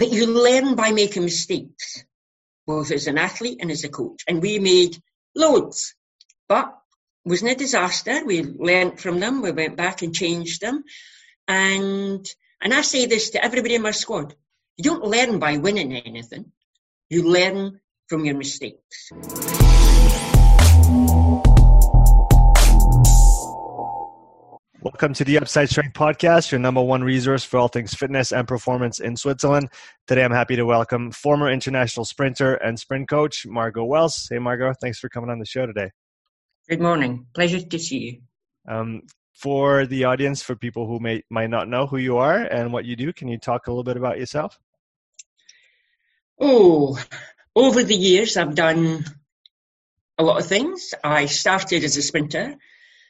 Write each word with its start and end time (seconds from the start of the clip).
But 0.00 0.12
you 0.12 0.24
learn 0.28 0.76
by 0.76 0.92
making 0.92 1.24
mistakes, 1.24 2.06
both 2.66 2.90
as 2.90 3.06
an 3.06 3.18
athlete 3.18 3.58
and 3.60 3.70
as 3.70 3.84
a 3.84 3.90
coach. 3.90 4.24
And 4.26 4.40
we 4.40 4.58
made 4.58 4.96
loads, 5.34 5.94
but 6.48 6.74
wasn't 7.26 7.50
a 7.50 7.54
disaster. 7.54 8.24
We 8.24 8.42
learnt 8.42 8.98
from 8.98 9.20
them. 9.20 9.42
We 9.42 9.52
went 9.52 9.76
back 9.76 10.00
and 10.00 10.14
changed 10.14 10.62
them. 10.62 10.84
And, 11.46 12.26
and 12.62 12.72
I 12.72 12.80
say 12.80 13.04
this 13.04 13.28
to 13.30 13.44
everybody 13.44 13.74
in 13.74 13.82
my 13.82 13.90
squad. 13.90 14.34
You 14.78 14.84
don't 14.84 15.04
learn 15.04 15.38
by 15.38 15.58
winning 15.58 15.94
anything. 15.94 16.50
You 17.10 17.28
learn 17.28 17.78
from 18.08 18.24
your 18.24 18.38
mistakes. 18.38 19.10
Welcome 24.82 25.12
to 25.12 25.24
the 25.24 25.36
Upside 25.36 25.68
Strength 25.68 25.92
Podcast, 25.92 26.50
your 26.50 26.58
number 26.58 26.80
one 26.80 27.04
resource 27.04 27.44
for 27.44 27.58
all 27.58 27.68
things 27.68 27.92
fitness 27.92 28.32
and 28.32 28.48
performance 28.48 28.98
in 28.98 29.14
Switzerland. 29.14 29.68
Today, 30.06 30.24
I'm 30.24 30.32
happy 30.32 30.56
to 30.56 30.64
welcome 30.64 31.10
former 31.10 31.50
international 31.50 32.06
sprinter 32.06 32.54
and 32.54 32.80
sprint 32.80 33.06
coach, 33.06 33.44
Margot 33.44 33.84
Wells. 33.84 34.26
Hey, 34.30 34.38
Margot, 34.38 34.72
thanks 34.80 34.98
for 34.98 35.10
coming 35.10 35.28
on 35.28 35.38
the 35.38 35.44
show 35.44 35.66
today. 35.66 35.90
Good 36.66 36.80
morning. 36.80 37.26
Pleasure 37.34 37.60
to 37.60 37.78
see 37.78 37.98
you. 37.98 38.72
Um, 38.74 39.02
for 39.34 39.84
the 39.84 40.04
audience, 40.04 40.42
for 40.42 40.56
people 40.56 40.86
who 40.86 40.98
may 40.98 41.24
might 41.28 41.50
not 41.50 41.68
know 41.68 41.86
who 41.86 41.98
you 41.98 42.16
are 42.16 42.38
and 42.38 42.72
what 42.72 42.86
you 42.86 42.96
do, 42.96 43.12
can 43.12 43.28
you 43.28 43.36
talk 43.36 43.66
a 43.66 43.70
little 43.70 43.84
bit 43.84 43.98
about 43.98 44.18
yourself? 44.18 44.58
Oh, 46.40 46.98
over 47.54 47.82
the 47.82 47.94
years, 47.94 48.38
I've 48.38 48.54
done 48.54 49.04
a 50.16 50.22
lot 50.22 50.40
of 50.40 50.46
things. 50.46 50.94
I 51.04 51.26
started 51.26 51.84
as 51.84 51.98
a 51.98 52.02
sprinter. 52.02 52.56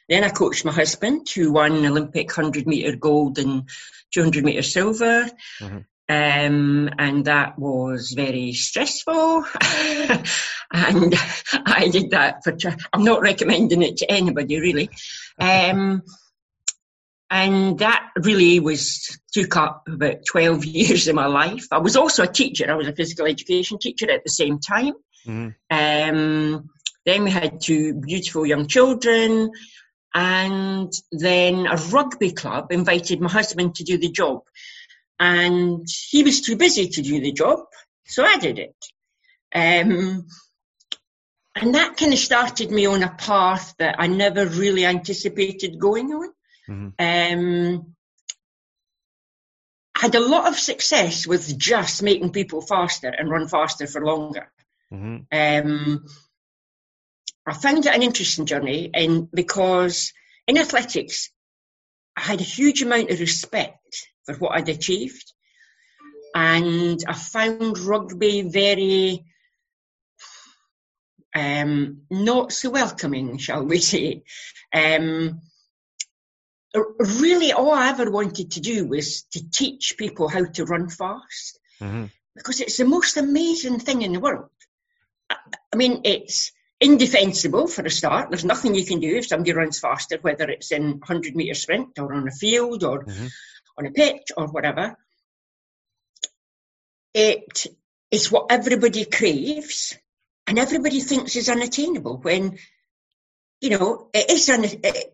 Then 0.09 0.23
I 0.23 0.29
coached 0.29 0.65
my 0.65 0.71
husband, 0.71 1.27
who 1.33 1.51
won 1.51 1.85
Olympic 1.85 2.35
100 2.35 2.67
metre 2.67 2.95
gold 2.95 3.39
and 3.39 3.69
200 4.13 4.43
metre 4.43 4.61
silver. 4.61 5.29
Mm-hmm. 5.59 5.77
Um, 6.09 6.89
and 6.99 7.25
that 7.25 7.57
was 7.57 8.11
very 8.11 8.51
stressful. 8.51 9.45
and 10.73 11.15
I 11.53 11.87
did 11.89 12.11
that 12.11 12.43
for, 12.43 12.57
I'm 12.91 13.05
not 13.05 13.21
recommending 13.21 13.81
it 13.81 13.97
to 13.97 14.11
anybody 14.11 14.59
really. 14.59 14.89
Um, 15.39 16.03
and 17.29 17.79
that 17.79 18.09
really 18.17 18.59
was, 18.59 19.17
took 19.31 19.55
up 19.55 19.87
about 19.87 20.25
12 20.29 20.65
years 20.65 21.07
of 21.07 21.15
my 21.15 21.27
life. 21.27 21.67
I 21.71 21.77
was 21.77 21.95
also 21.95 22.23
a 22.23 22.27
teacher. 22.27 22.69
I 22.69 22.75
was 22.75 22.87
a 22.87 22.95
physical 22.95 23.25
education 23.25 23.77
teacher 23.79 24.11
at 24.11 24.25
the 24.25 24.31
same 24.31 24.59
time. 24.59 24.95
Mm-hmm. 25.25 25.49
Um, 25.69 26.69
then 27.05 27.23
we 27.23 27.31
had 27.31 27.61
two 27.61 27.93
beautiful 27.93 28.45
young 28.45 28.67
children. 28.67 29.51
And 30.13 30.91
then 31.11 31.67
a 31.67 31.75
rugby 31.75 32.31
club 32.31 32.71
invited 32.71 33.21
my 33.21 33.29
husband 33.29 33.75
to 33.75 33.83
do 33.83 33.97
the 33.97 34.09
job. 34.09 34.41
And 35.19 35.87
he 36.09 36.23
was 36.23 36.41
too 36.41 36.57
busy 36.57 36.89
to 36.89 37.01
do 37.01 37.21
the 37.21 37.31
job, 37.31 37.59
so 38.07 38.25
I 38.25 38.37
did 38.37 38.57
it. 38.57 38.75
Um, 39.53 40.25
and 41.55 41.75
that 41.75 41.97
kind 41.97 42.13
of 42.13 42.19
started 42.19 42.71
me 42.71 42.85
on 42.85 43.03
a 43.03 43.09
path 43.09 43.75
that 43.77 43.95
I 43.99 44.07
never 44.07 44.45
really 44.45 44.85
anticipated 44.85 45.79
going 45.79 46.11
on. 46.11 46.29
Mm-hmm. 46.67 46.89
Um, 46.97 47.95
I 49.95 49.99
had 49.99 50.15
a 50.15 50.27
lot 50.27 50.47
of 50.47 50.57
success 50.57 51.27
with 51.27 51.57
just 51.57 52.01
making 52.01 52.31
people 52.31 52.61
faster 52.61 53.09
and 53.09 53.29
run 53.29 53.47
faster 53.47 53.85
for 53.85 54.03
longer. 54.03 54.51
Mm-hmm. 54.91 55.69
Um, 55.69 56.05
I 57.45 57.53
found 57.53 57.85
it 57.85 57.95
an 57.95 58.03
interesting 58.03 58.45
journey, 58.45 58.91
and 58.93 59.29
because 59.31 60.13
in 60.47 60.57
athletics, 60.57 61.31
I 62.15 62.21
had 62.21 62.39
a 62.39 62.43
huge 62.43 62.81
amount 62.81 63.09
of 63.09 63.19
respect 63.19 64.07
for 64.25 64.35
what 64.35 64.55
I'd 64.55 64.69
achieved, 64.69 65.33
and 66.35 67.03
I 67.07 67.13
found 67.13 67.79
rugby 67.79 68.43
very 68.43 69.25
um, 71.35 72.01
not 72.09 72.51
so 72.51 72.69
welcoming, 72.69 73.37
shall 73.37 73.65
we 73.65 73.79
say. 73.79 74.23
Um, 74.73 75.41
really, 76.73 77.51
all 77.51 77.71
I 77.71 77.89
ever 77.89 78.09
wanted 78.09 78.51
to 78.51 78.59
do 78.59 78.87
was 78.87 79.23
to 79.31 79.49
teach 79.49 79.95
people 79.97 80.27
how 80.27 80.45
to 80.45 80.65
run 80.65 80.89
fast 80.89 81.59
mm-hmm. 81.81 82.05
because 82.35 82.61
it's 82.61 82.77
the 82.77 82.85
most 82.85 83.17
amazing 83.17 83.79
thing 83.79 84.01
in 84.01 84.13
the 84.13 84.19
world. 84.19 84.49
I, 85.29 85.37
I 85.73 85.75
mean, 85.75 86.01
it's 86.03 86.51
indefensible 86.81 87.67
for 87.67 87.83
a 87.83 87.89
start. 87.89 88.29
There's 88.29 88.43
nothing 88.43 88.73
you 88.73 88.85
can 88.85 88.99
do 88.99 89.15
if 89.17 89.27
somebody 89.27 89.53
runs 89.53 89.79
faster, 89.79 90.17
whether 90.19 90.49
it's 90.49 90.71
in 90.71 90.99
100 90.99 91.35
metre 91.35 91.53
sprint 91.53 91.99
or 91.99 92.13
on 92.13 92.27
a 92.27 92.31
field 92.31 92.83
or 92.83 93.03
mm-hmm. 93.03 93.27
on 93.77 93.85
a 93.85 93.91
pitch 93.91 94.31
or 94.35 94.47
whatever. 94.47 94.95
It 97.13 97.67
is 98.09 98.31
what 98.31 98.47
everybody 98.49 99.05
craves 99.05 99.95
and 100.47 100.57
everybody 100.57 100.99
thinks 101.01 101.35
is 101.35 101.49
unattainable 101.49 102.17
when, 102.17 102.57
you 103.61 103.69
know, 103.69 104.09
it 104.13 104.31
is 104.31 104.49
un- 104.49 104.63
it, 104.63 105.13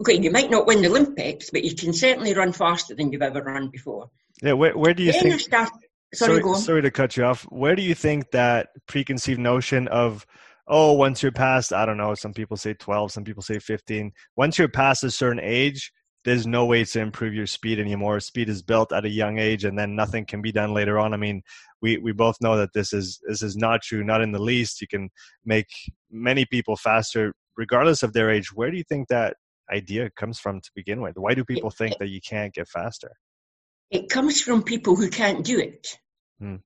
okay, 0.00 0.20
you 0.20 0.30
might 0.30 0.50
not 0.50 0.66
win 0.66 0.82
the 0.82 0.88
Olympics, 0.88 1.50
but 1.50 1.64
you 1.64 1.74
can 1.74 1.92
certainly 1.92 2.32
run 2.32 2.52
faster 2.52 2.94
than 2.94 3.10
you've 3.12 3.22
ever 3.22 3.42
run 3.42 3.70
before. 3.70 4.10
Yeah, 4.40 4.52
where, 4.52 4.76
where 4.78 4.94
do 4.94 5.02
you 5.02 5.12
then 5.12 5.22
think? 5.22 5.40
Start, 5.40 5.70
sorry, 6.14 6.40
sorry, 6.42 6.58
sorry 6.58 6.82
to 6.82 6.92
cut 6.92 7.16
you 7.16 7.24
off. 7.24 7.42
Where 7.44 7.74
do 7.74 7.82
you 7.82 7.94
think 7.96 8.30
that 8.30 8.68
preconceived 8.86 9.40
notion 9.40 9.88
of 9.88 10.24
oh, 10.68 10.92
once 10.92 11.22
you're 11.22 11.32
past, 11.32 11.72
I 11.72 11.86
don't 11.86 11.96
know, 11.96 12.14
some 12.14 12.34
people 12.34 12.56
say 12.56 12.74
12, 12.74 13.12
some 13.12 13.24
people 13.24 13.42
say 13.42 13.58
15. 13.58 14.12
Once 14.36 14.58
you're 14.58 14.68
past 14.68 15.02
a 15.02 15.10
certain 15.10 15.40
age, 15.42 15.92
there's 16.24 16.46
no 16.46 16.66
way 16.66 16.84
to 16.84 17.00
improve 17.00 17.32
your 17.32 17.46
speed 17.46 17.78
anymore. 17.78 18.20
Speed 18.20 18.48
is 18.48 18.62
built 18.62 18.92
at 18.92 19.04
a 19.04 19.08
young 19.08 19.38
age, 19.38 19.64
and 19.64 19.78
then 19.78 19.96
nothing 19.96 20.26
can 20.26 20.42
be 20.42 20.52
done 20.52 20.74
later 20.74 20.98
on. 20.98 21.14
I 21.14 21.16
mean, 21.16 21.42
we, 21.80 21.96
we 21.96 22.12
both 22.12 22.36
know 22.40 22.56
that 22.56 22.72
this 22.74 22.92
is 22.92 23.18
this 23.26 23.42
is 23.42 23.56
not 23.56 23.82
true, 23.82 24.04
not 24.04 24.20
in 24.20 24.32
the 24.32 24.42
least. 24.42 24.80
You 24.80 24.88
can 24.88 25.08
make 25.44 25.68
many 26.10 26.44
people 26.44 26.76
faster, 26.76 27.32
regardless 27.56 28.02
of 28.02 28.12
their 28.12 28.30
age. 28.30 28.52
Where 28.52 28.70
do 28.70 28.76
you 28.76 28.84
think 28.88 29.08
that 29.08 29.36
idea 29.72 30.10
comes 30.16 30.38
from 30.38 30.60
to 30.60 30.70
begin 30.74 31.00
with? 31.00 31.16
Why 31.16 31.34
do 31.34 31.44
people 31.44 31.70
think 31.70 31.98
that 31.98 32.08
you 32.08 32.20
can't 32.20 32.52
get 32.52 32.68
faster? 32.68 33.12
It 33.90 34.10
comes 34.10 34.42
from 34.42 34.62
people 34.62 34.96
who 34.96 35.08
can't 35.08 35.44
do 35.44 35.58
it. 35.58 35.98
Hmm. 36.40 36.56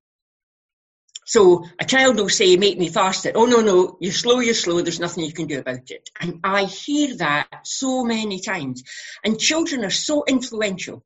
So 1.25 1.65
a 1.79 1.85
child 1.85 2.17
will 2.17 2.29
say, 2.29 2.57
make 2.57 2.77
me 2.77 2.89
faster. 2.89 3.31
Oh, 3.33 3.45
no, 3.45 3.61
no, 3.61 3.97
you're 4.01 4.11
slow, 4.11 4.39
you're 4.39 4.53
slow, 4.53 4.81
there's 4.81 4.99
nothing 4.99 5.23
you 5.23 5.33
can 5.33 5.47
do 5.47 5.59
about 5.59 5.89
it. 5.89 6.09
And 6.19 6.39
I 6.43 6.65
hear 6.65 7.15
that 7.17 7.47
so 7.63 8.03
many 8.03 8.39
times. 8.39 8.83
And 9.23 9.39
children 9.39 9.85
are 9.85 9.89
so 9.89 10.23
influential. 10.27 11.03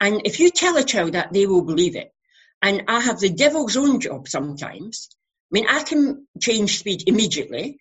And 0.00 0.22
if 0.24 0.40
you 0.40 0.50
tell 0.50 0.76
a 0.76 0.84
child 0.84 1.12
that, 1.12 1.32
they 1.32 1.46
will 1.46 1.62
believe 1.62 1.96
it. 1.96 2.12
And 2.62 2.84
I 2.88 3.00
have 3.00 3.20
the 3.20 3.30
devil's 3.30 3.76
own 3.76 4.00
job 4.00 4.28
sometimes. 4.28 5.08
I 5.12 5.52
mean, 5.52 5.66
I 5.68 5.82
can 5.82 6.26
change 6.40 6.78
speed 6.78 7.04
immediately. 7.06 7.78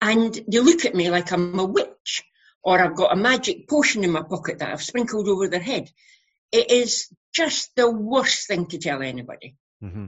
And 0.00 0.38
they 0.46 0.60
look 0.60 0.84
at 0.84 0.94
me 0.94 1.10
like 1.10 1.32
I'm 1.32 1.58
a 1.58 1.64
witch 1.64 2.24
or 2.62 2.80
I've 2.80 2.96
got 2.96 3.12
a 3.12 3.16
magic 3.16 3.68
potion 3.68 4.04
in 4.04 4.12
my 4.12 4.22
pocket 4.22 4.58
that 4.58 4.70
I've 4.70 4.82
sprinkled 4.82 5.28
over 5.28 5.48
their 5.48 5.60
head. 5.60 5.90
It 6.52 6.70
is 6.70 7.08
just 7.32 7.74
the 7.76 7.90
worst 7.90 8.46
thing 8.46 8.66
to 8.66 8.78
tell 8.78 9.02
anybody. 9.02 9.56
Mm-hmm. 9.82 10.06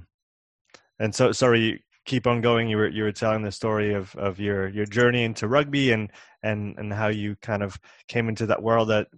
And 1.01 1.15
so, 1.15 1.33
sorry, 1.33 1.83
keep 2.05 2.27
on 2.27 2.43
going. 2.43 2.69
You 2.69 2.77
were 2.77 2.89
you 2.89 3.03
were 3.05 3.13
telling 3.13 3.43
the 3.43 3.51
story 3.51 3.95
of 3.95 4.15
of 4.17 4.39
your 4.39 4.69
your 4.69 4.85
journey 4.85 5.25
into 5.25 5.49
rugby 5.49 5.91
and 5.93 6.13
and 6.43 6.79
and 6.79 6.93
how 6.93 7.09
you 7.09 7.37
kind 7.43 7.63
of 7.63 7.79
came 8.07 8.29
into 8.29 8.47
that 8.47 8.63
world 8.63 8.91
that 8.91 9.09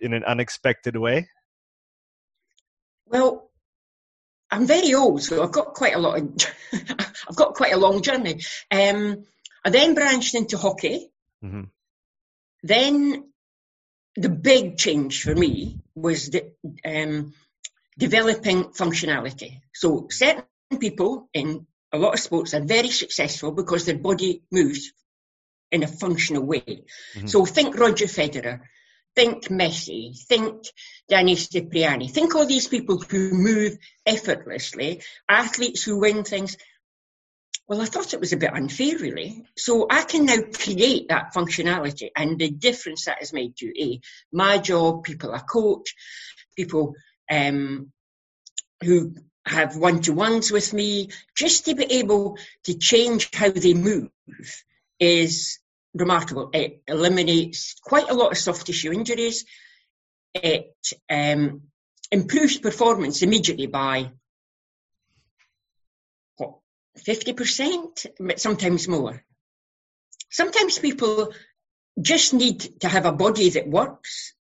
in 0.00 0.14
an 0.14 0.24
unexpected 0.24 0.96
way. 0.96 1.28
Well, 3.06 3.50
I'm 4.50 4.66
very 4.66 4.94
old, 4.94 5.22
so 5.22 5.42
I've 5.42 5.52
got 5.52 5.74
quite 5.74 5.94
a 5.94 5.98
lot. 5.98 6.20
Of, 6.20 6.34
I've 7.28 7.36
got 7.36 7.54
quite 7.54 7.72
a 7.72 7.78
long 7.78 8.00
journey. 8.00 8.40
Um, 8.70 9.24
I 9.64 9.70
then 9.70 9.94
branched 9.94 10.34
into 10.36 10.56
hockey. 10.56 11.10
Mm-hmm. 11.44 11.62
Then 12.62 13.24
the 14.16 14.28
big 14.28 14.78
change 14.78 15.22
for 15.22 15.34
me 15.34 15.80
was 15.94 16.30
the, 16.30 16.52
um, 16.84 17.34
developing 17.98 18.64
functionality. 18.64 19.60
So 19.72 20.06
certain 20.10 20.44
people 20.80 21.28
in 21.32 21.66
a 21.92 21.98
lot 21.98 22.14
of 22.14 22.20
sports 22.20 22.54
are 22.54 22.64
very 22.64 22.90
successful 22.90 23.52
because 23.52 23.84
their 23.84 23.98
body 23.98 24.42
moves 24.50 24.92
in 25.70 25.82
a 25.82 25.88
functional 25.88 26.44
way. 26.44 26.84
Mm-hmm. 27.14 27.26
So 27.26 27.44
think 27.44 27.78
Roger 27.78 28.06
Federer, 28.06 28.60
think 29.14 29.44
Messi, 29.44 30.18
think 30.26 30.64
Danny 31.08 31.36
Cipriani, 31.36 32.08
think 32.08 32.34
all 32.34 32.46
these 32.46 32.68
people 32.68 32.98
who 32.98 33.30
move 33.30 33.78
effortlessly, 34.04 35.02
athletes 35.28 35.84
who 35.84 36.00
win 36.00 36.24
things. 36.24 36.56
Well, 37.66 37.80
I 37.80 37.86
thought 37.86 38.12
it 38.12 38.20
was 38.20 38.32
a 38.32 38.36
bit 38.36 38.52
unfair, 38.52 38.98
really. 38.98 39.46
So 39.56 39.86
I 39.88 40.02
can 40.02 40.26
now 40.26 40.42
create 40.52 41.08
that 41.08 41.32
functionality 41.32 42.10
and 42.14 42.38
the 42.38 42.50
difference 42.50 43.06
that 43.06 43.18
has 43.20 43.32
made 43.32 43.56
to 43.58 43.72
a 43.80 44.00
my 44.32 44.58
job, 44.58 45.04
people 45.04 45.32
I 45.32 45.38
coach, 45.38 45.94
people 46.56 46.94
um, 47.30 47.90
who 48.82 49.14
have 49.46 49.76
one 49.76 50.00
to 50.02 50.12
ones 50.12 50.50
with 50.50 50.72
me, 50.72 51.10
just 51.36 51.66
to 51.66 51.74
be 51.74 51.84
able 51.84 52.38
to 52.64 52.78
change 52.78 53.34
how 53.34 53.50
they 53.50 53.74
move 53.74 54.10
is 54.98 55.58
remarkable. 55.94 56.50
It 56.52 56.82
eliminates 56.88 57.76
quite 57.82 58.10
a 58.10 58.14
lot 58.14 58.32
of 58.32 58.38
soft 58.38 58.66
tissue 58.66 58.92
injuries. 58.92 59.44
It 60.34 60.74
um, 61.10 61.62
improves 62.10 62.58
performance 62.58 63.22
immediately 63.22 63.66
by 63.66 64.10
50%, 66.98 68.06
but 68.20 68.40
sometimes 68.40 68.88
more. 68.88 69.22
Sometimes 70.30 70.78
people 70.78 71.32
just 72.00 72.34
need 72.34 72.80
to 72.80 72.88
have 72.88 73.06
a 73.06 73.12
body 73.12 73.50
that 73.50 73.68
works 73.68 74.34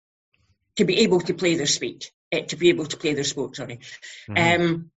to 0.78 0.86
be 0.86 1.00
able 1.00 1.22
to 1.22 1.34
play 1.34 1.56
their 1.56 1.68
speed, 1.68 2.06
uh, 2.34 2.42
to 2.42 2.56
be 2.56 2.70
able 2.70 2.86
to 2.86 2.98
play 2.98 3.14
their 3.14 3.24
sport, 3.24 3.56
sorry. 3.56 3.80
Mm-hmm. 4.30 4.64
Um, 4.64 4.92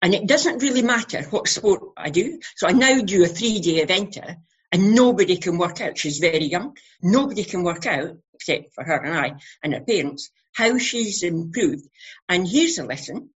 and 0.00 0.14
it 0.14 0.26
doesn't 0.26 0.62
really 0.62 0.82
matter 0.82 1.22
what 1.30 1.48
sport 1.48 1.82
I 1.96 2.10
do. 2.10 2.40
So 2.56 2.68
I 2.68 2.72
now 2.72 3.00
do 3.00 3.24
a 3.24 3.28
three 3.28 3.60
day 3.60 3.84
eventer 3.84 4.36
and 4.70 4.94
nobody 4.94 5.36
can 5.36 5.58
work 5.58 5.80
out. 5.80 5.98
She's 5.98 6.18
very 6.18 6.44
young. 6.44 6.76
Nobody 7.02 7.44
can 7.44 7.62
work 7.62 7.86
out, 7.86 8.16
except 8.34 8.74
for 8.74 8.84
her 8.84 8.96
and 8.96 9.18
I 9.18 9.34
and 9.62 9.74
her 9.74 9.80
parents, 9.80 10.30
how 10.54 10.78
she's 10.78 11.22
improved. 11.22 11.88
And 12.28 12.46
here's 12.46 12.78
a 12.78 12.84
lesson. 12.84 13.30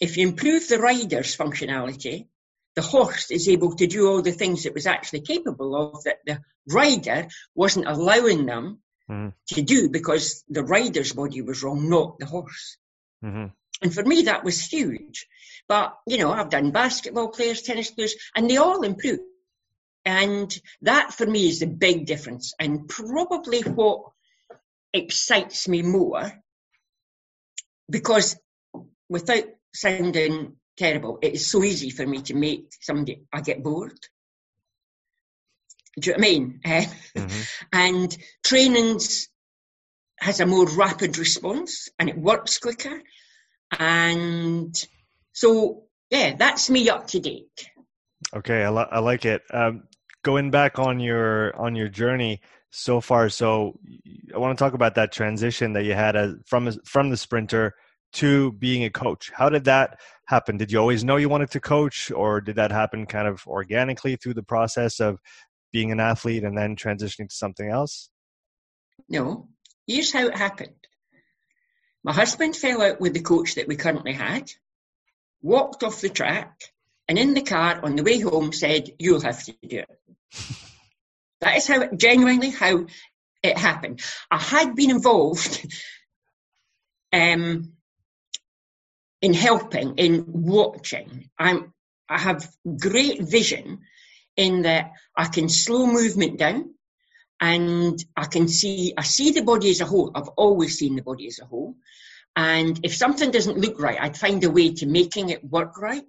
If 0.00 0.16
you 0.16 0.28
improve 0.28 0.68
the 0.68 0.78
rider's 0.78 1.36
functionality, 1.36 2.26
the 2.74 2.82
horse 2.82 3.30
is 3.30 3.48
able 3.48 3.74
to 3.76 3.86
do 3.86 4.06
all 4.06 4.20
the 4.20 4.32
things 4.32 4.66
it 4.66 4.74
was 4.74 4.86
actually 4.86 5.22
capable 5.22 5.74
of 5.74 6.04
that 6.04 6.18
the 6.26 6.40
rider 6.68 7.28
wasn't 7.54 7.88
allowing 7.88 8.44
them 8.44 8.80
mm. 9.10 9.32
to 9.48 9.62
do 9.62 9.88
because 9.88 10.44
the 10.48 10.62
rider's 10.62 11.12
body 11.12 11.42
was 11.42 11.62
wrong, 11.62 11.88
not 11.88 12.18
the 12.18 12.26
horse. 12.26 12.78
Mm-hmm. 13.24 13.46
And 13.82 13.94
for 13.94 14.02
me, 14.02 14.22
that 14.22 14.44
was 14.44 14.60
huge. 14.60 15.26
But, 15.68 15.96
you 16.06 16.18
know, 16.18 16.32
I've 16.32 16.50
done 16.50 16.70
basketball 16.70 17.28
players, 17.28 17.62
tennis 17.62 17.90
players, 17.90 18.14
and 18.34 18.48
they 18.48 18.56
all 18.56 18.82
improve. 18.82 19.20
And 20.04 20.56
that 20.82 21.12
for 21.12 21.26
me 21.26 21.48
is 21.48 21.60
the 21.60 21.66
big 21.66 22.06
difference 22.06 22.54
and 22.60 22.88
probably 22.88 23.60
what 23.62 24.02
excites 24.92 25.68
me 25.68 25.82
more 25.82 26.32
because 27.90 28.36
without 29.08 29.44
sounding 29.74 30.56
terrible, 30.76 31.18
it 31.22 31.34
is 31.34 31.50
so 31.50 31.62
easy 31.62 31.90
for 31.90 32.06
me 32.06 32.22
to 32.22 32.34
make 32.34 32.68
somebody, 32.80 33.22
I 33.32 33.40
get 33.40 33.62
bored. 33.62 33.98
Do 35.98 36.10
you 36.10 36.16
know 36.16 36.18
what 36.18 36.26
I 36.26 36.30
mean? 36.30 36.60
Uh, 36.64 36.84
mm-hmm. 37.16 37.42
And 37.72 38.16
trainings 38.44 39.28
has 40.18 40.40
a 40.40 40.46
more 40.46 40.66
rapid 40.66 41.18
response 41.18 41.88
and 41.98 42.08
it 42.08 42.18
works 42.18 42.58
quicker. 42.58 43.02
And 43.78 44.74
so, 45.32 45.84
yeah, 46.10 46.36
that's 46.36 46.70
me 46.70 46.88
up 46.88 47.08
to 47.08 47.20
date. 47.20 47.68
Okay, 48.34 48.64
I, 48.64 48.70
li- 48.70 48.88
I 48.90 48.98
like 49.00 49.24
it. 49.24 49.42
Um, 49.52 49.84
going 50.22 50.50
back 50.50 50.78
on 50.78 50.98
your 51.00 51.54
on 51.56 51.76
your 51.76 51.88
journey 51.88 52.40
so 52.70 53.00
far, 53.00 53.28
so 53.28 53.78
I 54.34 54.38
want 54.38 54.56
to 54.56 54.62
talk 54.62 54.74
about 54.74 54.96
that 54.96 55.12
transition 55.12 55.72
that 55.74 55.84
you 55.84 55.94
had 55.94 56.16
as, 56.16 56.34
from 56.46 56.70
from 56.84 57.10
the 57.10 57.16
sprinter 57.16 57.74
to 58.14 58.52
being 58.52 58.84
a 58.84 58.90
coach. 58.90 59.30
How 59.34 59.48
did 59.48 59.64
that 59.64 60.00
happen? 60.26 60.56
Did 60.56 60.72
you 60.72 60.78
always 60.78 61.04
know 61.04 61.16
you 61.16 61.28
wanted 61.28 61.50
to 61.52 61.60
coach, 61.60 62.10
or 62.10 62.40
did 62.40 62.56
that 62.56 62.72
happen 62.72 63.06
kind 63.06 63.28
of 63.28 63.46
organically 63.46 64.16
through 64.16 64.34
the 64.34 64.42
process 64.42 65.00
of 65.00 65.18
being 65.76 65.92
an 65.92 66.00
athlete 66.00 66.42
and 66.42 66.56
then 66.56 66.74
transitioning 66.74 67.28
to 67.28 67.34
something 67.34 67.68
else? 67.68 68.08
No. 69.10 69.48
Here's 69.86 70.10
how 70.10 70.26
it 70.26 70.34
happened. 70.34 70.86
My 72.02 72.14
husband 72.14 72.56
fell 72.56 72.80
out 72.80 72.98
with 72.98 73.12
the 73.12 73.20
coach 73.20 73.56
that 73.56 73.68
we 73.68 73.76
currently 73.76 74.14
had 74.14 74.50
walked 75.42 75.82
off 75.82 76.00
the 76.00 76.08
track, 76.08 76.58
and 77.08 77.18
in 77.18 77.34
the 77.34 77.42
car 77.42 77.78
on 77.84 77.94
the 77.94 78.02
way 78.02 78.18
home 78.20 78.54
said, 78.54 78.88
You'll 78.98 79.20
have 79.20 79.44
to 79.44 79.52
do 79.52 79.80
it. 79.80 80.00
that 81.42 81.58
is 81.58 81.68
how 81.68 81.88
genuinely 81.88 82.48
how 82.48 82.86
it 83.42 83.58
happened. 83.58 84.00
I 84.30 84.38
had 84.38 84.76
been 84.76 84.90
involved 84.90 85.66
um, 87.12 87.74
in 89.20 89.34
helping, 89.34 89.98
in 89.98 90.24
watching. 90.26 91.28
I'm 91.38 91.74
I 92.08 92.18
have 92.18 92.48
great 92.78 93.20
vision 93.20 93.82
in 94.36 94.62
that 94.62 94.92
I 95.16 95.26
can 95.26 95.48
slow 95.48 95.86
movement 95.86 96.38
down 96.38 96.74
and 97.40 98.02
I 98.16 98.24
can 98.26 98.48
see 98.48 98.94
I 98.96 99.02
see 99.02 99.30
the 99.30 99.42
body 99.42 99.70
as 99.70 99.80
a 99.80 99.86
whole. 99.86 100.10
I've 100.14 100.28
always 100.36 100.78
seen 100.78 100.96
the 100.96 101.02
body 101.02 101.26
as 101.26 101.38
a 101.40 101.46
whole. 101.46 101.76
And 102.34 102.78
if 102.82 102.94
something 102.94 103.30
doesn't 103.30 103.58
look 103.58 103.80
right, 103.80 103.98
I'd 104.00 104.16
find 104.16 104.44
a 104.44 104.50
way 104.50 104.74
to 104.74 104.86
making 104.86 105.30
it 105.30 105.42
work 105.42 105.80
right. 105.80 106.04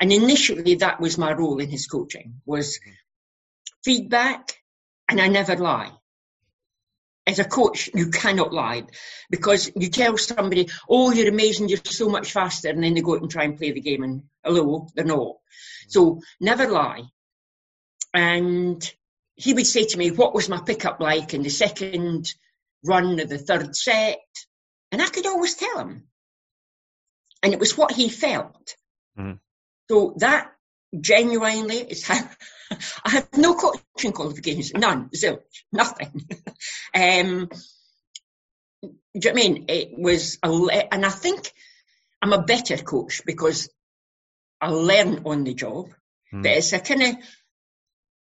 And 0.00 0.12
initially 0.12 0.76
that 0.76 1.00
was 1.00 1.16
my 1.16 1.32
role 1.32 1.58
in 1.60 1.70
his 1.70 1.86
coaching 1.86 2.40
was 2.44 2.78
mm-hmm. 2.78 2.92
feedback 3.84 4.58
and 5.08 5.20
I 5.20 5.28
never 5.28 5.56
lie. 5.56 5.92
As 7.26 7.38
a 7.38 7.44
coach, 7.44 7.88
you 7.94 8.10
cannot 8.10 8.52
lie 8.52 8.82
because 9.30 9.70
you 9.76 9.88
tell 9.88 10.18
somebody, 10.18 10.68
oh, 10.88 11.12
you're 11.12 11.28
amazing, 11.28 11.68
you're 11.68 11.78
so 11.84 12.08
much 12.08 12.32
faster, 12.32 12.68
and 12.68 12.82
then 12.82 12.94
they 12.94 13.00
go 13.00 13.14
out 13.14 13.22
and 13.22 13.30
try 13.30 13.44
and 13.44 13.56
play 13.56 13.70
the 13.70 13.80
game 13.80 14.02
and 14.02 14.24
hello, 14.44 14.88
they're 14.96 15.04
not. 15.04 15.18
Mm-hmm. 15.18 15.88
So 15.88 16.20
never 16.40 16.68
lie. 16.68 17.02
And 18.14 18.92
he 19.34 19.54
would 19.54 19.66
say 19.66 19.84
to 19.84 19.98
me, 19.98 20.10
what 20.10 20.34
was 20.34 20.48
my 20.48 20.60
pickup 20.60 21.00
like 21.00 21.34
in 21.34 21.42
the 21.42 21.50
second 21.50 22.32
run 22.84 23.18
of 23.20 23.28
the 23.28 23.38
third 23.38 23.74
set? 23.74 24.20
And 24.90 25.00
I 25.00 25.06
could 25.06 25.26
always 25.26 25.54
tell 25.54 25.78
him. 25.78 26.04
And 27.42 27.52
it 27.52 27.60
was 27.60 27.76
what 27.76 27.92
he 27.92 28.08
felt. 28.08 28.76
Mm. 29.18 29.38
So 29.90 30.14
that 30.18 30.52
genuinely 30.98 31.78
is 31.78 32.06
how 32.06 32.28
I 33.04 33.10
have 33.10 33.28
no 33.36 33.54
coaching 33.54 34.12
qualifications, 34.12 34.72
none, 34.74 35.10
zilch, 35.10 35.40
nothing. 35.72 36.28
um, 36.94 37.48
do 38.82 38.90
you 39.14 39.20
know 39.20 39.30
I 39.30 39.34
mean? 39.34 39.64
It 39.68 39.98
was, 39.98 40.38
a, 40.42 40.48
and 40.92 41.04
I 41.04 41.10
think 41.10 41.52
I'm 42.20 42.32
a 42.32 42.42
better 42.42 42.76
coach 42.78 43.22
because 43.26 43.68
I 44.60 44.68
learn 44.68 45.22
on 45.26 45.44
the 45.44 45.54
job, 45.54 45.88
mm. 46.32 46.42
but 46.42 46.52
it's 46.52 46.72
a 46.72 46.80
kind 46.80 47.02
of 47.02 47.16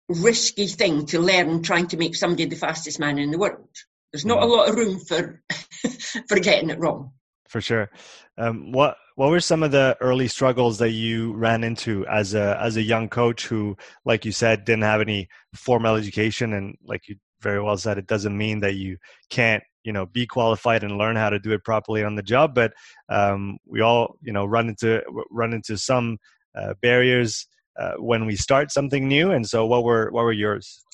risky 0.09 0.67
thing 0.67 1.07
to 1.07 1.21
learn 1.21 1.63
trying 1.63 1.87
to 1.89 1.97
make 1.97 2.15
somebody 2.15 2.47
the 2.47 2.57
fastest 2.57 2.99
man 2.99 3.19
in 3.19 3.31
the 3.31 3.39
world. 3.39 3.69
There's 4.13 4.25
not 4.25 4.43
a 4.43 4.47
mm. 4.47 4.51
lot 4.51 4.69
of 4.69 4.77
room 4.77 4.99
for 5.01 5.43
for 6.29 6.39
getting 6.41 6.71
it 6.71 6.79
wrong. 6.79 7.13
For 7.49 7.61
sure. 7.61 7.91
Um, 8.37 8.73
what 8.73 8.97
what 9.17 9.31
were 9.31 9.41
some 9.41 9.63
of 9.63 9.73
the 9.73 9.97
early 10.01 10.29
struggles 10.29 10.79
that 10.79 10.91
you 10.91 11.35
ran 11.35 11.65
into 11.65 12.07
as 12.07 12.35
a 12.35 12.59
as 12.61 12.77
a 12.77 12.83
young 12.83 13.09
coach 13.09 13.47
who, 13.47 13.77
like 14.05 14.25
you 14.25 14.33
said, 14.33 14.65
didn't 14.65 14.83
have 14.83 15.01
any 15.01 15.29
formal 15.55 15.97
education, 15.97 16.53
and 16.53 16.77
like 16.85 17.09
you 17.09 17.17
very 17.41 17.63
well 17.63 17.77
said, 17.77 17.99
it 17.99 18.07
doesn't 18.07 18.37
mean 18.37 18.61
that 18.61 18.75
you 18.75 18.99
can't 19.31 19.63
you 19.83 19.93
know 19.93 20.07
be 20.07 20.27
qualified 20.27 20.85
and 20.85 20.99
learn 20.99 21.17
how 21.17 21.31
to 21.31 21.39
do 21.39 21.53
it 21.53 21.65
properly 21.65 22.05
on 22.05 22.15
the 22.15 22.23
job. 22.23 22.55
But 22.55 22.73
um, 23.09 23.59
we 23.67 23.81
all 23.81 24.17
you 24.23 24.33
know 24.33 24.45
run 24.45 24.69
into 24.69 25.03
run 25.31 25.53
into 25.53 25.77
some 25.79 26.19
uh, 26.55 26.75
barriers 26.81 27.47
uh, 27.78 27.94
when 27.99 28.26
we 28.26 28.37
start 28.37 28.73
something 28.73 29.06
new. 29.06 29.30
And 29.30 29.47
so, 29.47 29.66
what 29.66 29.85
were 29.85 30.11
what 30.11 30.25
were 30.25 30.32
yours? 30.32 30.85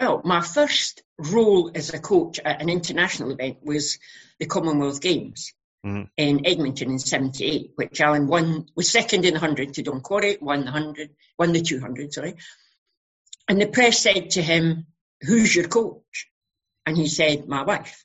Well, 0.00 0.22
my 0.24 0.40
first 0.40 1.02
role 1.18 1.70
as 1.74 1.92
a 1.94 1.98
coach 1.98 2.40
at 2.44 2.60
an 2.60 2.68
international 2.68 3.30
event 3.30 3.58
was 3.62 3.98
the 4.38 4.46
Commonwealth 4.46 5.00
Games 5.00 5.52
mm-hmm. 5.86 6.04
in 6.16 6.46
Edmonton 6.46 6.92
in 6.92 6.98
'78, 6.98 7.72
which 7.76 8.00
Allan 8.00 8.26
won, 8.26 8.66
was 8.74 8.90
second 8.90 9.24
in 9.24 9.34
the 9.34 9.40
100 9.40 9.74
to 9.74 9.82
Don 9.82 10.00
Quarrie, 10.00 10.38
won 10.40 10.60
the 10.60 10.72
100, 10.72 11.10
won 11.38 11.52
the 11.52 11.62
200, 11.62 12.12
sorry. 12.12 12.34
And 13.48 13.60
the 13.60 13.66
press 13.66 14.00
said 14.00 14.30
to 14.30 14.42
him, 14.42 14.86
Who's 15.20 15.54
your 15.54 15.68
coach? 15.68 16.28
And 16.86 16.96
he 16.96 17.06
said, 17.06 17.46
My 17.48 17.62
wife. 17.62 18.04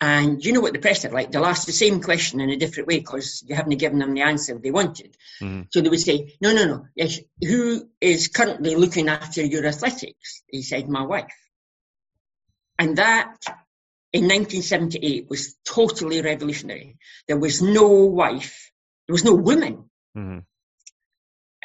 And 0.00 0.44
you 0.44 0.52
know 0.52 0.60
what 0.60 0.72
the 0.72 0.80
press 0.80 1.04
are 1.04 1.10
like. 1.10 1.30
They'll 1.30 1.46
ask 1.46 1.66
the 1.66 1.72
same 1.72 2.02
question 2.02 2.40
in 2.40 2.50
a 2.50 2.56
different 2.56 2.88
way 2.88 2.98
because 2.98 3.42
you 3.46 3.54
haven't 3.54 3.78
given 3.78 3.98
them 4.00 4.12
the 4.12 4.22
answer 4.22 4.58
they 4.58 4.70
wanted. 4.70 5.16
Mm-hmm. 5.40 5.62
So 5.70 5.80
they 5.80 5.88
would 5.88 6.00
say, 6.00 6.34
no, 6.40 6.52
no, 6.52 6.66
no. 6.66 6.86
Yes, 6.94 7.20
who 7.40 7.88
is 8.00 8.28
currently 8.28 8.74
looking 8.74 9.08
after 9.08 9.42
your 9.42 9.64
athletics? 9.64 10.42
He 10.48 10.62
said, 10.62 10.88
my 10.88 11.02
wife. 11.02 11.32
And 12.78 12.98
that 12.98 13.36
in 14.12 14.24
1978 14.24 15.30
was 15.30 15.56
totally 15.64 16.20
revolutionary. 16.22 16.98
There 17.26 17.38
was 17.38 17.62
no 17.62 17.88
wife. 17.88 18.70
There 19.06 19.14
was 19.14 19.24
no 19.24 19.34
woman. 19.34 19.90
Mm-hmm. 20.16 20.38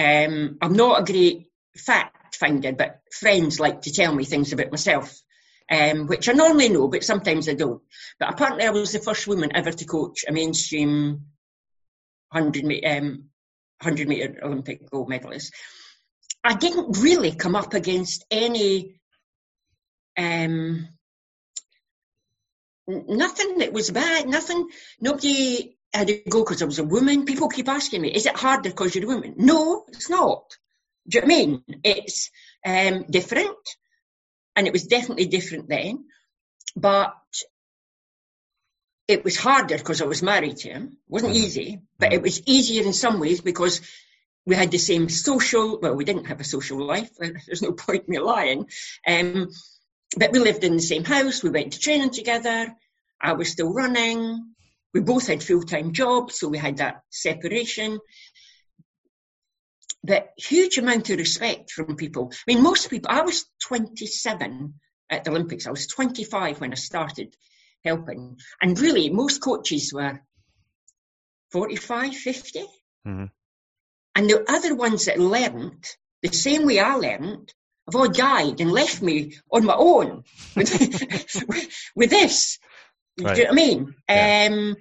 Um, 0.02 0.58
I'm 0.62 0.74
not 0.74 1.02
a 1.02 1.12
great 1.12 1.48
fact 1.76 2.36
finder, 2.36 2.72
but 2.72 3.02
friends 3.12 3.60
like 3.60 3.82
to 3.82 3.92
tell 3.92 4.14
me 4.14 4.24
things 4.24 4.54
about 4.54 4.72
myself 4.72 5.20
um, 5.70 6.08
which 6.08 6.28
I 6.28 6.34
normally 6.34 6.70
know, 6.70 6.88
but 6.88 7.04
sometimes 7.04 7.48
I 7.48 7.54
don't. 7.54 7.82
But 8.20 8.34
apparently, 8.34 8.66
I 8.66 8.72
was 8.72 8.92
the 8.92 9.00
first 9.00 9.28
woman 9.28 9.52
ever 9.56 9.72
to 9.72 9.86
coach 9.86 10.26
a 10.28 10.32
mainstream 10.32 11.26
100 12.32 12.66
meter, 12.66 12.88
um, 12.88 13.30
100 13.82 14.08
meter 14.08 14.40
Olympic 14.44 14.90
gold 14.90 15.10
medalist. 15.10 15.54
I 16.44 16.56
didn't 16.56 16.98
really 17.00 17.36
come 17.36 17.56
up 17.56 17.74
against 17.74 18.26
any. 18.32 19.00
Um, 20.18 20.88
nothing 22.88 23.60
that 23.60 23.72
was 23.72 23.92
bad, 23.92 24.28
nothing, 24.28 24.68
nobody 25.00 25.78
had 25.94 26.08
to 26.08 26.22
go 26.30 26.44
because 26.44 26.62
I 26.62 26.66
was 26.66 26.80
a 26.80 26.84
woman. 26.84 27.26
People 27.26 27.48
keep 27.48 27.70
asking 27.70 28.02
me, 28.02 28.12
is 28.12 28.26
it 28.26 28.36
harder 28.36 28.70
because 28.70 28.96
you're 28.96 29.06
a 29.06 29.08
woman? 29.16 29.36
No, 29.38 29.86
it's 29.90 30.10
not. 30.10 30.44
Do 31.08 31.20
you 31.20 31.22
know 31.22 31.26
I 31.26 31.28
mean? 31.28 31.64
It's 31.84 32.32
um, 32.66 33.06
different 33.10 33.58
and 34.60 34.68
it 34.68 34.74
was 34.74 34.88
definitely 34.88 35.26
different 35.28 35.70
then. 35.70 36.04
But 36.76 37.16
it 39.08 39.24
was 39.24 39.38
harder 39.38 39.78
because 39.78 40.02
I 40.02 40.06
was 40.06 40.22
married 40.22 40.58
to 40.58 40.70
him. 40.70 40.84
It 40.92 40.98
wasn't 41.08 41.34
Mhm. 41.34 41.44
easy, 41.46 41.82
but 41.98 42.12
it 42.14 42.22
was 42.22 42.42
easier 42.46 42.84
in 42.84 42.92
some 42.94 43.20
ways 43.20 43.40
because 43.40 43.80
we 44.46 44.56
had 44.56 44.70
the 44.72 44.78
same 44.78 45.08
social, 45.08 45.80
well, 45.80 45.96
we 45.96 46.04
didn't 46.04 46.26
have 46.26 46.42
a 46.42 46.44
social 46.56 46.86
life. 46.86 47.10
There's 47.48 47.62
no 47.62 47.72
point 47.72 48.04
in 48.08 48.12
me 48.12 48.20
lying. 48.20 48.70
Um, 49.08 49.50
but 50.18 50.32
we 50.34 50.40
lived 50.40 50.64
in 50.66 50.76
the 50.76 50.82
same 50.82 51.06
house. 51.06 51.42
We 51.42 51.52
went 51.52 51.74
to 51.74 51.80
training 51.80 52.10
together. 52.12 52.76
I 53.22 53.34
was 53.34 53.50
still 53.50 53.72
running. 53.74 54.56
We 54.94 55.00
both 55.02 55.28
had 55.28 55.44
full-time 55.44 55.94
jobs, 55.94 56.40
so 56.40 56.50
we 56.50 56.58
had 56.58 56.78
that 56.78 57.04
separation. 57.10 58.00
But 60.04 60.30
huge 60.38 60.78
amount 60.78 61.10
of 61.10 61.18
respect 61.18 61.72
from 61.72 61.96
people. 61.96 62.32
I 62.32 62.54
mean, 62.54 62.64
most 62.64 62.90
people, 62.90 63.12
I 63.12 63.22
was 63.22 63.46
27 63.68 64.74
at 65.10 65.24
the 65.24 65.32
Olympics. 65.32 65.68
I 65.68 65.72
was 65.72 65.88
25 65.88 66.62
when 66.62 66.72
I 66.72 66.76
started 66.76 67.36
helping. 67.84 68.38
And 68.62 68.80
really, 68.80 69.10
most 69.10 69.42
coaches 69.42 69.92
were 69.94 70.22
45, 71.52 72.16
50. 72.16 72.66
Mhm. 73.06 73.32
And 74.16 74.30
the 74.30 74.50
other 74.50 74.76
ones 74.76 75.06
that 75.06 75.20
learned 75.20 75.86
the 76.22 76.30
same 76.30 76.66
way 76.66 76.80
I 76.80 76.96
learned 76.96 77.54
have 77.88 77.96
all 77.96 78.10
died 78.10 78.62
and 78.62 78.72
left 78.72 79.02
me 79.02 79.38
on 79.52 79.66
my 79.66 79.76
own 79.76 80.24
with, 80.56 80.70
with 81.96 82.10
this. 82.10 82.60
Right. 83.20 83.36
Do 83.36 83.42
you 83.42 83.48
know 83.48 83.52
what 83.52 83.62
I 83.62 83.66
mean? 83.68 83.96
Yeah. 84.08 84.50
Um, 84.52 84.76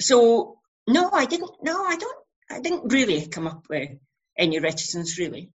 so 0.00 0.58
no, 0.86 1.10
I 1.10 1.26
didn't. 1.26 1.50
No, 1.62 1.84
I 1.84 1.96
don't. 1.96 2.18
I 2.50 2.60
didn't 2.60 2.92
really 2.92 3.26
come 3.28 3.46
up 3.46 3.66
with 3.70 3.90
any 4.38 4.58
reticence, 4.58 5.18
really. 5.18 5.50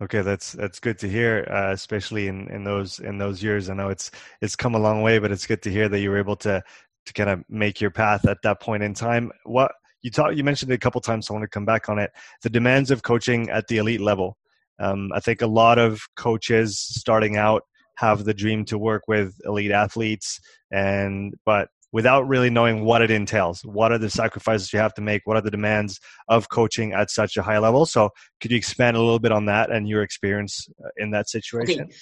Okay, 0.00 0.22
that's 0.22 0.52
that's 0.52 0.78
good 0.78 0.98
to 1.00 1.08
hear, 1.08 1.46
uh, 1.50 1.72
especially 1.72 2.28
in, 2.28 2.48
in 2.50 2.62
those 2.62 3.00
in 3.00 3.18
those 3.18 3.42
years. 3.42 3.68
I 3.68 3.74
know 3.74 3.88
it's 3.88 4.12
it's 4.40 4.54
come 4.54 4.76
a 4.76 4.78
long 4.78 5.02
way, 5.02 5.18
but 5.18 5.32
it's 5.32 5.46
good 5.46 5.62
to 5.62 5.70
hear 5.70 5.88
that 5.88 5.98
you 5.98 6.10
were 6.10 6.18
able 6.18 6.36
to 6.36 6.62
to 7.06 7.12
kind 7.12 7.30
of 7.30 7.42
make 7.48 7.80
your 7.80 7.90
path 7.90 8.26
at 8.28 8.38
that 8.42 8.60
point 8.60 8.84
in 8.84 8.94
time. 8.94 9.32
What 9.44 9.72
you 10.02 10.10
talked, 10.12 10.36
you 10.36 10.44
mentioned 10.44 10.70
it 10.70 10.76
a 10.76 10.78
couple 10.78 11.00
times, 11.00 11.26
so 11.26 11.34
I 11.34 11.38
want 11.38 11.44
to 11.44 11.48
come 11.54 11.64
back 11.64 11.88
on 11.88 11.98
it. 11.98 12.12
The 12.42 12.50
demands 12.50 12.92
of 12.92 13.02
coaching 13.02 13.50
at 13.50 13.66
the 13.66 13.78
elite 13.78 14.00
level. 14.00 14.36
Um, 14.78 15.10
I 15.12 15.18
think 15.18 15.42
a 15.42 15.48
lot 15.48 15.78
of 15.78 16.00
coaches 16.16 16.78
starting 16.78 17.36
out 17.36 17.64
have 17.96 18.24
the 18.24 18.34
dream 18.34 18.64
to 18.66 18.78
work 18.78 19.02
with 19.08 19.34
elite 19.44 19.72
athletes, 19.72 20.38
and 20.70 21.34
but 21.44 21.70
without 21.92 22.28
really 22.28 22.50
knowing 22.50 22.84
what 22.84 23.02
it 23.02 23.10
entails. 23.10 23.62
What 23.64 23.92
are 23.92 23.98
the 23.98 24.10
sacrifices 24.10 24.72
you 24.72 24.78
have 24.78 24.94
to 24.94 25.00
make? 25.00 25.22
What 25.24 25.36
are 25.36 25.42
the 25.42 25.50
demands 25.50 26.00
of 26.28 26.48
coaching 26.48 26.92
at 26.92 27.10
such 27.10 27.36
a 27.36 27.42
high 27.42 27.58
level? 27.58 27.86
So, 27.86 28.10
could 28.40 28.50
you 28.50 28.56
expand 28.56 28.96
a 28.96 29.00
little 29.00 29.18
bit 29.18 29.32
on 29.32 29.46
that 29.46 29.70
and 29.70 29.88
your 29.88 30.02
experience 30.02 30.68
uh, 30.84 30.88
in 30.96 31.10
that 31.12 31.28
situation? 31.28 31.82
Okay. 31.82 31.94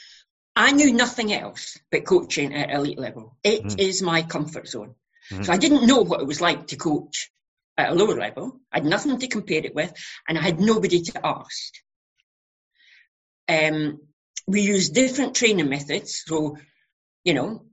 I 0.56 0.72
knew 0.72 0.92
nothing 0.92 1.32
else 1.32 1.78
but 1.90 2.06
coaching 2.06 2.54
at 2.54 2.70
elite 2.70 2.98
level. 2.98 3.36
It 3.44 3.78
is 3.78 4.00
Mhm. 4.00 4.06
my 4.06 4.22
comfort 4.22 4.66
zone. 4.66 4.94
Mhm. 5.30 5.44
So 5.44 5.52
I 5.52 5.58
didn't 5.58 5.86
know 5.86 6.00
what 6.00 6.20
it 6.20 6.26
was 6.26 6.40
like 6.40 6.68
to 6.68 6.76
coach 6.76 7.30
at 7.76 7.90
a 7.90 7.94
lower 7.94 8.16
level. 8.18 8.60
I 8.72 8.78
had 8.78 8.86
nothing 8.86 9.18
to 9.18 9.28
compare 9.28 9.64
it 9.64 9.74
with, 9.74 9.92
and 10.26 10.38
I 10.38 10.42
had 10.42 10.60
nobody 10.60 11.02
to 11.02 11.26
ask. 11.26 11.74
Um, 13.48 14.00
we 14.46 14.62
use 14.62 14.88
different 14.88 15.34
training 15.36 15.68
methods. 15.68 16.22
So, 16.26 16.56
you 17.22 17.34
know, 17.34 17.66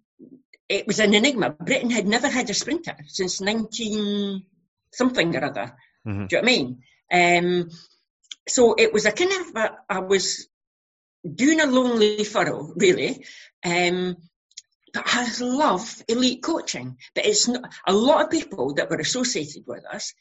it 0.69 0.87
was 0.87 0.99
an 0.99 1.13
enigma. 1.13 1.49
Britain 1.51 1.89
had 1.89 2.07
never 2.07 2.27
had 2.29 2.49
a 2.49 2.53
sprinter 2.53 2.95
since 3.07 3.41
19 3.41 4.45
something 4.91 5.35
or 5.35 5.45
other. 5.45 5.75
Mhm. 6.07 6.27
Do 6.27 6.35
you 6.35 6.41
know 6.41 6.45
what 6.45 6.51
I 6.51 6.55
mean? 6.55 6.83
Um, 7.11 7.69
so 8.47 8.75
it 8.77 8.93
was 8.93 9.05
a 9.05 9.11
kind 9.11 9.31
of, 9.31 9.55
a, 9.55 9.77
I 9.89 9.99
was 9.99 10.47
doing 11.23 11.59
a 11.61 11.65
lonely 11.65 12.23
furrow, 12.23 12.73
really. 12.75 13.25
Um, 13.63 14.17
but 14.93 15.03
I 15.07 15.27
love 15.39 16.03
elite 16.07 16.43
coaching. 16.43 16.97
But 17.15 17.25
it's 17.25 17.47
not, 17.47 17.73
a 17.87 17.93
lot 17.93 18.23
of 18.23 18.31
people 18.31 18.75
that 18.75 18.89
were 18.89 18.97
associated 18.97 19.63
with 19.65 19.85
us 19.85 20.13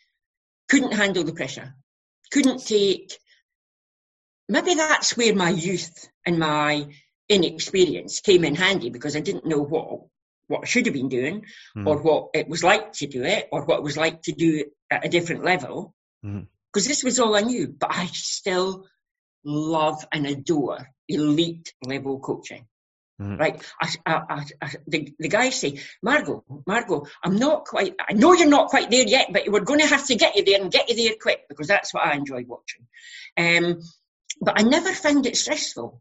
couldn't 0.69 0.95
handle 0.95 1.25
the 1.25 1.35
pressure, 1.35 1.75
couldn't 2.31 2.65
take. 2.65 3.13
Maybe 4.49 4.75
that's 4.75 5.17
where 5.17 5.35
my 5.35 5.51
youth 5.51 6.09
and 6.25 6.39
my 6.39 6.87
inexperience 7.29 8.21
came 8.21 8.45
in 8.45 8.55
handy 8.55 8.91
because 8.91 9.17
I 9.17 9.21
didn't 9.21 9.47
know 9.47 9.63
what 9.63 10.05
what 10.53 10.63
I 10.65 10.67
should 10.73 10.87
have 10.87 10.95
been 11.01 11.09
doing, 11.09 11.37
Mhm. 11.77 11.87
or 11.89 11.95
what 12.07 12.23
it 12.35 12.47
was 12.49 12.63
like 12.63 12.93
to 13.01 13.07
do 13.07 13.23
it, 13.25 13.49
or 13.53 13.65
what 13.65 13.79
it 13.81 13.83
was 13.89 13.97
like 13.97 14.23
to 14.23 14.33
do 14.33 14.51
it 14.61 14.69
at 14.95 15.05
a 15.07 15.09
different 15.17 15.43
level. 15.45 15.95
Because 16.23 16.87
this 16.87 17.03
was 17.03 17.19
all 17.21 17.35
I 17.35 17.41
knew, 17.41 17.67
but 17.83 17.91
I 17.93 18.07
still 18.13 18.87
love 19.45 20.07
and 20.13 20.27
adore 20.27 20.79
elite 21.09 21.75
level 21.85 22.21
coaching. 22.21 22.67
Mhm. 23.21 23.39
Right? 23.39 23.57
I, 23.81 23.89
I, 24.07 24.15
I, 24.37 24.45
I, 24.63 24.69
the, 24.87 25.15
the 25.19 25.29
guys 25.29 25.55
say, 25.61 25.81
Margot, 26.03 26.45
Margot, 26.67 27.07
I'm 27.23 27.37
not 27.39 27.67
quite, 27.67 27.95
I 28.09 28.15
know 28.15 28.33
you're 28.33 28.49
not 28.59 28.69
quite 28.69 28.91
there 28.91 29.07
yet, 29.07 29.33
but 29.33 29.43
we're 29.49 29.61
going 29.71 29.81
to 29.81 29.87
have 29.95 30.07
to 30.07 30.15
get 30.17 30.35
you 30.37 30.45
there 30.45 30.61
and 30.61 30.73
get 30.73 30.89
you 30.89 30.97
there 30.97 31.15
quick 31.21 31.41
because 31.49 31.69
that's 31.69 31.93
what 31.93 32.07
I 32.07 32.15
enjoy 32.15 32.45
watching. 32.47 32.87
Um, 33.37 33.81
but 34.41 34.59
I 34.59 34.63
never 34.63 34.93
found 34.93 35.27
it 35.27 35.37
stressful. 35.37 36.01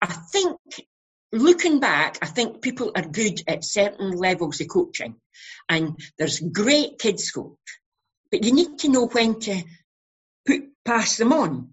I 0.00 0.06
think, 0.06 0.58
looking 1.32 1.80
back, 1.80 2.18
I 2.22 2.26
think 2.26 2.62
people 2.62 2.92
are 2.94 3.02
good 3.02 3.42
at 3.46 3.64
certain 3.64 4.12
levels 4.12 4.60
of 4.60 4.68
coaching. 4.68 5.16
And 5.68 5.98
there's 6.18 6.40
great 6.40 6.98
kids 6.98 7.30
coach, 7.30 7.58
but 8.30 8.44
you 8.44 8.52
need 8.52 8.78
to 8.80 8.88
know 8.88 9.06
when 9.06 9.40
to 9.40 9.62
put 10.46 10.62
pass 10.84 11.16
them 11.16 11.32
on. 11.32 11.70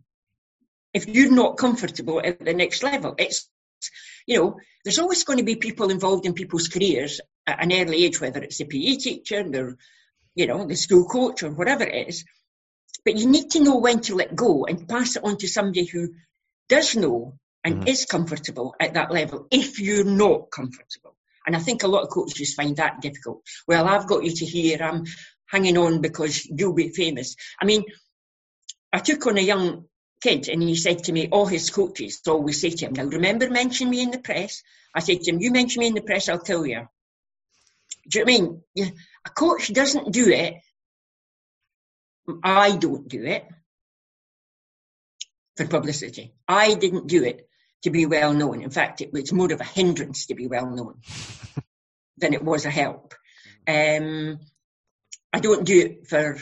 If 0.94 1.08
you're 1.08 1.32
not 1.32 1.58
comfortable 1.58 2.22
at 2.24 2.44
the 2.44 2.54
next 2.54 2.84
level, 2.84 3.16
it's 3.18 3.50
you 4.26 4.38
know, 4.38 4.60
there's 4.84 5.00
always 5.00 5.24
going 5.24 5.40
to 5.40 5.44
be 5.44 5.56
people 5.56 5.90
involved 5.90 6.26
in 6.26 6.34
people's 6.34 6.68
careers 6.68 7.20
at 7.46 7.62
an 7.62 7.74
early 7.74 8.06
age, 8.06 8.22
whether 8.22 8.42
it's 8.42 8.58
the 8.58 8.66
PE 8.66 8.96
teacher, 8.96 9.44
the 9.44 9.76
you 10.36 10.48
know, 10.48 10.66
the 10.66 10.76
school 10.76 11.06
coach 11.06 11.44
or 11.44 11.52
whatever 11.52 11.84
it 11.84 12.08
is. 12.08 12.26
But 13.06 13.18
you 13.18 13.28
need 13.28 13.52
to 13.52 13.64
know 13.64 13.78
when 13.78 14.00
to 14.02 14.16
let 14.16 14.36
go 14.36 14.66
and 14.66 14.88
pass 14.88 15.16
it 15.16 15.24
on 15.24 15.38
to 15.38 15.48
somebody 15.48 15.86
who 15.86 16.14
does 16.70 16.96
know 16.96 17.38
and 17.64 17.82
Mhm. 17.82 17.88
is 17.88 18.06
comfortable 18.06 18.76
at 18.80 18.94
that 18.94 19.12
level 19.12 19.48
if 19.52 19.80
you're 19.80 20.04
not 20.04 20.52
comfortable. 20.52 21.16
And 21.46 21.56
I 21.56 21.60
think 21.60 21.84
a 21.84 21.88
lot 21.88 22.04
of 22.04 22.10
coaches 22.10 22.54
find 22.54 22.76
that 22.78 23.02
difficult. 23.02 23.44
Well, 23.68 23.88
I've 23.88 24.08
got 24.08 24.24
you 24.24 24.32
to 24.32 24.46
here, 24.46 24.82
I'm 24.82 25.06
hanging 25.46 25.78
on 25.78 26.02
because 26.02 26.46
you'll 26.46 26.74
be 26.74 26.90
famous. 26.90 27.36
I 27.62 27.66
mean, 27.66 27.84
I 28.92 29.00
took 29.00 29.26
on 29.28 29.38
a 29.38 29.42
young 29.42 29.88
kid 30.22 30.48
and 30.48 30.62
he 30.64 30.76
said 30.76 31.04
to 31.06 31.12
me, 31.12 31.28
all 31.30 31.46
his 31.46 31.70
coaches 31.70 32.22
always 32.28 32.62
say 32.62 32.70
to 32.70 32.86
him, 32.86 32.94
now 32.94 33.06
remember 33.06 33.50
mention 33.50 33.90
me 33.90 34.02
in 34.02 34.12
the 34.12 34.20
press. 34.20 34.64
I 34.96 35.00
said 35.02 35.22
to 35.22 35.32
him, 35.32 35.42
you 35.42 35.52
mention 35.52 35.82
me 35.82 35.88
in 35.88 35.96
the 35.96 36.02
press, 36.02 36.30
I'll 36.30 36.40
tell 36.40 36.66
you. 36.66 36.88
Do 38.08 38.20
you 38.20 38.26
know 38.26 38.32
what 38.32 38.40
I 38.40 38.42
mean? 38.42 38.64
Yeah, 38.76 38.90
a 39.26 39.30
coach 39.30 39.74
doesn't 39.74 40.12
do 40.12 40.30
it. 40.30 40.56
I 42.44 42.78
don't 42.78 43.08
do 43.08 43.24
it 43.26 43.46
for 45.58 45.68
publicity. 45.68 46.34
I 46.48 46.76
didn't 46.76 47.08
do 47.08 47.24
it 47.24 47.48
to 47.84 47.92
be 47.92 48.06
well 48.06 48.34
known. 48.34 48.62
In 48.62 48.70
fact, 48.70 49.02
it 49.02 49.14
was 49.14 49.32
more 49.32 49.52
of 49.52 49.62
a 49.62 49.66
hindrance 49.66 50.28
to 50.28 50.36
be 50.36 50.48
well 50.48 50.70
known 50.70 51.00
than 52.18 52.34
it 52.34 52.44
was 52.44 52.66
a 52.66 52.72
help. 52.72 53.14
Um, 53.68 54.40
I 55.32 55.40
don't 55.40 55.66
do 55.66 55.80
it 55.80 56.08
for 56.08 56.38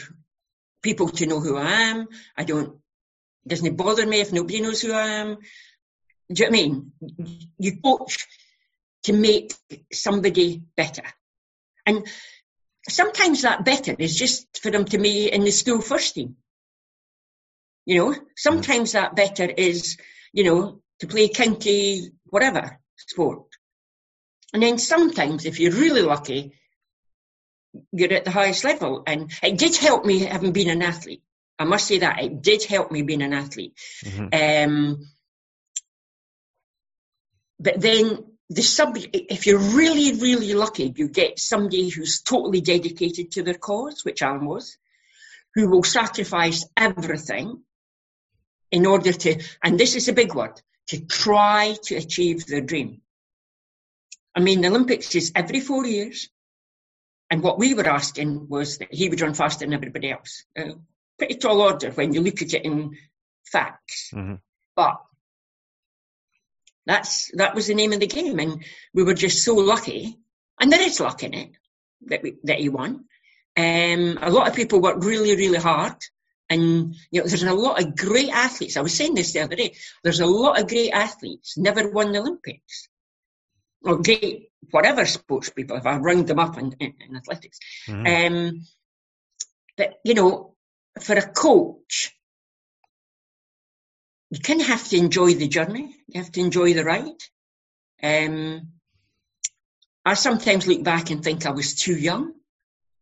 people 0.82 1.10
to 1.10 1.26
know 1.26 1.40
who 1.40 1.58
I 1.58 1.72
am. 1.72 2.08
I 2.38 2.44
don't. 2.44 2.78
It 3.46 3.50
doesn't 3.50 3.76
bother 3.76 4.06
me 4.06 4.20
if 4.20 4.32
nobody 4.32 4.62
knows 4.62 4.82
who 4.82 4.94
I 4.94 5.08
am. 5.08 5.38
Do 6.32 6.44
you 6.44 6.50
know 6.50 6.52
what 6.52 6.60
I 6.60 6.62
mean? 6.62 6.92
You 7.58 7.78
coach 7.82 8.28
to 9.04 9.14
make 9.14 9.54
somebody 9.92 10.62
better, 10.76 11.04
and 11.86 12.08
sometimes 12.88 13.42
that 13.42 13.66
better 13.66 13.96
is 13.98 14.16
just 14.16 14.62
for 14.62 14.72
them 14.72 14.86
to 14.86 14.98
be 14.98 15.32
in 15.32 15.44
the 15.44 15.52
school 15.52 15.82
first 15.82 16.16
team. 16.16 16.36
You 17.86 17.98
know, 17.98 18.16
sometimes 18.36 18.92
that 18.92 19.16
better 19.16 19.46
is, 19.46 19.98
you 20.34 20.44
know, 20.44 20.82
to 21.02 21.08
play 21.08 21.28
county 21.28 22.12
whatever 22.26 22.80
sport. 22.96 23.48
And 24.54 24.64
then 24.64 24.78
sometimes, 24.78 25.46
if 25.46 25.60
you're 25.60 25.72
really 25.72 26.02
lucky, 26.02 26.54
you're 27.92 28.14
at 28.14 28.26
the 28.26 28.32
highest 28.32 28.64
level. 28.64 29.04
And 29.08 29.32
it 29.42 29.58
did 29.58 29.76
help 29.78 30.06
me 30.06 30.20
having 30.20 30.52
been 30.52 30.70
an 30.70 30.82
athlete. 30.82 31.24
I 31.58 31.66
must 31.66 31.88
say 31.88 32.00
that 32.00 32.22
it 32.22 32.42
did 32.42 32.64
help 32.64 32.92
me 32.92 33.02
being 33.02 33.22
an 33.22 33.34
athlete. 33.34 33.74
Mhm. 34.04 34.30
Um, 34.34 35.08
but 37.60 37.80
then 37.80 38.38
the 38.50 38.62
sub, 38.62 38.98
if 38.98 39.48
you're 39.48 39.60
really, 39.60 40.20
really 40.20 40.54
lucky, 40.54 40.94
you 40.96 41.08
get 41.08 41.40
somebody 41.40 41.90
who's 41.90 42.22
totally 42.22 42.62
dedicated 42.62 43.32
to 43.32 43.44
their 43.44 43.58
cause, 43.58 44.04
which 44.04 44.22
Allan 44.22 44.46
was, 44.46 44.78
who 45.56 45.70
will 45.70 45.84
sacrifice 45.84 46.66
everything 46.76 47.64
in 48.72 48.86
order 48.86 49.14
to, 49.14 49.42
and 49.64 49.80
this 49.80 49.96
is 49.96 50.08
a 50.08 50.14
big 50.14 50.34
word, 50.34 50.62
to 50.88 51.06
try 51.06 51.76
to 51.84 51.96
achieve 51.96 52.46
their 52.46 52.62
dream. 52.62 53.02
I 54.36 54.40
mean, 54.40 54.62
the 54.62 54.68
Olympics 54.70 55.14
is 55.16 55.32
every 55.36 55.60
four 55.60 55.86
years. 55.86 56.30
And 57.30 57.42
what 57.42 57.60
we 57.60 57.74
were 57.74 57.88
asking 57.88 58.50
was 58.50 58.78
that 58.80 58.94
he 58.94 59.08
would 59.08 59.22
run 59.22 59.34
faster 59.34 59.66
than 59.66 59.74
everybody 59.74 60.12
else. 60.12 60.44
Uh, 60.58 60.74
pretty 61.18 61.36
tall 61.36 61.62
order 61.62 61.92
when 61.92 62.14
you 62.14 62.22
look 62.22 62.42
at 62.42 62.54
it 62.54 62.66
in 62.66 62.98
facts. 63.46 64.12
Mhm. 64.14 64.40
But 64.76 64.98
that's 66.86 67.32
that 67.36 67.56
was 67.56 67.68
the 67.68 67.76
name 67.76 67.94
of 67.94 68.00
the 68.00 68.08
game, 68.08 68.40
and 68.40 68.64
we 68.94 69.04
were 69.04 69.14
just 69.14 69.44
so 69.44 69.56
lucky. 69.56 70.18
And 70.60 70.72
there 70.72 70.82
is 70.82 71.00
luck 71.00 71.24
in 71.24 71.34
it. 71.34 71.52
that, 72.08 72.24
we, 72.24 72.36
that 72.44 72.60
he 72.60 72.68
won. 72.70 73.06
Um, 73.56 74.18
a 74.22 74.32
lot 74.32 74.48
of 74.48 74.56
people 74.56 74.82
worked 74.82 75.04
really, 75.04 75.36
really 75.36 75.60
hard. 75.60 75.96
And, 76.52 76.96
you 77.12 77.22
know, 77.22 77.28
there's 77.28 77.44
a 77.44 77.54
lot 77.54 77.82
of 77.82 77.96
great 77.96 78.30
athletes. 78.30 78.76
I 78.76 78.82
was 78.82 78.94
saying 78.94 79.16
this 79.16 79.32
the 79.32 79.40
other 79.40 79.56
day. 79.56 79.74
There's 80.04 80.20
a 80.20 80.26
lot 80.26 80.60
of 80.60 80.68
great 80.68 80.92
athletes 80.92 81.58
never 81.58 81.90
won 81.90 82.12
the 82.12 82.20
Olympics. 82.20 82.90
Or 83.84 84.02
great, 84.02 84.50
whatever 84.70 85.06
sports 85.06 85.50
people, 85.50 85.78
if 85.78 85.86
I 85.86 85.96
round 85.98 86.28
them 86.28 86.40
up 86.40 86.58
in, 86.58 86.74
in, 86.74 86.94
in 87.00 87.16
athletics. 87.16 87.58
Mm-hmm. 87.88 88.36
Um, 88.36 88.68
but, 89.78 89.94
you 90.04 90.14
know, 90.14 90.56
for 91.00 91.16
a 91.16 91.32
coach, 91.32 92.14
you 94.30 94.40
kind 94.40 94.62
of 94.62 94.68
have 94.68 94.88
to 94.90 94.98
enjoy 94.98 95.34
the 95.36 95.48
journey. 95.48 95.96
You 96.10 96.22
have 96.22 96.32
to 96.34 96.42
enjoy 96.42 96.74
the 96.74 96.84
ride. 96.84 97.22
Um, 98.04 98.74
I 100.04 100.16
sometimes 100.16 100.68
look 100.68 100.84
back 100.84 101.12
and 101.12 101.24
think 101.24 101.46
I 101.46 101.52
was 101.52 101.76
too 101.76 101.96
young, 101.96 102.34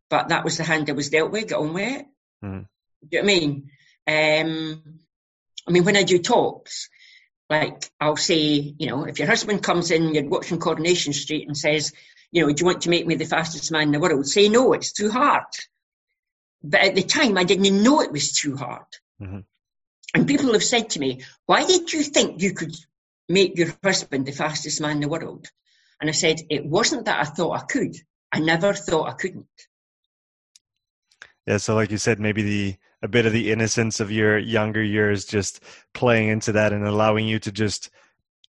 but 0.08 0.28
that 0.28 0.44
was 0.44 0.56
the 0.56 0.64
hand 0.64 0.88
I 0.88 0.92
was 0.92 1.10
dealt 1.10 1.32
with. 1.32 1.48
Get 1.48 1.58
on 1.58 1.72
with 1.74 2.00
it. 2.00 2.06
Mm. 2.44 2.66
Do 3.08 3.16
you 3.16 3.22
know 3.22 3.26
what 3.26 3.32
I 3.32 3.38
mean? 3.40 3.70
Um, 4.06 4.82
I 5.66 5.70
mean, 5.72 5.84
when 5.84 5.96
I 5.96 6.02
do 6.02 6.18
talks, 6.18 6.88
like 7.48 7.90
I'll 8.00 8.16
say, 8.16 8.74
you 8.78 8.86
know, 8.86 9.04
if 9.04 9.18
your 9.18 9.28
husband 9.28 9.62
comes 9.62 9.90
in, 9.90 10.14
you're 10.14 10.28
watching 10.28 10.58
Coronation 10.58 11.12
Street 11.12 11.46
and 11.46 11.56
says, 11.56 11.92
you 12.30 12.42
know, 12.42 12.52
do 12.52 12.60
you 12.60 12.66
want 12.66 12.82
to 12.82 12.90
make 12.90 13.06
me 13.06 13.16
the 13.16 13.24
fastest 13.24 13.72
man 13.72 13.82
in 13.82 13.92
the 13.92 14.00
world? 14.00 14.26
Say 14.26 14.48
no, 14.48 14.72
it's 14.72 14.92
too 14.92 15.10
hard. 15.10 15.44
But 16.62 16.80
at 16.80 16.94
the 16.94 17.02
time, 17.02 17.38
I 17.38 17.44
didn't 17.44 17.82
know 17.82 18.00
it 18.00 18.12
was 18.12 18.32
too 18.32 18.56
hard. 18.56 18.86
Mm-hmm. 19.20 19.40
And 20.14 20.26
people 20.28 20.52
have 20.52 20.62
said 20.62 20.90
to 20.90 21.00
me, 21.00 21.22
why 21.46 21.64
did 21.64 21.92
you 21.92 22.02
think 22.02 22.42
you 22.42 22.52
could 22.52 22.74
make 23.28 23.56
your 23.56 23.74
husband 23.82 24.26
the 24.26 24.32
fastest 24.32 24.80
man 24.80 24.92
in 24.92 25.00
the 25.00 25.08
world? 25.08 25.48
And 26.00 26.08
I 26.08 26.12
said, 26.12 26.40
it 26.48 26.64
wasn't 26.64 27.04
that 27.06 27.20
I 27.20 27.24
thought 27.24 27.56
I 27.56 27.64
could. 27.64 27.96
I 28.32 28.40
never 28.40 28.74
thought 28.74 29.08
I 29.08 29.12
couldn't. 29.12 29.46
Yeah, 31.50 31.56
so 31.56 31.74
like 31.74 31.90
you 31.90 31.98
said, 31.98 32.20
maybe 32.20 32.42
the 32.42 32.76
a 33.02 33.08
bit 33.08 33.26
of 33.26 33.32
the 33.32 33.50
innocence 33.50 33.98
of 33.98 34.12
your 34.12 34.38
younger 34.38 34.84
years 34.84 35.24
just 35.24 35.58
playing 35.94 36.28
into 36.28 36.52
that 36.52 36.72
and 36.72 36.86
allowing 36.86 37.26
you 37.26 37.40
to 37.40 37.50
just 37.50 37.90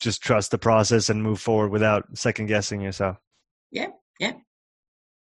just 0.01 0.23
trust 0.23 0.51
the 0.51 0.59
process 0.59 1.09
and 1.09 1.23
move 1.23 1.41
forward 1.41 1.71
without 1.71 2.05
second 2.13 2.45
guessing 2.45 2.83
yourself. 2.83 3.17
Yeah, 3.71 3.87
yeah. 4.19 4.33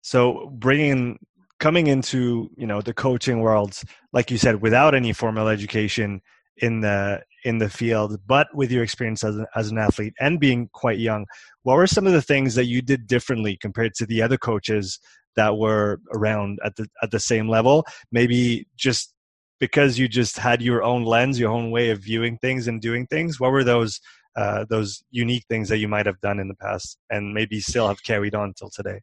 So 0.03 0.50
bringing 0.53 1.21
coming 1.61 1.87
into 1.87 2.50
you 2.57 2.67
know 2.67 2.81
the 2.81 2.93
coaching 2.93 3.39
world, 3.39 3.81
like 4.12 4.33
you 4.33 4.37
said, 4.37 4.62
without 4.62 4.97
any 4.97 5.12
formal 5.12 5.47
education 5.47 6.23
in 6.57 6.81
the 6.81 7.23
in 7.45 7.59
the 7.59 7.71
field, 7.71 8.19
but 8.27 8.49
with 8.53 8.73
your 8.73 8.83
experience 8.83 9.23
as 9.23 9.37
an, 9.37 9.47
as 9.55 9.71
an 9.71 9.79
athlete 9.79 10.15
and 10.19 10.41
being 10.41 10.69
quite 10.73 10.99
young, 10.99 11.25
what 11.62 11.77
were 11.77 11.87
some 11.87 12.09
of 12.09 12.15
the 12.15 12.21
things 12.21 12.57
that 12.57 12.67
you 12.67 12.83
did 12.83 13.07
differently 13.07 13.57
compared 13.57 13.95
to 13.95 14.07
the 14.07 14.23
other 14.23 14.37
coaches 14.37 14.99
that 15.37 15.57
were 15.57 16.01
around 16.15 16.59
at 16.65 16.77
the 16.77 16.89
at 17.03 17.11
the 17.11 17.21
same 17.21 17.49
level? 17.49 17.85
Maybe 18.11 18.67
just 18.77 19.15
because 19.61 19.99
you 19.99 20.09
just 20.09 20.39
had 20.39 20.63
your 20.63 20.83
own 20.83 21.05
lens, 21.05 21.39
your 21.39 21.51
own 21.51 21.71
way 21.71 21.91
of 21.91 22.01
viewing 22.01 22.39
things 22.39 22.67
and 22.67 22.81
doing 22.81 23.07
things. 23.07 23.39
What 23.39 23.53
were 23.53 23.65
those 23.65 24.01
uh, 24.37 24.65
those 24.69 25.03
unique 25.11 25.45
things 25.49 25.69
that 25.69 25.79
you 25.79 25.89
might 25.89 26.07
have 26.07 26.21
done 26.21 26.41
in 26.41 26.49
the 26.49 26.55
past 26.55 26.99
and 27.11 27.35
maybe 27.35 27.61
still 27.61 27.89
have 27.89 28.03
carried 28.03 28.35
on 28.35 28.55
till 28.55 28.71
today? 28.71 29.01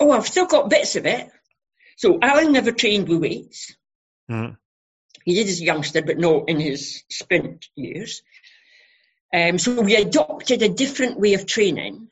Oh, 0.00 0.10
I've 0.10 0.26
still 0.26 0.46
got 0.46 0.70
bits 0.70 0.96
of 0.96 1.06
it. 1.06 1.30
So 1.96 2.18
Allan 2.20 2.52
never 2.52 2.72
trained 2.72 3.08
with 3.08 3.20
weights. 3.20 3.76
Mm-hmm. 4.30 4.54
He 5.24 5.34
did 5.34 5.48
as 5.48 5.60
a 5.60 5.64
youngster, 5.64 6.02
but 6.02 6.18
not 6.18 6.48
in 6.48 6.60
his 6.60 7.04
sprint 7.08 7.68
years. 7.76 8.22
Um, 9.32 9.58
so 9.58 9.80
we 9.80 9.96
adopted 9.96 10.62
a 10.62 10.68
different 10.68 11.18
way 11.18 11.34
of 11.34 11.46
training 11.46 12.08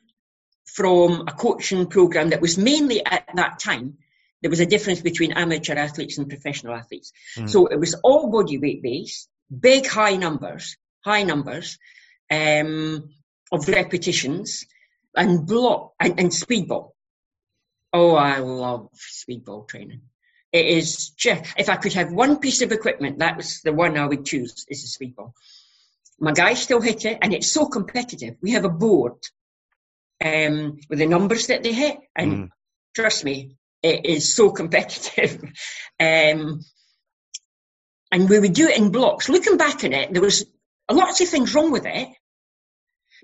from 0.65 1.25
a 1.27 1.31
coaching 1.31 1.87
program 1.87 2.29
that 2.29 2.41
was 2.41 2.57
mainly 2.57 3.05
at 3.05 3.27
that 3.35 3.59
time. 3.59 3.97
There 4.41 4.49
was 4.49 4.59
a 4.59 4.65
difference 4.65 5.01
between 5.01 5.31
amateur 5.31 5.75
athletes 5.75 6.17
and 6.17 6.27
professional 6.27 6.75
athletes. 6.75 7.11
Mm. 7.37 7.49
So 7.49 7.67
it 7.67 7.79
was 7.79 7.95
all 8.03 8.29
body 8.29 8.57
weight 8.57 8.81
based, 8.81 9.29
big 9.57 9.87
high 9.87 10.17
numbers, 10.17 10.77
high 11.03 11.23
numbers 11.23 11.77
um, 12.29 13.09
of 13.51 13.67
repetitions, 13.67 14.65
and 15.15 15.45
block 15.45 15.93
and, 15.99 16.19
and 16.19 16.29
speedball. 16.31 16.91
Oh, 17.93 18.15
I 18.15 18.39
love 18.39 18.89
speedball 18.95 19.67
training. 19.67 20.01
It 20.51 20.65
is 20.65 21.09
just, 21.09 21.53
if 21.57 21.69
I 21.69 21.77
could 21.77 21.93
have 21.93 22.11
one 22.11 22.39
piece 22.39 22.61
of 22.61 22.71
equipment, 22.71 23.19
that 23.19 23.37
was 23.37 23.61
the 23.61 23.73
one 23.73 23.97
I 23.97 24.05
would 24.05 24.25
choose, 24.25 24.65
is 24.67 24.83
a 24.83 25.03
speedball. 25.03 25.33
My 26.19 26.31
guys 26.31 26.61
still 26.61 26.81
hit 26.81 27.05
it, 27.05 27.19
and 27.21 27.33
it's 27.33 27.51
so 27.51 27.65
competitive. 27.65 28.35
We 28.41 28.51
have 28.51 28.65
a 28.65 28.69
board 28.69 29.13
um, 30.23 30.77
with 30.89 30.99
the 30.99 31.05
numbers 31.05 31.47
that 31.47 31.63
they 31.63 31.73
hit, 31.73 31.97
and 32.15 32.31
mm. 32.31 32.49
trust 32.95 33.23
me, 33.23 33.57
it 33.81 34.05
is 34.05 34.35
so 34.35 34.51
competitive. 34.51 35.41
um, 35.99 36.61
and 38.11 38.29
we 38.29 38.39
would 38.39 38.53
do 38.53 38.67
it 38.67 38.77
in 38.77 38.91
blocks. 38.91 39.27
Looking 39.27 39.57
back 39.57 39.83
on 39.83 39.91
it, 39.91 40.13
there 40.13 40.21
was 40.21 40.45
lots 40.89 41.19
of 41.21 41.27
things 41.27 41.53
wrong 41.53 41.71
with 41.71 41.85
it, 41.85 42.09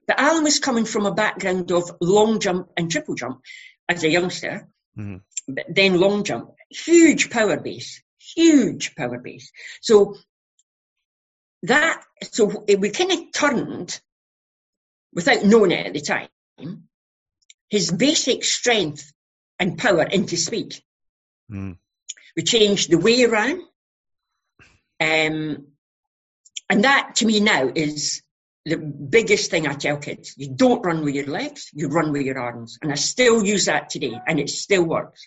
but 0.07 0.19
Allan 0.19 0.43
was 0.43 0.59
coming 0.59 0.85
from 0.85 1.05
a 1.05 1.13
background 1.13 1.71
of 1.71 1.91
long 2.01 2.39
jump 2.39 2.69
and 2.75 2.89
triple 2.89 3.15
jump 3.15 3.41
as 3.87 4.03
a 4.03 4.09
youngster, 4.09 4.67
mm-hmm. 4.97 5.17
but 5.47 5.65
then 5.69 5.99
long 5.99 6.23
jump, 6.23 6.51
huge 6.69 7.29
power 7.29 7.59
base, 7.59 8.01
huge 8.17 8.95
power 8.95 9.19
base. 9.19 9.51
So 9.81 10.15
that, 11.63 12.03
so 12.31 12.65
we 12.77 12.89
kind 12.89 13.11
of 13.11 13.19
turned, 13.31 14.01
without 15.13 15.43
knowing 15.45 15.71
it 15.71 15.85
at 15.85 15.93
the 15.93 16.01
time, 16.01 16.29
his 17.69 17.91
basic 17.91 18.43
strength 18.43 19.11
and 19.59 19.77
power 19.77 20.03
into 20.03 20.37
speed. 20.37 20.79
Mm. 21.51 21.77
We 22.35 22.43
changed 22.43 22.89
the 22.89 22.97
way 22.97 23.15
he 23.15 23.25
ran. 23.25 23.61
Um, 25.01 25.67
and 26.69 26.83
that 26.83 27.15
to 27.15 27.25
me 27.25 27.39
now 27.39 27.71
is 27.73 28.21
the 28.65 28.77
biggest 28.77 29.49
thing 29.49 29.67
I 29.67 29.73
tell 29.73 29.97
kids. 29.97 30.33
You 30.37 30.49
don't 30.49 30.85
run 30.85 31.03
with 31.03 31.15
your 31.15 31.27
legs, 31.27 31.69
you 31.73 31.87
run 31.87 32.11
with 32.11 32.23
your 32.23 32.39
arms. 32.39 32.77
And 32.81 32.91
I 32.91 32.95
still 32.95 33.43
use 33.43 33.65
that 33.65 33.89
today 33.89 34.19
and 34.27 34.39
it 34.39 34.49
still 34.49 34.83
works. 34.83 35.25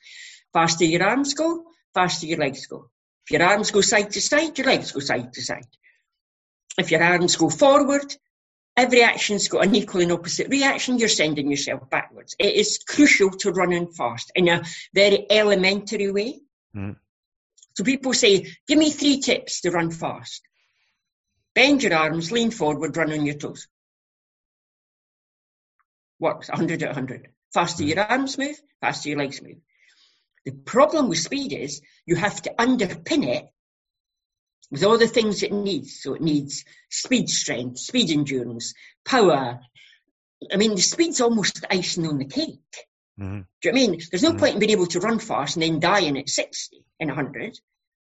Faster 0.53 0.85
your 0.85 1.03
arms 1.03 1.35
go, 1.35 1.64
faster 1.95 2.27
your 2.27 2.38
legs 2.38 2.66
go. 2.66 2.90
If 3.27 3.38
your 3.38 3.49
arms 3.49 3.71
go 3.71 3.81
side 3.81 4.11
to 4.12 4.21
side, 4.21 4.57
your 4.59 4.66
legs 4.66 4.92
go 4.92 5.01
side 5.01 5.33
to 5.33 5.42
side. 5.42 5.66
If 6.79 6.90
your 6.90 7.03
arms 7.03 7.37
go 7.37 7.51
forward, 7.51 8.14
every 8.77 9.03
action's 9.03 9.49
got 9.49 9.67
an 9.67 9.75
equal 9.75 10.01
and 10.01 10.13
opposite 10.13 10.49
reaction, 10.49 10.99
you're 10.99 11.09
sending 11.09 11.51
yourself 11.51 11.89
backwards. 11.91 12.35
It 12.39 12.55
is 12.55 12.79
crucial 12.87 13.31
to 13.31 13.53
running 13.53 13.89
fast 13.89 14.33
in 14.35 14.49
a 14.49 14.63
very 14.95 15.27
elementary 15.31 16.11
way. 16.11 16.41
Mm. 16.75 16.97
So 17.75 17.85
people 17.85 18.13
say, 18.13 18.47
give 18.67 18.79
me 18.79 18.91
three 18.91 19.21
tips 19.21 19.63
to 19.63 19.71
run 19.71 19.91
fast. 19.91 20.43
Bend 21.55 21.83
your 21.83 21.95
arms, 21.95 22.33
lean 22.33 22.51
forward, 22.51 22.97
run 22.97 23.13
on 23.13 23.27
your 23.27 23.35
toes. 23.35 23.69
Works 26.19 26.49
100 26.49 26.83
at 26.83 26.89
100. 26.91 27.29
Faster 27.53 27.85
your 27.85 28.01
arms 28.01 28.39
move, 28.39 28.57
faster 28.81 29.11
your 29.11 29.19
legs 29.19 29.43
move. 29.43 29.59
The 30.45 30.53
problem 30.53 31.09
with 31.09 31.19
speed 31.19 31.53
is 31.53 31.83
you 32.07 32.17
have 32.17 32.41
to 32.43 32.55
underpin 32.59 33.27
it 33.27 33.47
with 34.73 34.83
all 34.83 34.97
the 34.97 35.07
things 35.07 35.43
it 35.43 35.53
needs. 35.53 36.01
So 36.01 36.15
it 36.15 36.23
needs 36.23 36.65
speed 36.91 37.29
strength, 37.29 37.79
speed 37.79 38.11
endurance, 38.11 38.75
power. 39.05 39.61
I 40.51 40.57
mean, 40.57 40.75
the 40.75 40.81
speed's 40.81 41.21
almost 41.21 41.65
icing 41.71 42.07
on 42.09 42.19
the 42.19 42.25
cake. 42.25 42.59
Mm-hmm. 43.21 43.41
Do 43.41 43.69
you 43.69 43.73
know 43.73 43.79
I 43.79 43.87
mean? 43.87 44.01
There's 44.11 44.23
no 44.23 44.31
mm-hmm. 44.31 44.39
point 44.39 44.55
in 44.55 44.61
being 44.61 44.73
able 44.73 44.87
to 44.87 45.01
run 45.01 45.19
fast 45.19 45.57
and 45.57 45.63
then 45.63 45.79
dying 45.79 46.19
at 46.19 46.29
60 46.29 46.83
in 46.99 47.09
100. 47.09 47.61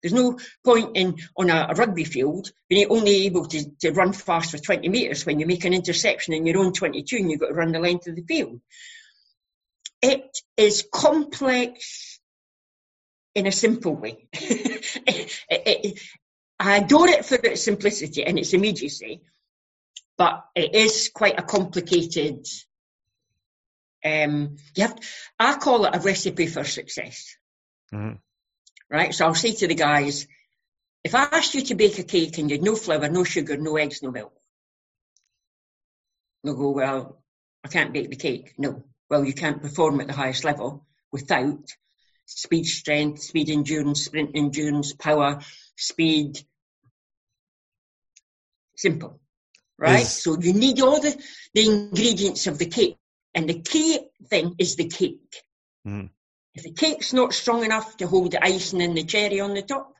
There's 0.01 0.13
no 0.13 0.39
point 0.65 0.97
in 0.97 1.17
on 1.37 1.51
a, 1.51 1.67
a 1.69 1.75
rugby 1.75 2.03
field 2.03 2.51
being 2.69 2.87
only 2.89 3.27
able 3.27 3.45
to, 3.45 3.65
to 3.81 3.91
run 3.91 4.13
fast 4.13 4.51
for 4.51 4.57
20 4.57 4.89
metres 4.89 5.25
when 5.25 5.39
you 5.39 5.45
make 5.45 5.65
an 5.65 5.73
interception 5.73 6.33
in 6.33 6.45
your 6.45 6.57
own 6.57 6.73
22 6.73 7.17
and 7.17 7.31
you've 7.31 7.39
got 7.39 7.47
to 7.47 7.53
run 7.53 7.71
the 7.71 7.79
length 7.79 8.07
of 8.07 8.15
the 8.15 8.23
field. 8.23 8.59
It 10.01 10.39
is 10.55 10.87
complex 10.91 12.19
in 13.35 13.45
a 13.45 13.51
simple 13.51 13.95
way. 13.95 14.27
it, 14.33 15.31
it, 15.49 15.99
I 16.59 16.77
adore 16.77 17.07
it 17.07 17.25
for 17.25 17.35
its 17.35 17.63
simplicity 17.63 18.23
and 18.23 18.39
its 18.39 18.53
immediacy, 18.53 19.21
but 20.17 20.45
it 20.55 20.73
is 20.73 21.11
quite 21.13 21.39
a 21.39 21.43
complicated. 21.43 22.47
Um, 24.03 24.57
you 24.75 24.83
have, 24.83 24.97
I 25.39 25.57
call 25.57 25.85
it 25.85 25.95
a 25.95 25.99
recipe 25.99 26.47
for 26.47 26.63
success. 26.63 27.35
Mm-hmm. 27.93 28.15
Right, 28.89 29.13
so 29.13 29.25
I'll 29.25 29.35
say 29.35 29.53
to 29.53 29.67
the 29.67 29.75
guys, 29.75 30.27
if 31.03 31.13
I 31.13 31.27
asked 31.31 31.53
you 31.53 31.61
to 31.63 31.75
bake 31.75 31.99
a 31.99 32.03
cake 32.03 32.37
and 32.37 32.49
you 32.49 32.55
had 32.57 32.63
no 32.63 32.75
flour, 32.75 33.09
no 33.09 33.23
sugar, 33.23 33.57
no 33.57 33.75
eggs, 33.77 34.01
no 34.01 34.11
milk, 34.11 34.33
they'll 36.43 36.55
go, 36.55 36.71
well, 36.71 37.21
I 37.63 37.67
can't 37.67 37.93
bake 37.93 38.09
the 38.09 38.15
cake. 38.15 38.53
No, 38.57 38.83
well, 39.09 39.25
you 39.25 39.33
can't 39.33 39.61
perform 39.61 39.99
at 39.99 40.07
the 40.07 40.13
highest 40.13 40.43
level 40.43 40.85
without 41.11 41.59
speed 42.25 42.65
strength, 42.65 43.21
speed 43.21 43.49
endurance, 43.49 44.05
sprint 44.05 44.31
endurance, 44.35 44.93
power, 44.93 45.39
speed. 45.77 46.39
Simple, 48.75 49.19
right? 49.77 50.01
Is... 50.01 50.23
So 50.23 50.37
you 50.39 50.53
need 50.53 50.81
all 50.81 50.99
the, 50.99 51.15
the 51.53 51.65
ingredients 51.65 52.47
of 52.47 52.57
the 52.57 52.65
cake. 52.65 52.97
And 53.33 53.47
the 53.47 53.61
key 53.61 53.99
thing 54.29 54.55
is 54.57 54.75
the 54.75 54.87
cake. 54.87 55.43
Mm. 55.87 56.09
If 56.55 56.63
the 56.63 56.73
cake's 56.73 57.13
not 57.13 57.33
strong 57.33 57.63
enough 57.63 57.95
to 57.97 58.07
hold 58.07 58.31
the 58.31 58.43
icing 58.43 58.81
and 58.81 58.97
the 58.97 59.03
cherry 59.03 59.39
on 59.39 59.53
the 59.53 59.61
top, 59.61 59.93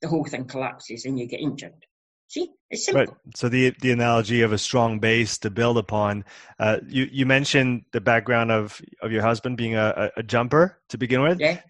the 0.00 0.08
whole 0.08 0.24
thing 0.24 0.46
collapses 0.46 1.04
and 1.04 1.16
you 1.18 1.26
get 1.26 1.40
injured. 1.40 1.86
See, 2.26 2.50
it's 2.70 2.86
simple. 2.86 3.04
Right. 3.04 3.14
So 3.36 3.48
the 3.48 3.74
the 3.80 3.92
analogy 3.92 4.40
of 4.40 4.52
a 4.52 4.58
strong 4.58 4.98
base 4.98 5.38
to 5.38 5.50
build 5.50 5.78
upon. 5.78 6.24
Uh, 6.58 6.78
you 6.88 7.06
you 7.12 7.26
mentioned 7.26 7.84
the 7.92 8.00
background 8.00 8.50
of 8.50 8.80
of 9.00 9.12
your 9.12 9.22
husband 9.22 9.58
being 9.58 9.76
a, 9.76 10.10
a 10.16 10.22
jumper 10.22 10.80
to 10.88 10.98
begin 10.98 11.22
with. 11.22 11.38
Yeah. 11.38 11.60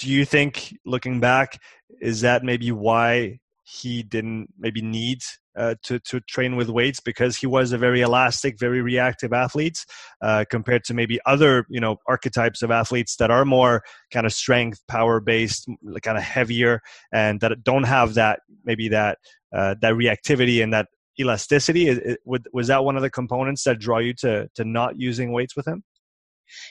Do 0.00 0.08
you 0.08 0.24
think, 0.24 0.74
looking 0.86 1.20
back, 1.20 1.60
is 2.00 2.22
that 2.22 2.42
maybe 2.42 2.72
why 2.72 3.38
he 3.64 4.02
didn't 4.02 4.48
maybe 4.58 4.80
need 4.80 5.18
uh, 5.54 5.74
to 5.82 5.98
to 6.00 6.20
train 6.20 6.56
with 6.56 6.70
weights 6.70 7.00
because 7.00 7.36
he 7.36 7.46
was 7.46 7.72
a 7.72 7.78
very 7.78 8.00
elastic, 8.00 8.58
very 8.58 8.80
reactive 8.80 9.34
athlete 9.34 9.84
uh, 10.22 10.46
compared 10.48 10.84
to 10.84 10.94
maybe 10.94 11.20
other 11.26 11.66
you 11.68 11.80
know 11.80 11.98
archetypes 12.08 12.62
of 12.62 12.70
athletes 12.70 13.16
that 13.16 13.30
are 13.30 13.44
more 13.44 13.82
kind 14.10 14.24
of 14.24 14.32
strength, 14.32 14.80
power 14.88 15.20
based, 15.20 15.68
kind 16.02 16.16
of 16.16 16.24
heavier, 16.24 16.80
and 17.12 17.40
that 17.40 17.62
don't 17.62 17.84
have 17.84 18.14
that 18.14 18.40
maybe 18.64 18.88
that 18.88 19.18
uh, 19.54 19.74
that 19.82 19.92
reactivity 19.92 20.62
and 20.62 20.72
that 20.72 20.86
elasticity. 21.20 21.88
It, 21.88 22.18
it, 22.24 22.42
was 22.54 22.68
that 22.68 22.84
one 22.84 22.96
of 22.96 23.02
the 23.02 23.10
components 23.10 23.64
that 23.64 23.78
draw 23.78 23.98
you 23.98 24.14
to 24.14 24.48
to 24.54 24.64
not 24.64 24.98
using 24.98 25.30
weights 25.30 25.56
with 25.56 25.68
him? 25.68 25.84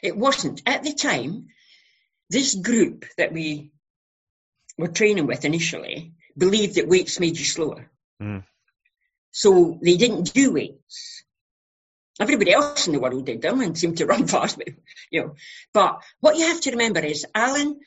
It 0.01 0.17
wasn't 0.17 0.63
at 0.65 0.81
the 0.81 0.93
time. 0.93 1.45
This 2.29 2.55
group 2.55 3.05
that 3.17 3.33
we 3.33 3.71
were 4.77 4.87
training 4.87 5.27
with 5.27 5.45
initially 5.45 6.13
believed 6.37 6.75
that 6.75 6.87
weights 6.87 7.19
made 7.19 7.37
you 7.37 7.45
slower. 7.45 7.89
Mm. 8.21 8.43
So 9.31 9.79
they 9.81 9.97
didn't 9.97 10.33
do 10.33 10.53
weights. 10.53 11.23
Everybody 12.19 12.51
else 12.51 12.87
in 12.87 12.93
the 12.93 12.99
world 12.99 13.25
did 13.25 13.41
them 13.41 13.61
and 13.61 13.77
seemed 13.77 13.97
to 13.97 14.05
run 14.13 14.27
fast, 14.27 14.57
but, 14.57 14.67
you 15.09 15.21
know. 15.21 15.35
But 15.73 16.01
what 16.19 16.37
you 16.37 16.47
have 16.47 16.61
to 16.61 16.71
remember 16.71 16.99
is 16.99 17.25
Allan 17.33 17.79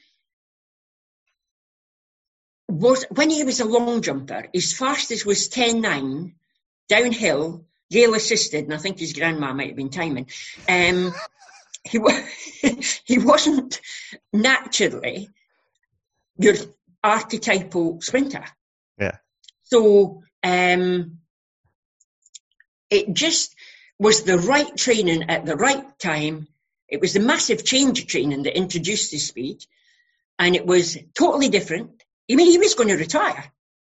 was 2.69 3.05
when 3.11 3.29
he 3.31 3.45
was 3.45 3.61
a 3.61 3.67
long 3.67 4.01
jumper, 4.01 4.49
his 4.53 4.73
fastest 4.73 5.27
was 5.27 5.49
10.9 5.51 6.33
downhill, 6.89 7.67
Yale 7.91 8.15
assisted, 8.15 8.65
and 8.65 8.75
I 8.75 8.79
think 8.79 8.99
his 8.99 9.13
grandma 9.13 9.53
might 9.53 9.69
have 9.69 9.77
been 9.77 9.91
timing. 9.91 10.29
Um, 10.69 11.13
he, 11.85 12.01
he 13.05 13.19
wasn't 13.19 13.81
naturally 14.33 15.29
your 16.39 16.55
archetypal 17.03 18.01
sprinter. 18.01 18.45
Yeah. 18.99 19.17
So 19.65 20.23
um, 20.43 21.19
it 22.91 23.13
just 23.15 23.55
was 23.99 24.25
the 24.25 24.39
right 24.39 24.77
training 24.77 25.31
at 25.31 25.47
the 25.47 25.57
right 25.57 25.99
time. 25.99 26.49
It 26.89 27.01
was 27.01 27.15
the 27.15 27.21
massive 27.21 27.65
change 27.65 28.01
of 28.01 28.07
training 28.07 28.43
that 28.43 28.57
introduced 28.57 29.13
his 29.13 29.27
speed, 29.27 29.65
and 30.39 30.55
it 30.55 30.67
was 30.67 30.99
totally 31.15 31.49
different. 31.49 32.03
I 32.31 32.35
mean, 32.35 32.51
he 32.51 32.59
was 32.59 32.75
going 32.75 32.89
to 32.89 32.97
retire. 32.97 33.45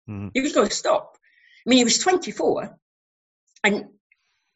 Mm-hmm. 0.09 0.29
He 0.35 0.41
was 0.41 0.53
going 0.53 0.69
to 0.69 0.75
stop. 0.75 1.17
I 1.67 1.71
mean, 1.71 1.79
he 1.79 1.85
was 1.85 1.99
24, 1.99 2.79
and 3.65 3.87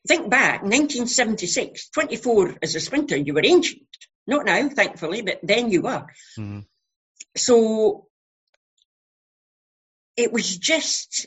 think 0.06 0.30
back, 0.30 0.62
1976, 0.62 1.90
24 1.90 2.56
as 2.62 2.74
a 2.74 2.80
sprinter, 2.80 3.16
you 3.16 3.34
were 3.34 3.44
ancient. 3.44 3.82
Not 4.26 4.46
now, 4.46 4.68
thankfully, 4.68 5.22
but 5.22 5.40
then 5.42 5.70
you 5.70 5.82
were. 5.82 6.06
Mm-hmm. 6.38 6.60
So 7.36 8.06
it 10.16 10.32
was 10.32 10.56
just 10.56 11.26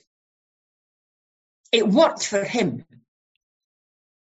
it 1.71 1.87
worked 1.87 2.25
for 2.25 2.43
him. 2.43 2.85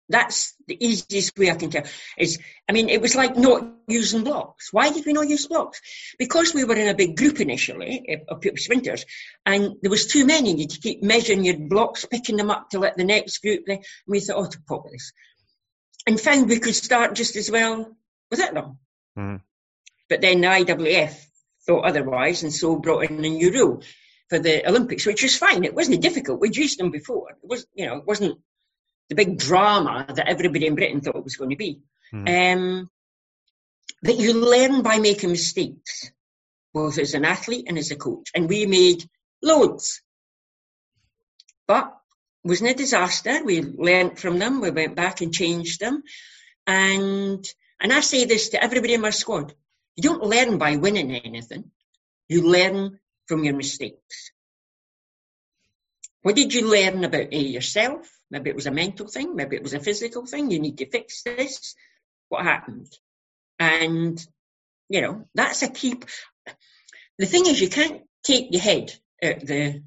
That's 0.08 0.54
the 0.68 0.78
easiest 0.86 1.38
way 1.38 1.50
I 1.50 1.56
can 1.56 1.72
tell. 1.72 1.84
Is 2.18 2.38
I 2.70 2.74
mean, 2.74 2.90
it 2.90 3.02
was 3.02 3.16
like 3.16 3.36
not 3.36 3.68
using 3.88 4.24
blocks. 4.24 4.72
Why 4.72 4.92
did 4.92 5.06
we 5.06 5.14
not 5.14 5.28
use 5.28 5.48
blocks? 5.48 5.82
Because 6.20 6.54
we 6.54 6.64
were 6.64 6.76
in 6.76 6.90
a 6.90 6.94
big 6.94 7.18
group 7.18 7.40
initially 7.40 8.24
of 8.30 8.42
people 8.42 8.58
sprinters, 8.58 9.06
and 9.46 9.76
there 9.82 9.92
was 9.92 10.06
too 10.06 10.26
many. 10.26 10.56
You 10.56 10.68
to 10.68 10.80
keep 10.80 11.02
measuring 11.02 11.44
your 11.44 11.58
blocks, 11.58 12.06
picking 12.06 12.38
them 12.38 12.52
up 12.52 12.70
to 12.70 12.80
let 12.80 12.98
the 12.98 13.04
next 13.04 13.40
group. 13.40 13.64
And 13.68 13.84
we 14.08 14.20
thought, 14.20 14.38
oh, 14.38 14.50
to 14.50 14.62
pop 14.68 14.84
this, 14.92 15.12
and 16.06 16.20
found 16.20 16.50
we 16.50 16.60
could 16.60 16.76
start 16.76 17.16
just 17.16 17.36
as 17.36 17.50
well 17.50 17.98
without 18.30 18.54
them. 18.54 18.78
Mm. 19.18 19.42
But 20.08 20.22
then 20.22 20.42
the 20.42 20.48
IAAF 20.48 21.20
thought 21.66 21.86
otherwise, 21.86 22.44
and 22.44 22.54
so 22.54 22.78
brought 22.78 23.10
in 23.10 23.26
a 23.26 23.30
new 23.30 23.52
rule 23.52 23.82
for 24.30 24.40
the 24.40 24.68
Olympics, 24.68 25.06
which 25.06 25.24
was 25.24 25.38
fine. 25.38 25.64
It 25.64 25.74
wasn't 25.74 26.02
difficult. 26.02 26.40
We'd 26.40 26.56
used 26.56 26.80
them 26.80 26.92
before. 26.92 27.32
It 27.32 27.38
was, 27.48 27.66
you 27.74 27.86
know, 27.86 27.98
it 27.98 28.06
wasn't 28.06 28.40
the 29.10 29.16
big 29.16 29.38
drama 29.38 30.06
that 30.08 30.28
everybody 30.28 30.66
in 30.66 30.76
Britain 30.76 31.02
thought 31.02 31.16
it 31.16 31.24
was 31.24 31.36
going 31.36 31.52
to 31.52 31.56
be. 31.56 31.82
Mm. 32.14 32.56
Um, 32.56 32.90
but 34.02 34.18
you 34.18 34.34
learn 34.34 34.82
by 34.82 35.00
making 35.00 35.32
mistakes, 35.32 36.12
both 36.74 36.98
as 36.98 37.14
an 37.14 37.26
athlete 37.26 37.66
and 37.68 37.78
as 37.78 37.92
a 37.92 37.96
coach. 37.96 38.32
And 38.36 38.50
we 38.50 38.66
made 38.66 39.08
loads. 39.42 40.02
But 41.68 41.96
it 42.44 42.48
wasn't 42.48 42.72
a 42.72 42.76
disaster. 42.76 43.44
We 43.44 43.62
learned 43.62 44.20
from 44.20 44.40
them. 44.40 44.62
We 44.62 44.70
went 44.72 44.96
back 44.96 45.22
and 45.22 45.34
changed 45.34 45.80
them. 45.80 46.04
And 46.68 47.46
and 47.80 47.92
I 47.92 48.00
say 48.00 48.26
this 48.26 48.50
to 48.50 48.64
everybody 48.64 48.94
in 48.94 49.02
my 49.02 49.10
squad. 49.10 49.54
You 49.96 50.04
don't 50.04 50.24
learn 50.24 50.58
by 50.58 50.76
winning 50.78 51.12
anything. 51.12 51.72
You 52.30 52.48
learn 52.48 53.00
from 53.28 53.44
your 53.44 53.56
mistakes. 53.56 54.32
What 56.22 56.36
did 56.36 56.54
you 56.54 56.68
learn 56.68 57.04
about 57.04 57.34
uh, 57.34 57.38
yourself? 57.38 58.10
Maybe 58.32 58.50
it 58.50 58.56
was 58.56 58.68
a 58.68 58.72
mental 58.72 59.08
thing, 59.08 59.36
maybe 59.36 59.56
it 59.56 59.64
was 59.64 59.74
a 59.74 59.80
physical 59.80 60.26
thing. 60.26 60.50
You 60.52 60.60
need 60.60 60.80
to 60.80 60.90
fix 60.90 61.24
this. 61.24 61.76
What 62.30 62.44
happened? 62.44 62.92
And, 63.60 64.26
you 64.90 65.02
know, 65.02 65.26
that's 65.36 65.62
a 65.62 65.70
key. 65.70 65.96
The 67.18 67.26
thing 67.26 67.46
is, 67.46 67.62
you 67.62 67.70
can't 67.70 68.02
take 68.24 68.48
your 68.52 68.62
head 68.62 68.94
out 69.24 69.40
the, 69.42 69.84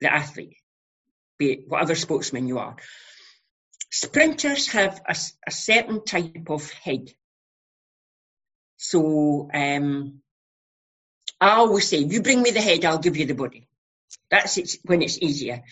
the 0.00 0.12
athlete, 0.12 0.56
be 1.38 1.52
it 1.52 1.68
whatever 1.68 1.94
sportsman 1.94 2.46
you 2.46 2.58
are. 2.58 2.76
Sprinters 3.90 4.68
have 4.68 5.00
a, 5.08 5.16
a 5.46 5.50
certain 5.50 6.04
type 6.04 6.50
of 6.50 6.70
head. 6.70 7.10
So, 8.76 9.48
um, 9.52 10.20
I 11.40 11.50
always 11.56 11.88
say, 11.88 11.98
you 11.98 12.22
bring 12.22 12.42
me 12.42 12.50
the 12.50 12.60
head, 12.60 12.84
I'll 12.84 12.98
give 12.98 13.16
you 13.16 13.26
the 13.26 13.34
body. 13.34 13.66
That's 14.30 14.58
it, 14.58 14.76
when 14.84 15.02
it's 15.02 15.18
easier. 15.18 15.62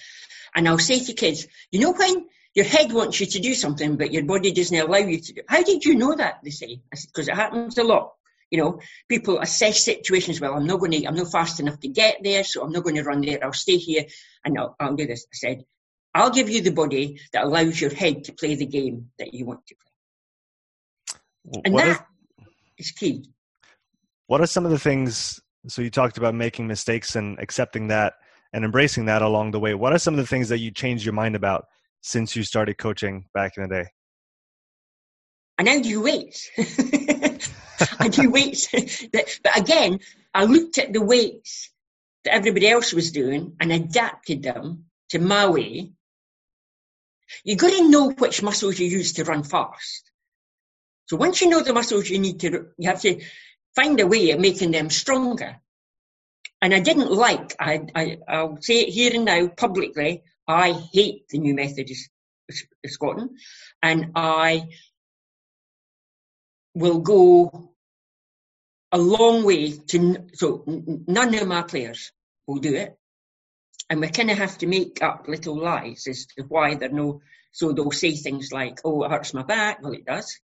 And 0.55 0.69
I'll 0.69 0.79
say 0.79 1.01
to 1.01 1.13
kids, 1.13 1.47
you 1.71 1.81
know 1.81 1.93
when 1.93 2.27
your 2.55 2.67
head 2.67 2.93
wants 2.93 3.21
you 3.21 3.27
to 3.27 3.41
do 3.41 3.55
something, 3.55 3.97
but 3.97 4.13
your 4.13 4.25
body 4.25 4.53
doesn't 4.53 4.77
allow 4.77 4.99
you 4.99 5.19
to 5.19 5.33
do 5.33 5.41
it. 5.41 5.47
How 5.49 5.63
did 5.63 5.85
you 5.85 5.95
know 5.95 6.15
that? 6.15 6.41
They 6.45 6.51
say, 6.51 6.83
because 6.91 7.29
it 7.29 7.35
happens 7.35 7.79
a 7.79 7.85
lot. 7.85 8.13
You 8.51 8.59
know, 8.59 8.81
people 9.09 9.41
assess 9.41 9.83
situations. 9.83 10.39
Well, 10.39 10.55
I'm 10.55 10.67
not 10.67 10.79
going 10.79 10.93
to, 10.93 11.07
I'm 11.07 11.15
not 11.15 11.33
fast 11.33 11.61
enough 11.61 11.81
to 11.81 11.89
get 11.89 12.19
there, 12.23 12.45
so 12.45 12.63
I'm 12.63 12.73
not 12.73 12.83
going 12.83 12.97
to 12.97 13.03
run 13.03 13.23
there. 13.23 13.43
I'll 13.43 13.55
stay 13.55 13.79
here 13.79 14.05
and 14.45 14.59
I'll, 14.59 14.77
I'll 14.79 14.95
do 14.95 15.07
this. 15.07 15.25
I 15.33 15.37
said, 15.37 15.65
I'll 16.15 16.31
give 16.31 16.51
you 16.51 16.61
the 16.61 16.73
body 16.73 17.19
that 17.33 17.45
allows 17.45 17.81
your 17.81 17.95
head 17.95 18.25
to 18.25 18.33
play 18.33 18.55
the 18.55 18.67
game 18.67 19.11
that 19.19 19.33
you 19.33 19.47
want 19.47 19.67
to 19.69 19.75
play. 19.75 21.63
And 21.65 21.73
what 21.73 21.85
that 21.87 22.07
is 22.77 22.91
key. 22.91 23.31
What 24.27 24.43
are 24.43 24.47
some 24.47 24.67
of 24.67 24.71
the 24.71 24.79
things 24.79 25.41
so 25.69 25.81
you 25.81 25.91
talked 25.91 26.19
about 26.19 26.35
making 26.35 26.67
mistakes 26.67 27.17
and 27.17 27.39
accepting 27.39 27.89
that 27.89 28.15
and 28.53 28.65
embracing 28.65 29.07
that 29.07 29.23
along 29.23 29.51
the 29.51 29.61
way. 29.61 29.75
What 29.75 29.93
are 29.93 29.99
some 29.99 30.15
of 30.15 30.19
the 30.19 30.27
things 30.27 30.49
that 30.51 30.59
you 30.59 30.71
changed 30.71 31.05
your 31.05 31.15
mind 31.15 31.37
about 31.37 31.65
since 32.03 32.37
you 32.37 32.43
started 32.43 32.79
coaching 32.79 33.27
back 33.35 33.53
in 33.57 33.63
the 33.63 33.69
day? 33.69 33.87
I 35.59 35.63
now 35.63 35.81
do 35.81 36.03
weights. 36.03 36.51
I 37.99 38.09
do 38.09 38.31
weights. 38.31 38.69
but 39.13 39.39
again, 39.57 40.01
I 40.35 40.45
looked 40.45 40.79
at 40.79 40.93
the 40.93 41.03
weights 41.03 41.71
that 42.25 42.35
everybody 42.35 42.69
else 42.69 42.93
was 42.93 43.13
doing 43.13 43.57
and 43.61 43.73
adapted 43.73 44.43
them 44.43 44.87
to 45.11 45.19
my 45.19 45.49
way. 45.49 45.93
You've 47.45 47.59
got 47.59 47.73
to 47.73 47.89
know 47.89 48.11
which 48.11 48.43
muscles 48.43 48.79
you 48.79 48.87
use 48.87 49.15
to 49.15 49.25
run 49.25 49.43
fast. 49.43 50.11
So 51.07 51.17
once 51.17 51.41
you 51.41 51.49
know 51.49 51.61
the 51.61 51.73
muscles 51.73 52.09
you 52.09 52.19
need 52.19 52.41
to, 52.41 52.69
you 52.79 52.89
have 52.89 53.01
to 53.03 53.23
find 53.75 53.99
a 54.01 54.07
way 54.07 54.31
of 54.31 54.41
making 54.41 54.71
them 54.71 54.91
stronger. 54.91 55.57
And 56.63 56.73
I 56.73 56.81
didn't 56.81 57.11
like, 57.11 57.55
I, 57.59 57.81
I, 57.95 58.19
I'll 58.29 58.63
say 58.63 58.81
it 58.81 58.91
here 58.91 59.13
and 59.15 59.25
now 59.25 59.49
publicly, 59.49 60.23
I 60.47 60.73
hate 60.93 61.29
the 61.29 61.39
new 61.39 61.55
method 61.55 61.91
of 61.91 62.57
Scotland. 62.91 63.31
And 63.83 64.13
I 64.15 64.69
will 66.75 67.01
go 67.01 67.75
a 68.93 68.99
long 68.99 69.45
way 69.45 69.73
to, 69.73 70.29
so 70.35 70.65
none 70.67 71.35
of 71.35 71.49
my 71.49 71.63
players 71.63 72.13
will 72.47 72.59
do 72.59 72.75
it. 72.75 72.97
And 73.91 74.01
we 74.01 74.09
kind 74.09 74.31
of 74.31 74.39
have 74.39 74.57
to 74.59 74.67
make 74.67 75.03
up 75.03 75.27
little 75.29 75.61
lies 75.61 76.07
as 76.07 76.27
to 76.37 76.45
why 76.45 76.77
they're 76.77 76.89
no, 76.89 77.21
so 77.51 77.73
they'll 77.73 77.91
say 77.91 78.13
things 78.13 78.53
like, 78.53 78.81
oh, 78.85 79.03
it 79.03 79.11
hurts 79.11 79.35
my 79.35 79.43
back. 79.43 79.83
Well, 79.83 79.93
it 79.93 80.07
does 80.07 80.39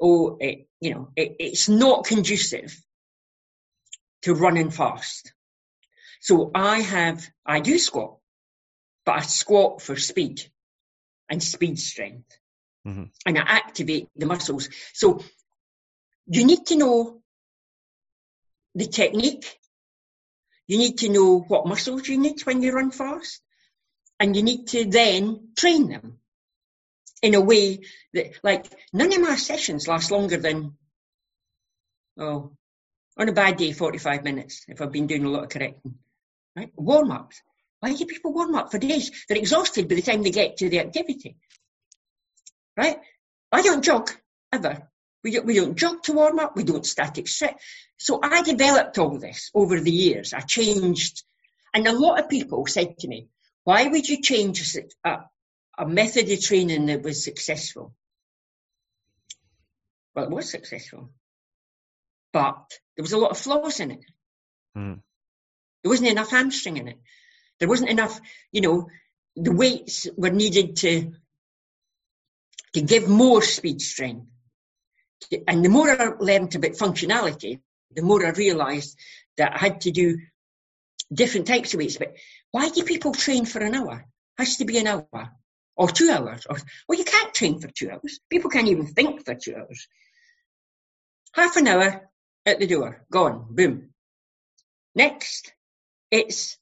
oh, 0.00 0.36
it, 0.40 0.68
you 0.80 0.94
know, 0.94 1.08
it, 1.16 1.36
it's 1.38 1.68
not 1.68 2.06
conducive 2.06 2.80
to 4.22 4.34
running 4.34 4.70
fast. 4.70 5.32
So 6.20 6.50
I 6.54 6.80
have, 6.80 7.26
I 7.46 7.60
do 7.60 7.78
squat, 7.78 8.16
but 9.04 9.16
I 9.16 9.20
squat 9.22 9.82
for 9.82 9.96
speed 9.96 10.42
and 11.28 11.42
speed 11.42 11.78
strength. 11.78 12.38
Mm-hmm. 12.86 13.04
And 13.26 13.38
I 13.38 13.42
activate 13.42 14.08
the 14.16 14.26
muscles. 14.26 14.68
So 14.94 15.22
you 16.26 16.44
need 16.44 16.66
to 16.66 16.76
know 16.76 17.20
the 18.74 18.86
technique. 18.86 19.58
You 20.66 20.78
need 20.78 20.98
to 20.98 21.08
know 21.08 21.40
what 21.40 21.66
muscles 21.66 22.08
you 22.08 22.18
need 22.18 22.40
when 22.42 22.62
you 22.62 22.72
run 22.72 22.90
fast. 22.90 23.42
And 24.20 24.34
you 24.34 24.42
need 24.42 24.66
to 24.68 24.84
then 24.84 25.50
train 25.56 25.88
them 25.88 26.18
in 27.22 27.34
a 27.34 27.40
way 27.40 27.80
that, 28.14 28.32
like, 28.42 28.66
none 28.92 29.12
of 29.12 29.20
my 29.20 29.36
sessions 29.36 29.86
last 29.86 30.10
longer 30.10 30.36
than, 30.36 30.76
oh, 32.18 32.52
on 33.16 33.28
a 33.28 33.32
bad 33.32 33.56
day, 33.56 33.72
45 33.72 34.24
minutes 34.24 34.64
if 34.68 34.80
I've 34.80 34.92
been 34.92 35.06
doing 35.06 35.24
a 35.24 35.30
lot 35.30 35.44
of 35.44 35.48
correcting. 35.48 35.94
Right? 36.58 36.72
Warm 36.74 37.12
ups. 37.12 37.40
Why 37.78 37.94
do 37.94 38.04
people 38.04 38.32
warm 38.32 38.56
up 38.56 38.72
for 38.72 38.78
days? 38.78 39.12
They're 39.28 39.38
exhausted 39.38 39.88
by 39.88 39.94
the 39.94 40.02
time 40.02 40.24
they 40.24 40.32
get 40.32 40.56
to 40.56 40.68
the 40.68 40.80
activity. 40.80 41.36
Right? 42.76 42.98
I 43.52 43.62
don't 43.62 43.84
jog 43.84 44.10
ever. 44.52 44.88
We 45.22 45.30
don't, 45.30 45.46
we 45.46 45.54
don't 45.54 45.76
jog 45.76 46.02
to 46.04 46.14
warm 46.14 46.40
up. 46.40 46.56
We 46.56 46.64
don't 46.64 46.84
static 46.84 47.28
stretch. 47.28 47.54
So 47.96 48.18
I 48.20 48.42
developed 48.42 48.98
all 48.98 49.20
this 49.20 49.52
over 49.54 49.78
the 49.78 49.92
years. 49.92 50.32
I 50.32 50.40
changed. 50.40 51.22
And 51.72 51.86
a 51.86 51.96
lot 51.96 52.18
of 52.18 52.28
people 52.28 52.66
said 52.66 52.98
to 52.98 53.08
me, 53.08 53.28
why 53.62 53.86
would 53.86 54.08
you 54.08 54.20
change 54.20 54.76
a, 55.04 55.18
a 55.78 55.86
method 55.86 56.28
of 56.28 56.40
training 56.40 56.86
that 56.86 57.02
was 57.02 57.22
successful? 57.22 57.94
Well, 60.12 60.24
it 60.24 60.32
was 60.32 60.50
successful. 60.50 61.10
But 62.32 62.80
there 62.96 63.04
was 63.04 63.12
a 63.12 63.18
lot 63.18 63.30
of 63.30 63.38
flaws 63.38 63.78
in 63.78 63.92
it. 63.92 64.04
Mm. 64.76 65.02
There 65.82 65.90
wasn't 65.90 66.10
enough 66.10 66.30
hamstring 66.30 66.76
in 66.76 66.88
it. 66.88 66.98
There 67.58 67.68
wasn't 67.68 67.90
enough, 67.90 68.20
you 68.52 68.60
know, 68.60 68.88
the 69.36 69.52
weights 69.52 70.06
were 70.16 70.30
needed 70.30 70.76
to 70.76 71.12
to 72.74 72.82
give 72.82 73.08
more 73.08 73.42
speed 73.42 73.80
strength. 73.80 74.26
And 75.46 75.64
the 75.64 75.68
more 75.68 75.90
I 75.90 76.12
learned 76.18 76.54
about 76.54 76.72
functionality, 76.72 77.60
the 77.94 78.02
more 78.02 78.24
I 78.24 78.30
realised 78.30 78.96
that 79.36 79.54
I 79.54 79.58
had 79.58 79.80
to 79.82 79.90
do 79.90 80.18
different 81.12 81.46
types 81.46 81.72
of 81.72 81.78
weights. 81.78 81.96
But 81.96 82.16
why 82.50 82.68
do 82.68 82.84
people 82.84 83.12
train 83.12 83.46
for 83.46 83.60
an 83.60 83.74
hour? 83.74 84.04
It 84.38 84.42
has 84.42 84.56
to 84.58 84.64
be 84.64 84.78
an 84.78 84.86
hour 84.86 85.06
or 85.76 85.88
two 85.88 86.10
hours. 86.10 86.46
Or 86.48 86.56
well, 86.88 86.98
you 86.98 87.04
can't 87.04 87.34
train 87.34 87.60
for 87.60 87.68
two 87.68 87.90
hours. 87.90 88.20
People 88.30 88.50
can't 88.50 88.68
even 88.68 88.86
think 88.86 89.24
for 89.24 89.34
two 89.34 89.56
hours. 89.56 89.88
Half 91.32 91.56
an 91.56 91.68
hour 91.68 92.08
at 92.44 92.58
the 92.58 92.66
door, 92.66 93.04
gone, 93.10 93.46
boom. 93.50 93.90
Next, 94.94 95.52
it's 96.10 96.58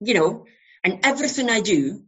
you 0.00 0.14
know, 0.14 0.44
and 0.82 1.00
everything 1.02 1.50
I 1.50 1.60
do 1.60 2.04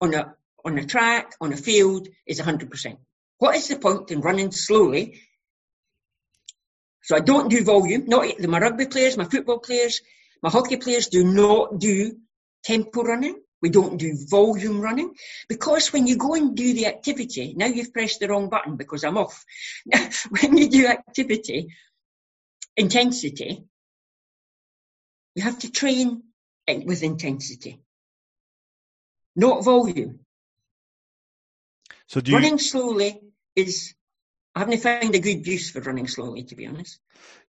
on 0.00 0.14
a 0.14 0.34
on 0.64 0.78
a 0.78 0.86
track, 0.86 1.34
on 1.40 1.52
a 1.52 1.56
field, 1.56 2.08
is 2.26 2.40
100%. 2.40 2.96
What 3.38 3.54
is 3.54 3.68
the 3.68 3.76
point 3.76 4.10
in 4.10 4.22
running 4.22 4.50
slowly? 4.50 5.20
So 7.02 7.16
I 7.16 7.20
don't 7.20 7.50
do 7.50 7.62
volume. 7.62 8.06
Not 8.06 8.40
my 8.40 8.58
rugby 8.58 8.86
players, 8.86 9.18
my 9.18 9.26
football 9.26 9.58
players, 9.58 10.00
my 10.42 10.48
hockey 10.48 10.78
players 10.78 11.08
do 11.08 11.22
not 11.22 11.78
do 11.78 12.16
tempo 12.64 13.02
running. 13.02 13.40
We 13.60 13.68
don't 13.68 13.98
do 13.98 14.16
volume 14.28 14.80
running 14.80 15.14
because 15.48 15.92
when 15.92 16.06
you 16.06 16.16
go 16.16 16.34
and 16.34 16.56
do 16.56 16.74
the 16.74 16.86
activity, 16.86 17.54
now 17.56 17.66
you've 17.66 17.92
pressed 17.92 18.20
the 18.20 18.28
wrong 18.28 18.48
button 18.48 18.76
because 18.76 19.04
I'm 19.04 19.18
off. 19.18 19.44
when 20.40 20.56
you 20.56 20.68
do 20.68 20.86
activity, 20.86 21.68
intensity, 22.76 23.64
you 25.34 25.42
have 25.42 25.58
to 25.60 25.70
train 25.70 26.22
with 26.66 27.02
intensity, 27.02 27.80
not 29.36 29.64
volume. 29.64 30.20
So 32.06 32.20
do 32.20 32.34
running 32.34 32.58
slowly 32.58 33.20
is. 33.56 33.94
I 34.56 34.60
haven't 34.60 34.82
found 34.82 35.12
a 35.14 35.18
good 35.18 35.44
use 35.44 35.70
for 35.70 35.80
running 35.80 36.06
slowly, 36.06 36.44
to 36.44 36.54
be 36.54 36.66
honest. 36.66 37.00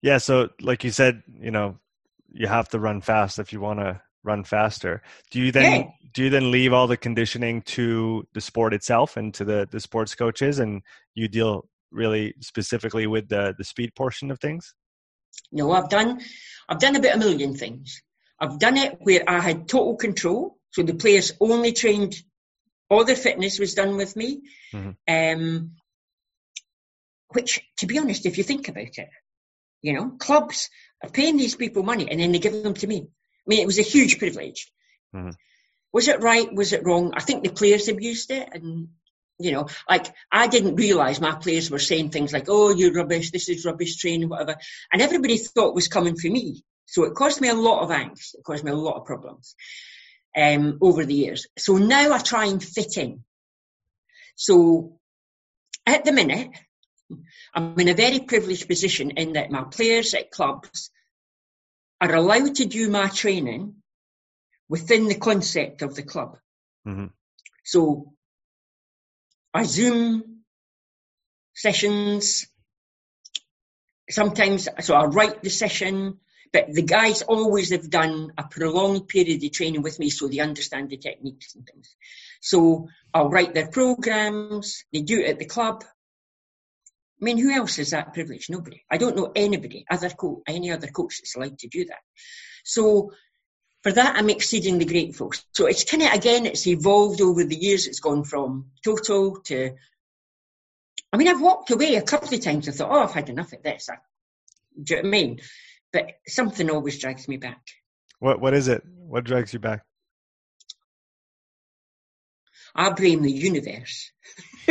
Yeah. 0.01 0.19
So, 0.19 0.49
like 0.61 0.85
you 0.85 0.91
said, 0.91 1.21
you 1.37 1.51
know, 1.51 1.79
you 2.31 2.47
have 2.47 2.69
to 2.69 2.79
run 2.79 3.01
fast 3.01 3.39
if 3.39 3.51
you 3.51 3.59
want 3.59 3.79
to 3.79 4.01
run 4.23 4.45
faster. 4.45 5.01
Do 5.29 5.41
you 5.41 5.51
then 5.51 5.81
yeah. 5.81 5.87
do 6.13 6.23
you 6.23 6.29
then 6.29 6.51
leave 6.51 6.71
all 6.71 6.87
the 6.87 6.95
conditioning 6.95 7.61
to 7.63 8.25
the 8.33 8.39
sport 8.39 8.73
itself 8.73 9.17
and 9.17 9.33
to 9.33 9.43
the 9.43 9.67
the 9.69 9.81
sports 9.81 10.15
coaches, 10.15 10.59
and 10.59 10.81
you 11.13 11.27
deal 11.27 11.67
really 11.91 12.35
specifically 12.39 13.05
with 13.05 13.27
the 13.27 13.53
the 13.57 13.65
speed 13.65 13.93
portion 13.95 14.31
of 14.31 14.39
things? 14.39 14.73
No, 15.51 15.71
I've 15.71 15.89
done 15.89 16.21
I've 16.67 16.79
done 16.79 16.95
about 16.95 17.15
a 17.15 17.19
million 17.19 17.55
things. 17.55 18.01
I've 18.39 18.59
done 18.59 18.77
it 18.77 18.97
where 18.99 19.23
I 19.27 19.39
had 19.39 19.67
total 19.67 19.95
control, 19.95 20.57
so 20.71 20.83
the 20.83 20.95
players 20.95 21.33
only 21.39 21.71
trained, 21.71 22.15
all 22.89 23.05
their 23.05 23.15
fitness 23.15 23.59
was 23.59 23.73
done 23.73 23.95
with 23.95 24.15
me. 24.15 24.41
Mm-hmm. 24.73 24.91
Um, 25.07 25.71
which, 27.29 27.61
to 27.77 27.87
be 27.87 27.97
honest, 27.97 28.25
if 28.25 28.37
you 28.37 28.43
think 28.43 28.67
about 28.67 28.97
it, 28.97 29.09
you 29.81 29.93
know, 29.93 30.11
clubs 30.11 30.69
are 31.03 31.09
paying 31.09 31.37
these 31.37 31.55
people 31.55 31.83
money 31.83 32.09
and 32.09 32.19
then 32.19 32.31
they 32.31 32.39
give 32.39 32.63
them 32.63 32.75
to 32.75 32.87
me. 32.87 33.07
I 33.07 33.45
mean, 33.47 33.59
it 33.59 33.65
was 33.65 33.79
a 33.79 33.83
huge 33.83 34.19
privilege. 34.19 34.71
Mm-hmm. 35.15 35.31
Was 35.91 36.07
it 36.07 36.21
right? 36.21 36.53
Was 36.53 36.73
it 36.73 36.85
wrong? 36.85 37.13
I 37.15 37.21
think 37.21 37.43
the 37.43 37.51
players 37.51 37.87
abused 37.87 38.31
it, 38.31 38.49
and 38.51 38.89
you 39.39 39.51
know, 39.51 39.67
like 39.89 40.07
I 40.31 40.47
didn't 40.47 40.75
realise 40.75 41.19
my 41.19 41.35
players 41.35 41.71
were 41.71 41.79
saying 41.79 42.09
things 42.09 42.33
like, 42.33 42.45
"Oh, 42.47 42.69
you're 42.69 42.93
rubbish. 42.93 43.31
This 43.31 43.49
is 43.49 43.65
rubbish 43.65 43.97
training, 43.97 44.29
whatever," 44.29 44.55
and 44.91 45.01
everybody 45.01 45.37
thought 45.37 45.69
it 45.69 45.75
was 45.75 45.87
coming 45.87 46.15
for 46.15 46.29
me. 46.29 46.63
So 46.85 47.03
it 47.03 47.15
caused 47.15 47.41
me 47.41 47.49
a 47.49 47.55
lot 47.55 47.81
of 47.81 47.89
angst. 47.89 48.35
It 48.35 48.43
caused 48.43 48.63
me 48.63 48.71
a 48.71 48.75
lot 48.75 48.97
of 48.97 49.05
problems 49.05 49.55
um, 50.37 50.77
over 50.81 51.05
the 51.05 51.13
years. 51.13 51.47
So 51.57 51.77
now 51.77 52.13
I 52.13 52.19
try 52.19 52.45
and 52.45 52.63
fit 52.63 52.97
in. 52.97 53.23
So 54.35 54.99
at 55.85 56.05
the 56.05 56.11
minute, 56.11 56.51
I'm 57.53 57.79
in 57.79 57.89
a 57.89 57.93
very 57.93 58.19
privileged 58.19 58.67
position 58.67 59.11
in 59.11 59.33
that 59.33 59.51
my 59.51 59.63
players 59.63 60.13
at 60.13 60.31
clubs 60.31 60.91
are 62.01 62.13
allowed 62.13 62.55
to 62.55 62.65
do 62.65 62.89
my 62.89 63.07
training 63.07 63.75
within 64.69 65.07
the 65.07 65.15
concept 65.15 65.81
of 65.81 65.95
the 65.95 66.03
club. 66.03 66.37
Mm-hmm. 66.87 67.07
So 67.63 68.13
I 69.53 69.63
Zoom 69.63 70.43
sessions. 71.53 72.47
Sometimes, 74.09 74.67
so 74.81 74.95
I 74.95 75.05
write 75.05 75.43
the 75.43 75.49
session. 75.49 76.19
But 76.51 76.71
the 76.71 76.83
guys 76.83 77.23
always 77.23 77.71
have 77.71 77.89
done 77.89 78.31
a 78.37 78.43
prolonged 78.43 79.07
period 79.07 79.43
of 79.43 79.51
training 79.51 79.81
with 79.81 79.97
me 79.97 80.11
so 80.11 80.27
they 80.27 80.39
understand 80.39 80.91
the 80.91 80.97
techniques 80.97 81.55
and 81.55 81.65
things. 81.65 81.95
So 82.41 82.89
I'll 83.11 83.29
write 83.29 83.55
their 83.55 83.67
programs, 83.67 84.83
they 84.93 85.01
do 85.01 85.19
it 85.19 85.29
at 85.31 85.39
the 85.39 85.45
club. 85.45 85.83
I 87.19 87.25
mean, 87.25 87.39
who 87.39 87.51
else 87.51 87.77
has 87.77 87.89
that 87.89 88.13
privilege? 88.13 88.47
Nobody. 88.49 88.83
I 88.91 88.97
don't 88.97 89.15
know 89.15 89.31
anybody, 89.35 89.85
other 89.89 90.09
co- 90.09 90.43
any 90.45 90.71
other 90.71 90.87
coach 90.87 91.19
that's 91.19 91.35
allowed 91.35 91.57
to 91.59 91.67
do 91.69 91.85
that. 91.85 92.01
So 92.63 93.11
for 93.83 93.91
that, 93.91 94.15
I'm 94.15 94.29
exceedingly 94.29 94.85
grateful. 94.85 95.31
So 95.53 95.67
it's 95.67 95.83
kind 95.83 96.03
of, 96.03 96.13
again, 96.13 96.45
it's 96.45 96.65
evolved 96.65 97.21
over 97.21 97.43
the 97.43 97.55
years. 97.55 97.85
It's 97.85 97.99
gone 97.99 98.23
from 98.23 98.71
total 98.83 99.41
to, 99.41 99.75
I 101.11 101.17
mean, 101.17 101.27
I've 101.27 101.41
walked 101.41 101.69
away 101.71 101.95
a 101.95 102.01
couple 102.01 102.33
of 102.33 102.41
times. 102.41 102.67
I 102.67 102.71
thought, 102.71 102.91
oh, 102.91 103.03
I've 103.03 103.13
had 103.13 103.29
enough 103.29 103.53
of 103.53 103.61
this. 103.61 103.89
I, 103.89 103.95
do 104.81 104.95
you 104.95 105.03
know 105.03 105.09
what 105.09 105.15
I 105.15 105.21
mean? 105.21 105.39
but 105.93 106.09
something 106.27 106.69
always 106.69 106.99
drags 106.99 107.29
me 107.29 107.37
back. 107.37 107.61
What 108.19 108.41
What 108.41 108.53
is 108.53 108.67
it? 108.67 108.83
What 108.85 109.23
drags 109.23 109.53
you 109.53 109.59
back? 109.59 109.85
I 112.75 112.89
blame 112.89 113.21
the 113.21 113.31
universe. 113.31 114.11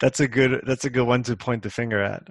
that's 0.00 0.18
a 0.18 0.26
good. 0.26 0.64
That's 0.66 0.84
a 0.84 0.90
good 0.90 1.06
one 1.06 1.22
to 1.24 1.36
point 1.36 1.62
the 1.62 1.70
finger 1.70 2.02
at. 2.02 2.26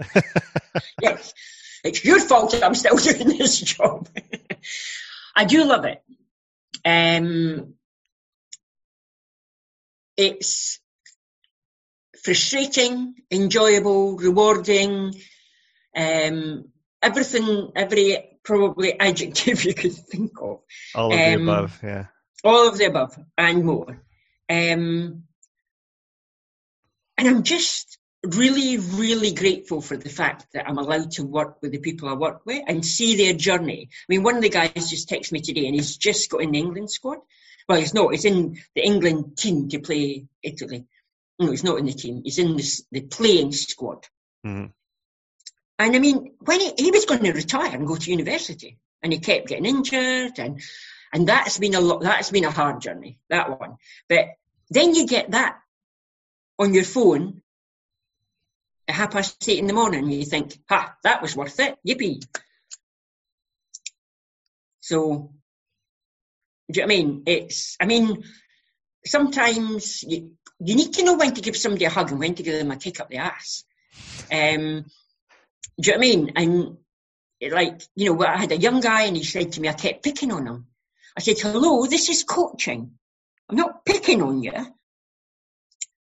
yes, 1.01 1.33
it's 1.83 2.03
your 2.03 2.19
fault 2.19 2.51
that 2.51 2.63
I'm 2.63 2.75
still 2.75 2.97
doing 2.97 3.37
this 3.37 3.59
job. 3.59 4.07
I 5.35 5.45
do 5.45 5.63
love 5.65 5.85
it. 5.85 6.01
Um, 6.85 7.75
it's 10.17 10.79
frustrating, 12.23 13.15
enjoyable, 13.31 14.17
rewarding. 14.17 15.13
Um, 15.95 16.65
everything, 17.01 17.71
every 17.75 18.39
probably 18.43 18.99
adjective 18.99 19.63
you 19.63 19.73
could 19.73 19.93
think 19.93 20.31
of. 20.41 20.59
All 20.95 21.13
of 21.13 21.19
um, 21.19 21.19
the 21.19 21.33
above, 21.35 21.79
yeah. 21.83 22.05
All 22.43 22.67
of 22.67 22.77
the 22.77 22.85
above 22.85 23.17
and 23.37 23.63
more. 23.65 24.01
Um, 24.49 25.23
and 27.17 27.27
I'm 27.27 27.43
just 27.43 27.98
really, 28.23 28.77
really 28.77 29.33
grateful 29.33 29.81
for 29.81 29.95
the 29.95 30.09
fact 30.09 30.47
that 30.53 30.67
I'm 30.67 30.77
allowed 30.77 31.11
to 31.11 31.23
work 31.23 31.61
with 31.61 31.71
the 31.71 31.79
people 31.79 32.09
I 32.09 32.13
work 32.13 32.45
with 32.45 32.63
and 32.67 32.85
see 32.85 33.15
their 33.15 33.33
journey. 33.33 33.89
I 33.91 34.05
mean, 34.09 34.23
one 34.23 34.35
of 34.35 34.41
the 34.41 34.49
guys 34.49 34.89
just 34.89 35.09
texted 35.09 35.31
me 35.31 35.41
today 35.41 35.65
and 35.65 35.75
he's 35.75 35.97
just 35.97 36.29
got 36.29 36.41
in 36.41 36.51
the 36.51 36.59
England 36.59 36.91
squad. 36.91 37.19
Well, 37.67 37.79
he's 37.79 37.93
not. 37.93 38.11
He's 38.11 38.25
in 38.25 38.57
the 38.75 38.85
England 38.85 39.37
team 39.37 39.69
to 39.69 39.79
play 39.79 40.25
Italy. 40.43 40.85
No, 41.37 41.51
he's 41.51 41.63
not 41.63 41.79
in 41.79 41.85
the 41.85 41.93
team. 41.93 42.21
He's 42.23 42.39
in 42.39 42.57
the, 42.57 42.81
the 42.91 43.01
playing 43.01 43.51
squad. 43.53 44.07
Mm-hmm. 44.45 44.65
And 45.79 45.95
I 45.95 45.99
mean, 45.99 46.33
when 46.39 46.59
he, 46.59 46.73
he 46.77 46.91
was 46.91 47.05
going 47.05 47.23
to 47.23 47.31
retire 47.31 47.73
and 47.73 47.87
go 47.87 47.95
to 47.95 48.11
university, 48.11 48.77
and 49.01 49.13
he 49.13 49.19
kept 49.19 49.47
getting 49.47 49.65
injured, 49.65 50.37
and 50.39 50.61
and 51.13 51.27
that's 51.27 51.57
been 51.57 51.75
a 51.75 51.79
lot. 51.79 52.01
That's 52.01 52.31
been 52.31 52.43
a 52.43 52.51
hard 52.51 52.81
journey, 52.81 53.17
that 53.29 53.57
one. 53.57 53.77
But 54.09 54.25
then 54.69 54.93
you 54.93 55.07
get 55.07 55.31
that 55.31 55.57
on 56.57 56.73
your 56.73 56.83
phone, 56.83 57.41
at 58.89 58.95
half 58.95 59.11
past 59.11 59.47
eight 59.47 59.59
in 59.59 59.67
the 59.67 59.73
morning, 59.73 60.09
you 60.09 60.25
think, 60.25 60.57
ha, 60.67 60.95
that 61.03 61.21
was 61.21 61.35
worth 61.35 61.59
it, 61.59 61.77
yippee. 61.87 62.25
So, 64.79 65.31
do 66.71 66.81
you 66.81 66.87
know 66.87 66.87
what 66.87 66.93
I 66.93 66.97
mean? 66.97 67.23
It's, 67.27 67.77
I 67.79 67.85
mean, 67.85 68.23
sometimes 69.05 70.03
you, 70.03 70.31
you 70.59 70.75
need 70.75 70.93
to 70.93 71.03
know 71.03 71.15
when 71.15 71.35
to 71.35 71.41
give 71.41 71.55
somebody 71.55 71.85
a 71.85 71.89
hug 71.91 72.09
and 72.09 72.19
when 72.19 72.33
to 72.35 72.43
give 72.43 72.57
them 72.57 72.71
a 72.71 72.77
kick 72.77 72.99
up 72.99 73.09
the 73.09 73.17
ass. 73.17 73.63
Um, 74.31 74.85
do 75.79 75.91
you 75.91 75.91
know 75.91 75.91
what 75.91 75.95
I 75.95 75.97
mean? 75.97 76.31
And 76.35 76.77
like, 77.51 77.83
you 77.95 78.11
know, 78.11 78.25
I 78.25 78.37
had 78.37 78.51
a 78.51 78.57
young 78.57 78.79
guy 78.81 79.03
and 79.03 79.15
he 79.15 79.23
said 79.23 79.51
to 79.51 79.61
me, 79.61 79.69
I 79.69 79.73
kept 79.73 80.03
picking 80.03 80.31
on 80.31 80.47
him. 80.47 80.65
I 81.15 81.21
said, 81.21 81.37
hello, 81.39 81.85
this 81.85 82.09
is 82.09 82.23
coaching. 82.23 82.91
I'm 83.47 83.55
not 83.55 83.85
picking 83.85 84.23
on 84.23 84.41
you. 84.41 84.53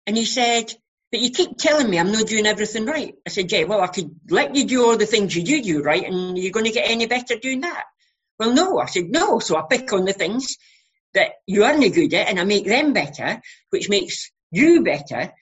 And 0.06 0.16
he 0.16 0.24
said, 0.24 0.72
but 1.10 1.20
you 1.20 1.30
keep 1.30 1.56
telling 1.56 1.88
me 1.88 1.98
I'm 1.98 2.12
not 2.12 2.26
doing 2.26 2.46
everything 2.46 2.84
right. 2.84 3.14
I 3.26 3.30
said, 3.30 3.50
yeah, 3.50 3.64
well, 3.64 3.80
I 3.80 3.86
could 3.86 4.10
let 4.28 4.54
you 4.54 4.66
do 4.66 4.84
all 4.84 4.96
the 4.96 5.06
things 5.06 5.34
you 5.34 5.42
do 5.42 5.62
do 5.62 5.82
right 5.82 6.04
and 6.04 6.36
you're 6.38 6.52
going 6.52 6.66
to 6.66 6.72
get 6.72 6.90
any 6.90 7.06
better 7.06 7.36
doing 7.36 7.62
that. 7.62 7.84
Well, 8.38 8.52
no. 8.52 8.78
I 8.78 8.86
said, 8.86 9.08
no. 9.08 9.38
So 9.38 9.56
I 9.56 9.62
pick 9.68 9.92
on 9.92 10.04
the 10.04 10.12
things 10.12 10.58
that 11.14 11.32
you 11.46 11.64
aren't 11.64 11.94
good 11.94 12.12
at 12.12 12.28
and 12.28 12.38
I 12.38 12.44
make 12.44 12.66
them 12.66 12.92
better, 12.92 13.40
which 13.70 13.88
makes 13.88 14.30
you 14.50 14.82
better. 14.82 15.32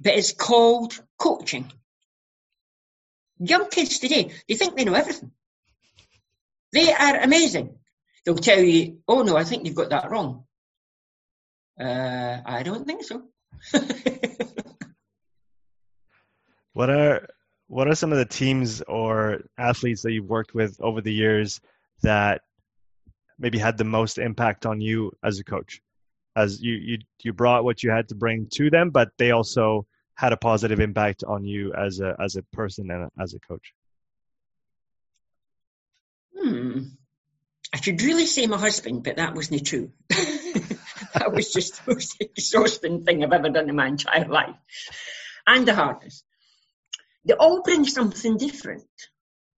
But 0.00 0.14
it's 0.14 0.32
called 0.32 0.98
coaching. 1.18 1.70
Young 3.38 3.68
kids 3.68 3.98
today, 3.98 4.30
they 4.48 4.54
think 4.54 4.76
they 4.76 4.84
know 4.84 4.94
everything. 4.94 5.32
They 6.72 6.92
are 6.92 7.16
amazing. 7.16 7.76
They'll 8.24 8.36
tell 8.36 8.60
you, 8.60 8.98
oh 9.06 9.22
no, 9.22 9.36
I 9.36 9.44
think 9.44 9.66
you've 9.66 9.74
got 9.74 9.90
that 9.90 10.10
wrong. 10.10 10.44
Uh, 11.78 12.40
I 12.44 12.62
don't 12.62 12.86
think 12.86 13.04
so. 13.04 13.24
what 16.74 16.90
are 16.90 17.26
what 17.68 17.88
are 17.88 17.94
some 17.94 18.12
of 18.12 18.18
the 18.18 18.26
teams 18.26 18.82
or 18.82 19.40
athletes 19.56 20.02
that 20.02 20.12
you've 20.12 20.28
worked 20.28 20.54
with 20.54 20.78
over 20.80 21.00
the 21.00 21.12
years 21.12 21.60
that 22.02 22.42
maybe 23.38 23.58
had 23.58 23.78
the 23.78 23.84
most 23.84 24.18
impact 24.18 24.66
on 24.66 24.80
you 24.80 25.12
as 25.24 25.38
a 25.38 25.44
coach? 25.44 25.80
As 26.36 26.60
you 26.60 26.74
you 26.74 26.98
you 27.22 27.32
brought 27.32 27.64
what 27.64 27.82
you 27.82 27.90
had 27.90 28.08
to 28.08 28.14
bring 28.14 28.48
to 28.54 28.68
them, 28.68 28.90
but 28.90 29.08
they 29.18 29.30
also 29.30 29.86
had 30.16 30.32
a 30.32 30.36
positive 30.36 30.80
impact 30.80 31.24
on 31.24 31.44
you 31.44 31.72
as 31.72 32.00
a 32.00 32.16
as 32.20 32.36
a 32.36 32.42
person 32.52 32.90
and 32.90 33.08
as 33.20 33.34
a 33.34 33.40
coach? 33.40 33.72
Hmm. 36.36 36.80
I 37.72 37.80
should 37.80 38.02
really 38.02 38.26
say 38.26 38.46
my 38.46 38.58
husband, 38.58 39.04
but 39.04 39.16
that 39.16 39.34
wasn't 39.34 39.66
true. 39.66 39.90
that 40.08 41.32
was 41.32 41.52
just 41.52 41.84
the 41.84 41.94
most 41.94 42.16
exhausting 42.20 43.04
thing 43.04 43.24
I've 43.24 43.32
ever 43.32 43.48
done 43.48 43.68
in 43.68 43.76
my 43.76 43.88
entire 43.88 44.28
life. 44.28 44.54
And 45.46 45.66
the 45.66 45.74
hardest. 45.74 46.24
They 47.24 47.34
all 47.34 47.62
bring 47.62 47.84
something 47.84 48.36
different. 48.36 48.84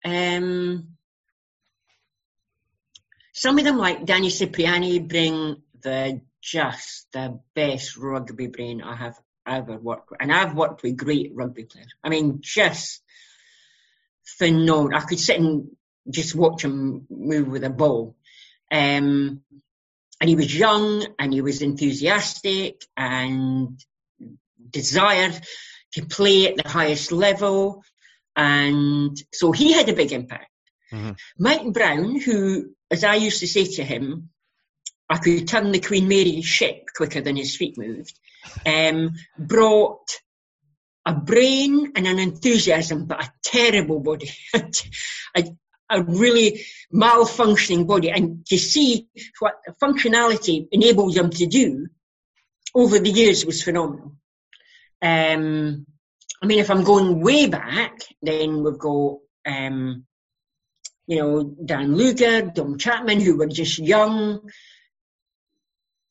Um, 0.04 0.96
some 3.32 3.58
of 3.58 3.64
them, 3.64 3.78
like 3.78 4.04
Danny 4.04 4.30
Cipriani, 4.30 5.00
bring 5.00 5.62
the 5.82 6.20
just 6.42 7.08
the 7.12 7.40
best 7.54 7.96
rugby 7.96 8.46
brain 8.46 8.82
I 8.82 8.94
have 8.94 9.18
ever 9.46 9.76
worked 9.76 10.10
with. 10.10 10.22
And 10.22 10.32
I've 10.32 10.54
worked 10.54 10.82
with 10.82 10.96
great 10.96 11.32
rugby 11.34 11.64
players. 11.64 11.92
I 12.02 12.08
mean, 12.08 12.38
just 12.40 13.02
phenomenal. 14.38 14.98
I 14.98 15.04
could 15.04 15.18
sit 15.18 15.40
and 15.40 15.68
just 16.08 16.34
watch 16.34 16.64
him 16.64 17.06
move 17.10 17.48
with 17.48 17.64
a 17.64 17.70
ball. 17.70 18.16
Um, 18.70 19.42
and 20.20 20.30
he 20.30 20.36
was 20.36 20.56
young 20.56 21.06
and 21.18 21.32
he 21.32 21.40
was 21.40 21.62
enthusiastic 21.62 22.84
and 22.96 23.78
desired 24.70 25.40
to 25.96 26.06
play 26.06 26.46
at 26.48 26.56
the 26.56 26.68
highest 26.68 27.12
level. 27.12 27.82
And 28.34 29.16
so 29.32 29.52
he 29.52 29.72
had 29.72 29.88
a 29.88 29.94
big 29.94 30.12
impact. 30.12 30.50
Mm-hmm. 30.92 31.12
Mike 31.38 31.72
Brown, 31.72 32.20
who, 32.20 32.70
as 32.90 33.04
I 33.04 33.16
used 33.16 33.40
to 33.40 33.48
say 33.48 33.64
to 33.64 33.84
him, 33.84 34.30
I 35.10 35.18
could 35.18 35.48
turn 35.48 35.72
the 35.72 35.80
Queen 35.80 36.08
Mary 36.08 36.42
ship 36.42 36.86
quicker 36.96 37.20
than 37.20 37.36
his 37.36 37.56
feet 37.56 37.76
moved 37.78 38.18
um, 38.64 39.14
brought 39.38 40.20
a 41.04 41.14
brain 41.14 41.92
and 41.94 42.06
an 42.06 42.18
enthusiasm, 42.18 43.06
but 43.06 43.24
a 43.24 43.32
terrible 43.42 44.00
body, 44.00 44.30
a, 44.54 45.44
a 45.90 46.02
really 46.02 46.64
malfunctioning 46.92 47.86
body. 47.86 48.10
And 48.10 48.44
to 48.46 48.58
see 48.58 49.08
what 49.38 49.54
functionality 49.82 50.66
enabled 50.72 51.14
them 51.14 51.30
to 51.30 51.46
do 51.46 51.86
over 52.74 52.98
the 52.98 53.10
years 53.10 53.46
was 53.46 53.62
phenomenal. 53.62 54.16
Um, 55.06 55.86
I 56.42 56.46
mean, 56.46 56.58
if 56.58 56.70
I'm 56.70 56.82
going 56.82 57.20
way 57.20 57.46
back, 57.46 58.00
then 58.22 58.64
we've 58.64 58.78
got, 58.78 59.18
um, 59.46 60.04
you 61.06 61.18
know, 61.18 61.44
Dan 61.44 61.94
Luger, 61.94 62.42
Dom 62.42 62.76
Chapman, 62.76 63.20
who 63.20 63.36
were 63.36 63.46
just 63.46 63.78
young, 63.78 64.50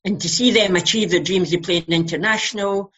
and 0.06 0.22
to 0.22 0.30
see 0.30 0.52
them 0.52 0.78
achieve 0.78 1.12
their 1.12 1.24
dreams 1.24 1.54
of 1.54 1.64
playing 1.64 1.88
international, 1.90 2.94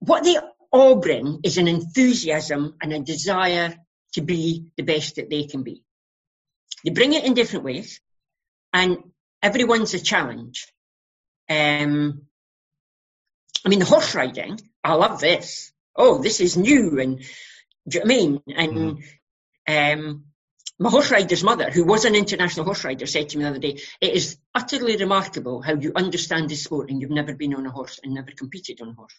what 0.00 0.24
they 0.24 0.36
all 0.72 0.96
bring 0.96 1.40
is 1.44 1.56
an 1.58 1.68
enthusiasm 1.68 2.74
and 2.82 2.92
a 2.92 2.98
desire 2.98 3.76
to 4.14 4.22
be 4.22 4.66
the 4.76 4.82
best 4.82 5.16
that 5.16 5.30
they 5.30 5.44
can 5.44 5.62
be. 5.62 5.84
They 6.84 6.90
bring 6.90 7.12
it 7.12 7.24
in 7.24 7.34
different 7.34 7.64
ways, 7.64 8.00
and 8.72 8.98
everyone's 9.40 9.94
a 9.94 10.00
challenge. 10.00 10.66
Um, 11.48 12.22
I 13.64 13.68
mean, 13.68 13.78
the 13.78 13.84
horse 13.84 14.16
riding, 14.16 14.58
I 14.84 14.94
love 14.94 15.20
this. 15.20 15.72
Oh, 15.94 16.22
this 16.22 16.40
is 16.40 16.56
new, 16.56 16.98
and 16.98 17.18
do 17.88 17.98
you 17.98 18.04
know 18.04 18.04
what 18.04 18.04
I 18.04 18.16
mean? 18.16 18.42
And 18.56 18.98
mm. 19.68 19.94
um, 19.94 20.24
my 20.78 20.90
horse 20.90 21.10
rider's 21.10 21.44
mother, 21.44 21.70
who 21.70 21.84
was 21.84 22.04
an 22.04 22.14
international 22.14 22.64
horse 22.64 22.84
rider, 22.84 23.06
said 23.06 23.28
to 23.28 23.38
me 23.38 23.44
the 23.44 23.50
other 23.50 23.58
day, 23.58 23.80
it 24.00 24.14
is 24.14 24.38
utterly 24.54 24.96
remarkable 24.96 25.62
how 25.62 25.74
you 25.74 25.92
understand 25.94 26.48
this 26.48 26.64
sport 26.64 26.90
and 26.90 27.00
you've 27.00 27.10
never 27.10 27.34
been 27.34 27.54
on 27.54 27.66
a 27.66 27.70
horse 27.70 28.00
and 28.02 28.14
never 28.14 28.30
competed 28.36 28.80
on 28.80 28.88
a 28.88 28.94
horse. 28.94 29.14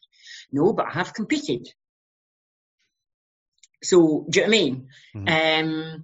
No, 0.51 0.73
but 0.73 0.87
I 0.87 0.91
have 0.91 1.13
competed. 1.13 1.69
So, 3.81 4.25
do 4.29 4.39
you 4.39 4.47
know 4.47 4.49
what 4.49 4.57
I 4.57 4.59
mean? 4.59 4.87
Mm-hmm. 5.15 5.65
Um, 5.69 6.03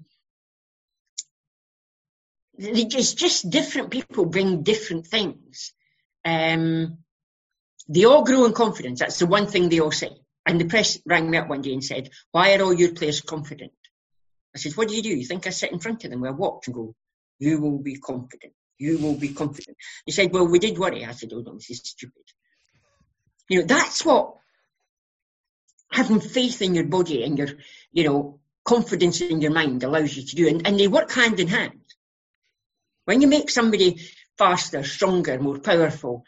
it's 2.57 3.13
just 3.13 3.49
different 3.49 3.89
people 3.89 4.25
bring 4.25 4.63
different 4.63 5.07
things. 5.07 5.73
Um, 6.25 6.99
they 7.89 8.05
all 8.05 8.23
grow 8.23 8.45
in 8.45 8.53
confidence. 8.53 8.99
That's 8.99 9.19
the 9.19 9.25
one 9.25 9.47
thing 9.47 9.67
they 9.67 9.79
all 9.79 9.91
say. 9.91 10.11
And 10.45 10.61
the 10.61 10.65
press 10.65 10.99
rang 11.05 11.29
me 11.29 11.37
up 11.37 11.49
one 11.49 11.61
day 11.61 11.73
and 11.73 11.83
said, 11.83 12.09
why 12.31 12.55
are 12.55 12.61
all 12.61 12.73
your 12.73 12.93
players 12.93 13.21
confident? 13.21 13.73
I 14.55 14.59
said, 14.59 14.73
what 14.73 14.87
do 14.87 14.95
you 14.95 15.01
do? 15.03 15.09
You 15.09 15.25
think 15.25 15.47
I 15.47 15.49
sit 15.49 15.71
in 15.71 15.79
front 15.79 16.05
of 16.05 16.11
them 16.11 16.21
with 16.21 16.31
a 16.31 16.33
watch 16.33 16.67
and 16.67 16.75
go, 16.75 16.95
you 17.39 17.59
will 17.59 17.79
be 17.79 17.95
confident. 17.97 18.53
You 18.77 18.97
will 18.99 19.15
be 19.15 19.29
confident. 19.29 19.75
He 20.05 20.11
said, 20.11 20.31
well, 20.31 20.47
we 20.47 20.59
did 20.59 20.77
worry. 20.77 21.05
I 21.05 21.11
said, 21.11 21.31
oh 21.33 21.41
no, 21.41 21.55
this 21.55 21.69
is 21.71 21.81
stupid. 21.83 22.23
You 23.49 23.59
know, 23.59 23.65
that's 23.65 24.05
what 24.05 24.35
having 25.91 26.19
faith 26.19 26.61
in 26.61 26.75
your 26.75 26.85
body 26.85 27.23
and 27.23 27.37
your, 27.37 27.49
you 27.91 28.03
know, 28.03 28.39
confidence 28.63 29.21
in 29.21 29.41
your 29.41 29.51
mind 29.51 29.83
allows 29.83 30.15
you 30.15 30.23
to 30.23 30.35
do. 30.35 30.47
And, 30.47 30.65
and 30.67 30.79
they 30.79 30.87
work 30.87 31.11
hand 31.11 31.39
in 31.39 31.47
hand. 31.47 31.81
When 33.05 33.21
you 33.21 33.27
make 33.27 33.49
somebody 33.49 33.99
faster, 34.37 34.83
stronger, 34.83 35.39
more 35.39 35.59
powerful, 35.59 36.23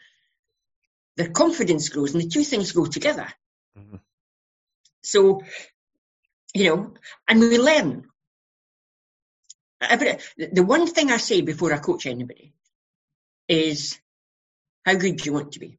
their 1.16 1.30
confidence 1.30 1.88
grows 1.88 2.14
and 2.14 2.22
the 2.22 2.28
two 2.28 2.44
things 2.44 2.72
go 2.72 2.86
together. 2.86 3.28
Mm-hmm. 3.78 3.96
So, 5.02 5.42
you 6.54 6.64
know, 6.64 6.94
and 7.28 7.40
we 7.40 7.58
learn 7.58 8.04
every, 9.80 10.18
the 10.36 10.62
one 10.62 10.86
thing 10.86 11.10
I 11.10 11.16
say 11.16 11.40
before 11.40 11.72
I 11.72 11.78
coach 11.78 12.06
anybody 12.06 12.54
is 13.48 13.98
how 14.84 14.94
good 14.94 15.16
do 15.16 15.24
you 15.24 15.32
want 15.32 15.52
to 15.52 15.60
be? 15.60 15.78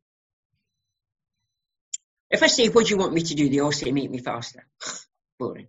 If 2.29 2.41
I 2.41 2.47
say, 2.47 2.67
what 2.67 2.85
do 2.85 2.91
you 2.91 2.97
want 2.97 3.13
me 3.13 3.21
to 3.21 3.35
do? 3.35 3.49
They 3.49 3.59
all 3.59 3.71
say, 3.71 3.91
make 3.91 4.09
me 4.09 4.17
faster. 4.17 4.65
Boring. 5.39 5.67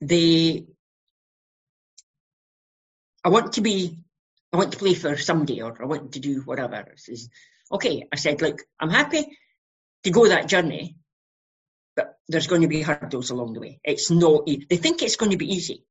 They, 0.00 0.66
I 3.24 3.28
want 3.28 3.54
to 3.54 3.60
be, 3.60 3.98
I 4.52 4.56
want 4.56 4.72
to 4.72 4.78
play 4.78 4.94
for 4.94 5.16
somebody 5.16 5.60
or 5.60 5.76
I 5.82 5.86
want 5.86 6.12
to 6.12 6.20
do 6.20 6.42
whatever. 6.42 6.92
Says, 6.96 7.28
okay, 7.74 8.08
I 8.12 8.16
said, 8.16 8.40
look, 8.40 8.62
I'm 8.80 8.90
happy 8.90 9.26
to 10.04 10.10
go 10.10 10.28
that 10.28 10.48
journey, 10.48 10.96
but 11.96 12.18
there's 12.28 12.46
going 12.46 12.62
to 12.62 12.68
be 12.68 12.82
hurdles 12.82 13.30
along 13.30 13.54
the 13.54 13.60
way. 13.60 13.80
It's 13.84 14.10
not, 14.10 14.46
they 14.46 14.76
think 14.76 15.02
it's 15.02 15.16
going 15.16 15.32
to 15.32 15.36
be 15.36 15.52
easy 15.52 15.84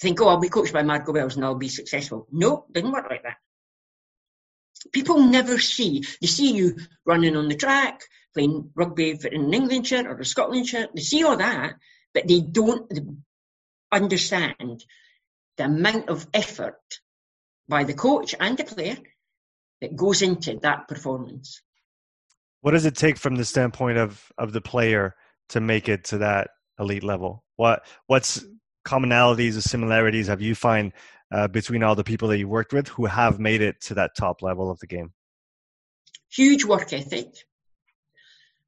think, 0.00 0.20
oh, 0.20 0.28
I'll 0.28 0.40
be 0.40 0.48
coached 0.48 0.72
by 0.72 0.82
Margot 0.82 1.12
Wells 1.12 1.36
and 1.36 1.44
I'll 1.44 1.54
be 1.54 1.68
successful. 1.68 2.26
No, 2.30 2.66
didn't 2.72 2.92
work 2.92 3.06
like 3.08 3.22
that. 3.22 3.36
People 4.92 5.22
never 5.22 5.58
see, 5.58 6.04
they 6.20 6.26
see 6.26 6.52
you 6.52 6.76
running 7.06 7.36
on 7.36 7.48
the 7.48 7.56
track, 7.56 8.02
playing 8.34 8.70
rugby 8.74 9.10
in 9.10 9.44
an 9.44 9.54
England 9.54 9.86
shirt 9.86 10.06
or 10.06 10.18
a 10.18 10.24
Scotland 10.24 10.66
shirt, 10.66 10.90
they 10.94 11.02
see 11.02 11.24
all 11.24 11.36
that, 11.36 11.74
but 12.12 12.28
they 12.28 12.40
don't 12.40 12.92
understand 13.90 14.84
the 15.56 15.64
amount 15.64 16.08
of 16.08 16.26
effort 16.34 16.80
by 17.68 17.84
the 17.84 17.94
coach 17.94 18.34
and 18.38 18.58
the 18.58 18.64
player 18.64 18.96
that 19.84 19.96
goes 19.96 20.22
into 20.22 20.58
that 20.62 20.88
performance. 20.88 21.60
What 22.62 22.70
does 22.70 22.86
it 22.86 22.96
take 22.96 23.18
from 23.18 23.36
the 23.36 23.44
standpoint 23.44 23.98
of, 23.98 24.32
of 24.38 24.54
the 24.54 24.62
player 24.62 25.14
to 25.50 25.60
make 25.60 25.90
it 25.90 26.04
to 26.04 26.18
that 26.18 26.48
elite 26.78 27.04
level? 27.04 27.44
What 27.56 27.84
what's 28.06 28.42
commonalities 28.86 29.58
or 29.58 29.60
similarities 29.60 30.28
have 30.28 30.40
you 30.40 30.54
find 30.54 30.92
uh, 31.30 31.48
between 31.48 31.82
all 31.82 31.94
the 31.94 32.04
people 32.04 32.28
that 32.28 32.38
you 32.38 32.48
worked 32.48 32.72
with 32.72 32.88
who 32.88 33.04
have 33.04 33.38
made 33.38 33.60
it 33.60 33.82
to 33.82 33.94
that 33.94 34.16
top 34.16 34.40
level 34.40 34.70
of 34.70 34.78
the 34.78 34.86
game? 34.86 35.12
Huge 36.32 36.64
work 36.64 36.92
ethic, 36.94 37.28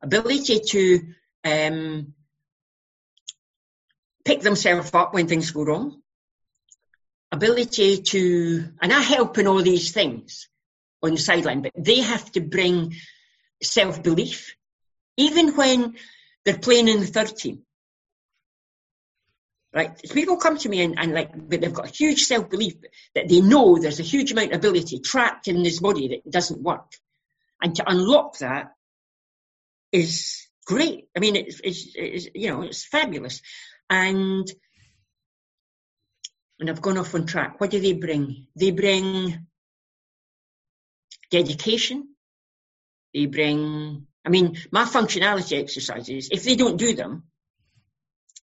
ability 0.03 0.61
to 0.61 1.01
um, 1.45 2.13
pick 4.25 4.43
themselves 4.43 4.91
up 4.93 5.15
when 5.15 5.27
things 5.27 5.51
go 5.51 5.65
wrong, 5.65 6.03
ability 7.33 8.03
to, 8.03 8.69
and 8.83 8.93
I 8.93 9.01
help 9.01 9.39
in 9.39 9.47
all 9.47 9.63
these 9.63 9.93
things 9.93 10.49
on 11.07 11.13
the 11.13 11.21
sideline, 11.21 11.63
but 11.63 11.73
they 11.77 12.01
have 12.01 12.31
to 12.33 12.41
bring 12.41 12.95
self 13.63 14.03
belief, 14.03 14.55
even 15.17 15.55
when 15.57 15.97
they're 16.45 16.59
playing 16.59 16.89
in 16.89 17.01
the 17.01 17.07
third 17.07 17.37
team. 17.37 17.63
Right? 19.75 20.01
People 20.11 20.39
come 20.39 20.57
to 20.59 20.69
me 20.69 20.83
and, 20.83 20.99
and 20.99 21.13
like, 21.13 21.33
but 21.35 21.61
they've 21.61 21.73
got 21.73 21.89
a 21.91 21.93
huge 21.93 22.25
self 22.25 22.49
belief 22.49 22.75
that 23.15 23.29
they 23.29 23.41
know 23.41 23.79
there's 23.79 24.01
a 24.01 24.05
huge 24.05 24.33
amount 24.33 24.53
of 24.53 24.59
ability 24.59 25.01
trapped 25.01 25.49
in 25.49 25.63
this 25.63 25.81
body 25.81 26.09
that 26.09 26.31
doesn't 26.31 26.63
work. 26.63 26.93
And 27.61 27.75
to 27.77 27.85
unlock 27.87 28.39
that 28.39 28.73
is 29.93 30.47
great. 30.65 31.09
I 31.17 31.21
mean, 31.21 31.37
it's, 31.37 31.61
it's, 31.63 31.93
it's 31.95 32.29
you 32.35 32.49
know, 32.49 32.63
it's 32.63 32.87
fabulous. 32.87 33.43
And 33.91 34.51
and 36.59 36.71
I've 36.71 36.81
gone 36.81 36.99
off 36.99 37.15
on 37.15 37.27
track. 37.27 37.61
What 37.61 37.71
do 37.71 37.81
they 37.81 37.93
bring? 37.93 38.47
They 38.57 38.71
bring 38.71 39.47
dedication. 41.31 42.09
They 43.15 43.27
bring, 43.27 44.07
I 44.25 44.29
mean, 44.29 44.59
my 44.71 44.85
functionality 44.85 45.59
exercises, 45.59 46.29
if 46.31 46.45
they 46.45 46.55
don't 46.55 46.77
do 46.77 46.95
them, 46.95 47.25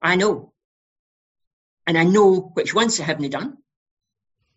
I 0.01 0.16
know. 0.16 0.53
And 1.87 1.99
I 1.99 2.05
know 2.05 2.51
which 2.55 2.75
ones 2.75 2.97
they 2.97 3.05
haven't 3.05 3.31
done. 3.31 3.59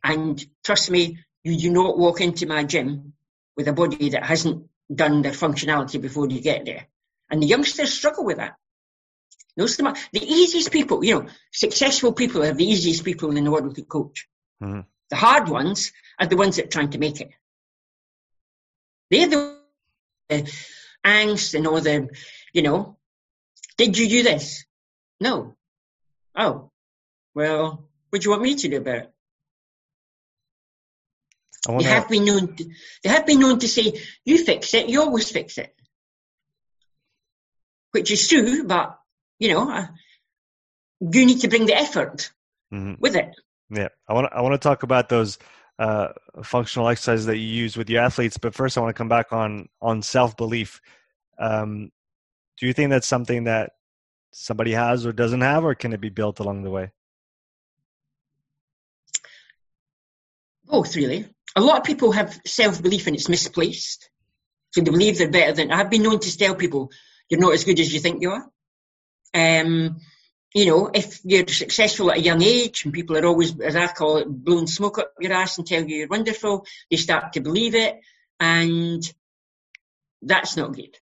And 0.04 0.44
trust 0.64 0.90
me, 0.90 1.20
you 1.44 1.58
do 1.58 1.72
not 1.72 1.98
walk 1.98 2.22
into 2.22 2.46
my 2.46 2.64
gym 2.64 3.14
with 3.56 3.68
a 3.68 3.74
body 3.74 4.10
that 4.10 4.26
hasn't 4.26 4.68
done 4.94 5.22
their 5.22 5.34
functionality 5.34 6.00
before 6.02 6.30
you 6.30 6.42
get 6.42 6.66
there. 6.66 6.88
And 7.30 7.42
the 7.42 7.48
youngsters 7.48 7.94
struggle 7.94 8.24
with 8.24 8.38
that. 8.38 8.56
Those 9.58 9.76
the, 9.76 9.98
the 10.14 10.24
easiest 10.24 10.72
people, 10.72 11.04
you 11.04 11.16
know, 11.16 11.28
successful 11.52 12.14
people 12.14 12.44
are 12.44 12.54
the 12.54 12.64
easiest 12.64 13.04
people 13.04 13.36
in 13.36 13.44
the 13.44 13.52
world 13.52 13.76
to 13.76 13.84
coach. 13.84 14.28
Mm-hmm. 14.62 14.82
The 15.10 15.16
hard 15.16 15.50
ones 15.50 15.92
are 16.20 16.28
the 16.28 16.38
ones 16.38 16.58
that 16.58 16.66
are 16.66 16.70
trying 16.70 16.92
to 16.92 17.00
make 17.00 17.20
it. 17.20 17.32
They're 19.10 19.28
the 19.28 19.58
angst 21.06 21.54
and 21.54 21.68
all 21.68 21.82
the, 21.82 22.10
you 22.54 22.62
know, 22.62 22.98
did 23.78 23.98
you 23.98 24.10
do 24.10 24.24
this? 24.24 24.66
No. 25.20 25.56
Oh, 26.36 26.72
well, 27.34 27.90
what 28.10 28.22
do 28.22 28.26
you 28.26 28.32
want 28.32 28.44
me 28.44 28.56
to 28.56 28.68
do 28.68 28.78
about 28.78 28.96
it? 28.96 29.14
They 31.68 31.84
have 31.84 32.08
been 32.08 32.26
known. 32.26 32.56
To, 32.56 32.66
they 33.04 33.10
have 33.10 33.26
been 33.26 33.40
known 33.40 33.60
to 33.60 33.68
say, 33.68 34.02
"You 34.24 34.38
fix 34.38 34.74
it. 34.74 34.90
You 34.90 35.02
always 35.02 35.30
fix 35.30 35.58
it," 35.58 35.76
which 37.92 38.10
is 38.10 38.28
true. 38.28 38.64
But 38.64 38.98
you 39.40 39.50
know, 39.50 39.70
uh, 39.70 39.88
you 41.02 41.26
need 41.26 41.42
to 41.42 41.50
bring 41.50 41.66
the 41.66 41.76
effort 41.76 42.32
mm-hmm. 42.74 42.94
with 43.00 43.16
it. 43.16 43.36
Yeah, 43.70 43.90
I 44.08 44.14
want. 44.14 44.32
I 44.32 44.42
want 44.42 44.54
to 44.54 44.60
talk 44.60 44.84
about 44.84 45.10
those 45.10 45.40
uh, 45.80 46.10
functional 46.44 46.88
exercises 46.88 47.26
that 47.28 47.38
you 47.38 47.48
use 47.48 47.78
with 47.78 47.90
your 47.90 48.02
athletes, 48.02 48.38
but 48.38 48.56
first, 48.56 48.78
I 48.78 48.82
want 48.82 48.96
to 48.96 48.98
come 48.98 49.10
back 49.10 49.32
on 49.32 49.70
on 49.82 50.02
self 50.02 50.36
belief. 50.36 50.82
Um, 51.40 51.92
do 52.60 52.66
you 52.66 52.74
think 52.74 52.90
that's 52.90 53.08
something 53.08 53.44
that 53.44 53.74
somebody 54.32 54.72
has 54.72 55.06
or 55.06 55.12
doesn't 55.12 55.42
have, 55.42 55.64
or 55.64 55.76
can 55.76 55.94
it 55.94 56.02
be 56.02 56.10
built 56.10 56.40
along 56.40 56.64
the 56.64 56.72
way? 56.72 56.92
Both, 60.66 60.96
really. 60.96 61.28
A 61.56 61.62
lot 61.62 61.78
of 61.78 61.84
people 61.84 62.12
have 62.12 62.40
self 62.46 62.82
belief 62.82 63.08
and 63.08 63.16
it's 63.16 63.30
misplaced. 63.30 64.10
So 64.72 64.82
they 64.82 64.92
believe 64.92 65.18
they're 65.18 65.32
better 65.32 65.54
than. 65.54 65.72
I've 65.72 65.90
been 65.90 66.04
known 66.04 66.20
to 66.20 66.38
tell 66.38 66.56
people, 66.56 66.92
you're 67.30 67.40
not 67.40 67.54
as 67.54 67.64
good 67.64 67.80
as 67.80 67.94
you 67.94 68.00
think 68.00 68.22
you 68.22 68.32
are. 68.32 68.50
Um, 69.34 69.98
you 70.58 70.66
know, 70.66 70.90
if 70.92 71.20
you're 71.24 71.48
successful 71.48 72.10
at 72.10 72.18
a 72.18 72.22
young 72.22 72.42
age 72.42 72.84
and 72.84 72.92
people 72.92 73.16
are 73.16 73.28
always, 73.28 73.60
as 73.60 73.76
I 73.76 73.86
call 73.86 74.18
it, 74.18 74.28
blowing 74.28 74.66
smoke 74.66 74.98
up 74.98 75.14
your 75.20 75.32
ass 75.34 75.60
and 75.60 75.68
tell 75.68 75.84
you 75.84 75.98
you're 75.98 76.08
wonderful, 76.08 76.66
you 76.90 76.98
start 76.98 77.34
to 77.34 77.42
believe 77.42 77.76
it. 77.76 78.00
And 78.40 79.04
that's 80.24 80.58
not 80.58 80.74
good. 80.74 80.98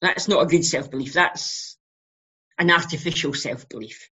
That's 0.00 0.26
not 0.26 0.42
a 0.42 0.46
good 0.46 0.64
self 0.64 0.90
belief. 0.90 1.12
That's 1.12 1.76
an 2.58 2.72
artificial 2.72 3.32
self 3.32 3.68
belief. 3.68 4.10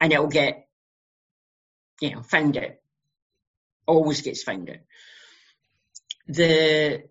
And 0.00 0.10
it'll 0.10 0.28
get, 0.28 0.66
you 2.00 2.12
know, 2.12 2.22
found 2.22 2.56
out. 2.56 2.76
Always 3.86 4.22
gets 4.22 4.42
found 4.42 4.70
out. 4.70 4.76
The, 6.28 7.02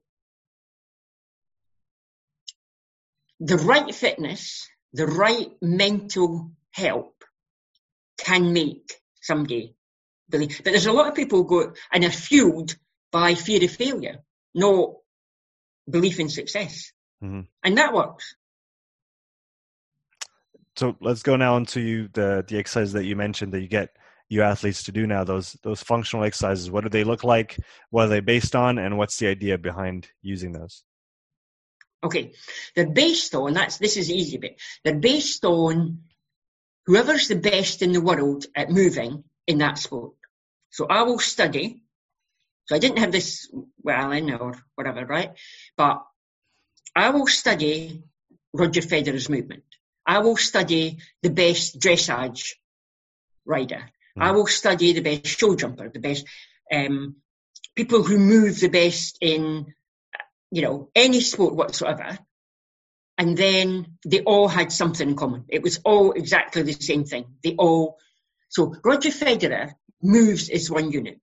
the 3.39 3.57
right 3.57 3.93
fitness 3.93 4.67
the 4.93 5.07
right 5.07 5.49
mental 5.61 6.51
help 6.71 7.23
can 8.17 8.53
make 8.53 8.93
somebody 9.21 9.75
believe. 10.29 10.61
But 10.63 10.71
there's 10.71 10.85
a 10.85 10.91
lot 10.91 11.07
of 11.07 11.15
people 11.15 11.43
go 11.43 11.73
and 11.91 12.03
are 12.03 12.11
fueled 12.11 12.75
by 13.11 13.35
fear 13.35 13.63
of 13.63 13.71
failure, 13.71 14.19
not 14.53 14.93
belief 15.89 16.19
in 16.19 16.29
success. 16.29 16.91
Mm-hmm. 17.23 17.41
And 17.63 17.77
that 17.77 17.93
works. 17.93 18.35
So 20.75 20.95
let's 21.01 21.23
go 21.23 21.35
now 21.35 21.57
into 21.57 22.07
the 22.13 22.45
the 22.47 22.57
exercises 22.57 22.93
that 22.93 23.03
you 23.03 23.15
mentioned 23.15 23.51
that 23.53 23.61
you 23.61 23.67
get 23.67 23.89
your 24.29 24.45
athletes 24.45 24.83
to 24.83 24.93
do 24.93 25.05
now. 25.05 25.25
Those 25.25 25.57
those 25.63 25.83
functional 25.83 26.23
exercises. 26.23 26.71
What 26.71 26.83
do 26.83 26.89
they 26.89 27.03
look 27.03 27.23
like? 27.23 27.57
What 27.89 28.05
are 28.05 28.09
they 28.09 28.21
based 28.21 28.55
on? 28.55 28.77
And 28.77 28.97
what's 28.97 29.17
the 29.17 29.27
idea 29.27 29.57
behind 29.57 30.07
using 30.21 30.53
those? 30.53 30.83
Okay, 32.03 32.31
they're 32.75 32.89
based 32.89 33.35
on, 33.35 33.53
that's, 33.53 33.77
this 33.77 33.97
is 33.97 34.07
the 34.07 34.15
easy 34.15 34.37
bit, 34.37 34.61
they're 34.83 34.95
based 34.95 35.43
on 35.43 35.99
whoever's 36.85 37.27
the 37.27 37.35
best 37.35 37.81
in 37.81 37.91
the 37.91 38.01
world 38.01 38.45
at 38.55 38.69
moving 38.69 39.23
in 39.47 39.57
that 39.57 39.77
sport. 39.77 40.13
So 40.69 40.85
I 40.87 41.03
will 41.03 41.19
study, 41.19 41.83
so 42.65 42.75
I 42.75 42.79
didn't 42.79 42.99
have 42.99 43.11
this 43.11 43.51
well 43.81 44.11
in 44.11 44.31
or 44.31 44.55
whatever, 44.75 45.05
right? 45.05 45.31
But 45.75 46.03
I 46.95 47.09
will 47.09 47.27
study 47.27 48.03
Roger 48.53 48.81
Federer's 48.81 49.29
movement. 49.29 49.63
I 50.05 50.19
will 50.19 50.37
study 50.37 50.99
the 51.21 51.29
best 51.29 51.79
dressage 51.79 52.53
rider. 53.45 53.89
Mm. 54.17 54.23
I 54.23 54.31
will 54.31 54.47
study 54.47 54.93
the 54.93 55.01
best 55.01 55.27
show 55.27 55.55
jumper, 55.55 55.89
the 55.89 55.99
best 55.99 56.25
um, 56.71 57.17
people 57.75 58.03
who 58.03 58.17
move 58.17 58.59
the 58.59 58.69
best 58.69 59.17
in 59.21 59.73
you 60.51 60.61
know, 60.61 60.89
any 60.95 61.21
sport 61.21 61.55
whatsoever. 61.55 62.17
And 63.17 63.37
then 63.37 63.97
they 64.05 64.21
all 64.21 64.47
had 64.47 64.71
something 64.71 65.09
in 65.09 65.15
common. 65.15 65.45
It 65.49 65.61
was 65.61 65.79
all 65.83 66.13
exactly 66.13 66.63
the 66.63 66.73
same 66.73 67.03
thing. 67.03 67.25
They 67.43 67.55
all, 67.55 67.97
so 68.47 68.73
Roger 68.83 69.09
Federer 69.09 69.73
moves 70.01 70.49
as 70.49 70.71
one 70.71 70.91
unit. 70.91 71.19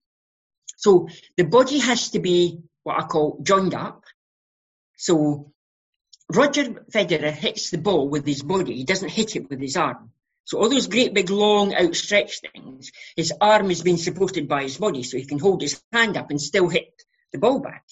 So 0.77 1.09
the 1.35 1.43
body 1.43 1.79
has 1.79 2.11
to 2.11 2.19
be 2.19 2.59
what 2.83 3.03
I 3.03 3.07
call 3.07 3.39
joined 3.41 3.73
up. 3.73 4.03
So 4.95 5.53
Roger 6.31 6.65
Federer 6.65 7.31
hits 7.31 7.71
the 7.71 7.77
ball 7.79 8.09
with 8.09 8.25
his 8.25 8.43
body. 8.43 8.75
He 8.75 8.83
doesn't 8.83 9.09
hit 9.09 9.35
it 9.35 9.49
with 9.49 9.59
his 9.59 9.75
arm. 9.75 10.11
So 10.45 10.59
all 10.59 10.69
those 10.69 10.87
great 10.87 11.13
big 11.13 11.29
long 11.29 11.75
outstretched 11.75 12.45
things, 12.53 12.91
his 13.15 13.33
arm 13.41 13.69
is 13.71 13.81
being 13.81 13.97
supported 13.97 14.47
by 14.47 14.63
his 14.63 14.77
body 14.77 15.03
so 15.03 15.17
he 15.17 15.25
can 15.25 15.39
hold 15.39 15.61
his 15.61 15.81
hand 15.91 16.15
up 16.15 16.29
and 16.29 16.39
still 16.39 16.69
hit 16.69 16.93
the 17.33 17.39
ball 17.39 17.59
back. 17.59 17.83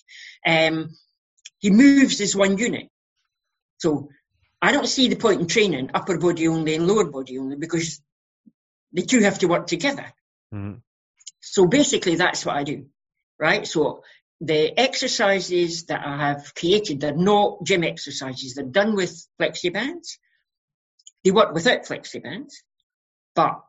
Um, 0.45 0.95
he 1.65 1.71
moves 1.71 2.21
as 2.21 2.35
one 2.35 2.59
unit. 2.59 2.89
So 3.79 4.09
I 4.61 4.71
don't 4.71 4.85
see 4.87 5.07
the 5.07 5.15
point 5.15 5.41
in 5.41 5.47
training 5.47 5.89
upper 5.95 6.19
body 6.19 6.47
only 6.47 6.75
and 6.75 6.85
lower 6.85 7.05
body 7.05 7.39
only 7.39 7.55
because 7.55 8.03
the 8.93 9.01
two 9.01 9.21
have 9.21 9.39
to 9.39 9.47
work 9.47 9.65
together. 9.65 10.05
Mm-hmm. 10.53 10.77
So 11.41 11.65
basically, 11.65 12.17
that's 12.17 12.45
what 12.45 12.55
I 12.55 12.65
do, 12.65 12.85
right? 13.39 13.65
So 13.65 14.03
the 14.41 14.79
exercises 14.79 15.85
that 15.85 16.05
I 16.05 16.17
have 16.27 16.53
created, 16.53 16.99
they're 16.99 17.15
not 17.15 17.63
gym 17.63 17.83
exercises. 17.83 18.53
They're 18.53 18.65
done 18.65 18.93
with 18.93 19.27
flexi 19.41 19.73
bands. 19.73 20.19
They 21.23 21.31
work 21.31 21.55
without 21.55 21.85
flexi 21.85 22.21
bands, 22.21 22.61
but 23.33 23.65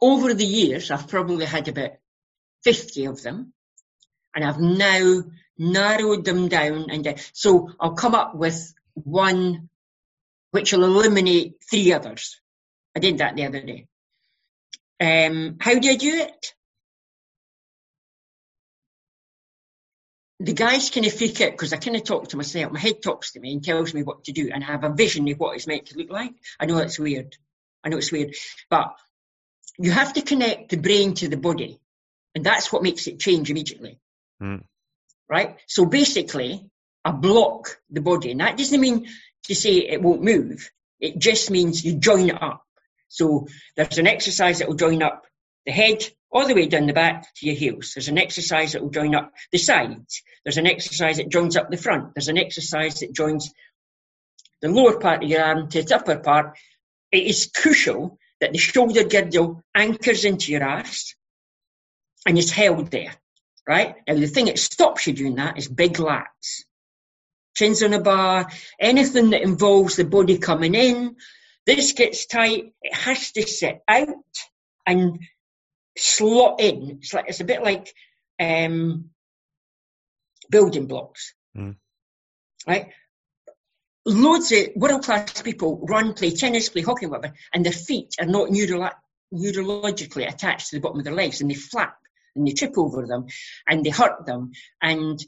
over 0.00 0.32
the 0.32 0.46
years, 0.46 0.92
I've 0.92 1.08
probably 1.08 1.46
had 1.46 1.66
about 1.66 1.90
50 2.62 3.06
of 3.06 3.20
them, 3.20 3.52
and 4.32 4.44
I've 4.44 4.60
now 4.60 5.24
narrowed 5.60 6.24
them 6.24 6.48
down, 6.48 6.90
and 6.90 7.06
uh, 7.06 7.14
so 7.32 7.70
I'll 7.78 7.94
come 7.94 8.14
up 8.14 8.34
with 8.34 8.74
one 8.94 9.68
which 10.50 10.72
will 10.72 10.84
eliminate 10.84 11.62
three 11.70 11.92
others. 11.92 12.40
I 12.96 12.98
did 12.98 13.18
that 13.18 13.36
the 13.36 13.46
other 13.46 13.60
day. 13.60 13.86
Um, 15.00 15.58
how 15.60 15.78
do 15.78 15.88
I 15.88 15.94
do 15.94 16.12
it? 16.12 16.54
the 20.40 20.54
guys 20.54 20.88
kind 20.88 21.04
of 21.04 21.12
freak 21.12 21.38
out 21.42 21.50
because 21.52 21.74
I 21.74 21.76
kind 21.76 21.96
of 21.96 22.04
talk 22.04 22.28
to 22.28 22.38
myself. 22.38 22.72
My 22.72 22.80
head 22.80 23.02
talks 23.02 23.32
to 23.32 23.40
me 23.40 23.52
and 23.52 23.62
tells 23.62 23.92
me 23.92 24.02
what 24.02 24.24
to 24.24 24.32
do, 24.32 24.50
and 24.52 24.64
I 24.64 24.68
have 24.68 24.84
a 24.84 24.88
vision 24.88 25.28
of 25.28 25.38
what 25.38 25.54
it's 25.54 25.66
meant 25.66 25.86
to 25.86 25.98
look 25.98 26.10
like. 26.10 26.32
I 26.58 26.64
know 26.64 26.78
it's 26.78 26.98
weird. 26.98 27.36
I 27.84 27.90
know 27.90 27.98
it's 27.98 28.10
weird, 28.10 28.34
but 28.70 28.94
you 29.78 29.90
have 29.90 30.14
to 30.14 30.22
connect 30.22 30.70
the 30.70 30.78
brain 30.78 31.12
to 31.14 31.28
the 31.28 31.36
body, 31.36 31.78
and 32.34 32.44
that's 32.44 32.72
what 32.72 32.82
makes 32.82 33.06
it 33.06 33.20
change 33.20 33.50
immediately. 33.50 34.00
Mm. 34.42 34.64
Right? 35.30 35.56
So 35.68 35.86
basically, 35.86 36.68
I 37.04 37.12
block 37.12 37.78
the 37.88 38.00
body, 38.00 38.32
and 38.32 38.40
that 38.40 38.58
doesn't 38.58 38.80
mean 38.80 39.06
to 39.44 39.54
say 39.54 39.76
it 39.76 40.02
won't 40.02 40.22
move. 40.22 40.68
It 40.98 41.18
just 41.18 41.50
means 41.50 41.84
you 41.84 41.94
join 41.94 42.28
it 42.28 42.42
up. 42.42 42.64
So 43.08 43.46
there's 43.76 43.98
an 43.98 44.06
exercise 44.06 44.58
that 44.58 44.68
will 44.68 44.74
join 44.74 45.02
up 45.02 45.24
the 45.66 45.72
head 45.72 46.04
all 46.30 46.46
the 46.46 46.54
way 46.54 46.66
down 46.66 46.86
the 46.86 46.92
back 46.92 47.26
to 47.36 47.46
your 47.46 47.54
heels. 47.54 47.92
There's 47.94 48.08
an 48.08 48.18
exercise 48.18 48.72
that 48.72 48.82
will 48.82 48.90
join 48.90 49.14
up 49.14 49.32
the 49.50 49.58
sides. 49.58 50.22
There's 50.44 50.58
an 50.58 50.66
exercise 50.66 51.16
that 51.16 51.28
joins 51.28 51.56
up 51.56 51.70
the 51.70 51.76
front. 51.76 52.14
There's 52.14 52.28
an 52.28 52.38
exercise 52.38 53.00
that 53.00 53.12
joins 53.12 53.52
the 54.62 54.68
lower 54.68 54.98
part 54.98 55.22
of 55.22 55.28
your 55.28 55.42
arm 55.42 55.68
to 55.70 55.82
the 55.82 55.96
upper 55.96 56.18
part. 56.18 56.58
It 57.10 57.24
is 57.24 57.50
crucial 57.54 58.18
that 58.40 58.52
the 58.52 58.58
shoulder 58.58 59.04
girdle 59.04 59.62
anchors 59.74 60.24
into 60.24 60.52
your 60.52 60.64
arse 60.64 61.14
and 62.26 62.38
is 62.38 62.52
held 62.52 62.90
there, 62.90 63.14
right? 63.70 63.94
Now, 64.08 64.16
the 64.16 64.26
thing 64.26 64.46
that 64.46 64.58
stops 64.58 65.06
you 65.06 65.12
doing 65.12 65.36
that 65.36 65.56
is 65.56 65.68
big 65.68 65.92
lats. 65.92 66.64
Chins 67.54 67.84
on 67.84 67.92
a 67.92 68.00
bar, 68.00 68.48
anything 68.80 69.30
that 69.30 69.42
involves 69.42 69.94
the 69.94 70.04
body 70.04 70.38
coming 70.38 70.74
in. 70.74 71.14
This 71.66 71.92
gets 71.92 72.26
tight. 72.26 72.72
It 72.82 72.94
has 72.96 73.30
to 73.30 73.46
sit 73.46 73.80
out 73.86 74.08
and 74.84 75.20
slot 75.96 76.60
in. 76.60 76.98
It's 77.00 77.14
like 77.14 77.26
it's 77.28 77.38
a 77.38 77.44
bit 77.44 77.62
like 77.62 77.94
um, 78.40 79.10
building 80.50 80.86
blocks, 80.86 81.32
mm. 81.56 81.76
right? 82.66 82.88
Loads 84.04 84.50
of 84.50 84.70
world 84.74 85.04
class 85.04 85.42
people 85.42 85.86
run, 85.88 86.14
play 86.14 86.32
tennis, 86.32 86.70
play 86.70 86.82
hockey, 86.82 87.06
whatever, 87.06 87.34
and 87.54 87.64
their 87.64 87.72
feet 87.72 88.16
are 88.18 88.26
not 88.26 88.50
neuro- 88.50 88.90
neurologically 89.32 90.26
attached 90.28 90.70
to 90.70 90.76
the 90.76 90.80
bottom 90.80 90.98
of 90.98 91.04
their 91.04 91.14
legs, 91.14 91.40
and 91.40 91.48
they 91.48 91.54
flap 91.54 91.99
and 92.34 92.46
they 92.46 92.52
trip 92.52 92.76
over 92.76 93.06
them 93.06 93.26
and 93.68 93.84
they 93.84 93.90
hurt 93.90 94.26
them. 94.26 94.52
And 94.80 95.18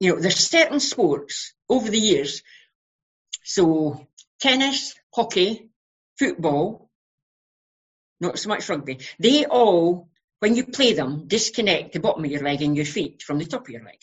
you 0.00 0.12
know, 0.12 0.20
there's 0.20 0.36
certain 0.36 0.80
sports 0.80 1.54
over 1.68 1.88
the 1.88 1.98
years. 1.98 2.42
So 3.44 4.08
tennis, 4.40 4.94
hockey, 5.14 5.70
football, 6.18 6.90
not 8.20 8.38
so 8.38 8.48
much 8.48 8.68
rugby. 8.68 8.98
They 9.20 9.44
all, 9.44 10.08
when 10.40 10.56
you 10.56 10.66
play 10.66 10.94
them, 10.94 11.28
disconnect 11.28 11.92
the 11.92 12.00
bottom 12.00 12.24
of 12.24 12.30
your 12.30 12.42
leg 12.42 12.62
and 12.62 12.76
your 12.76 12.84
feet 12.84 13.22
from 13.22 13.38
the 13.38 13.44
top 13.44 13.62
of 13.62 13.68
your 13.68 13.84
leg, 13.84 13.98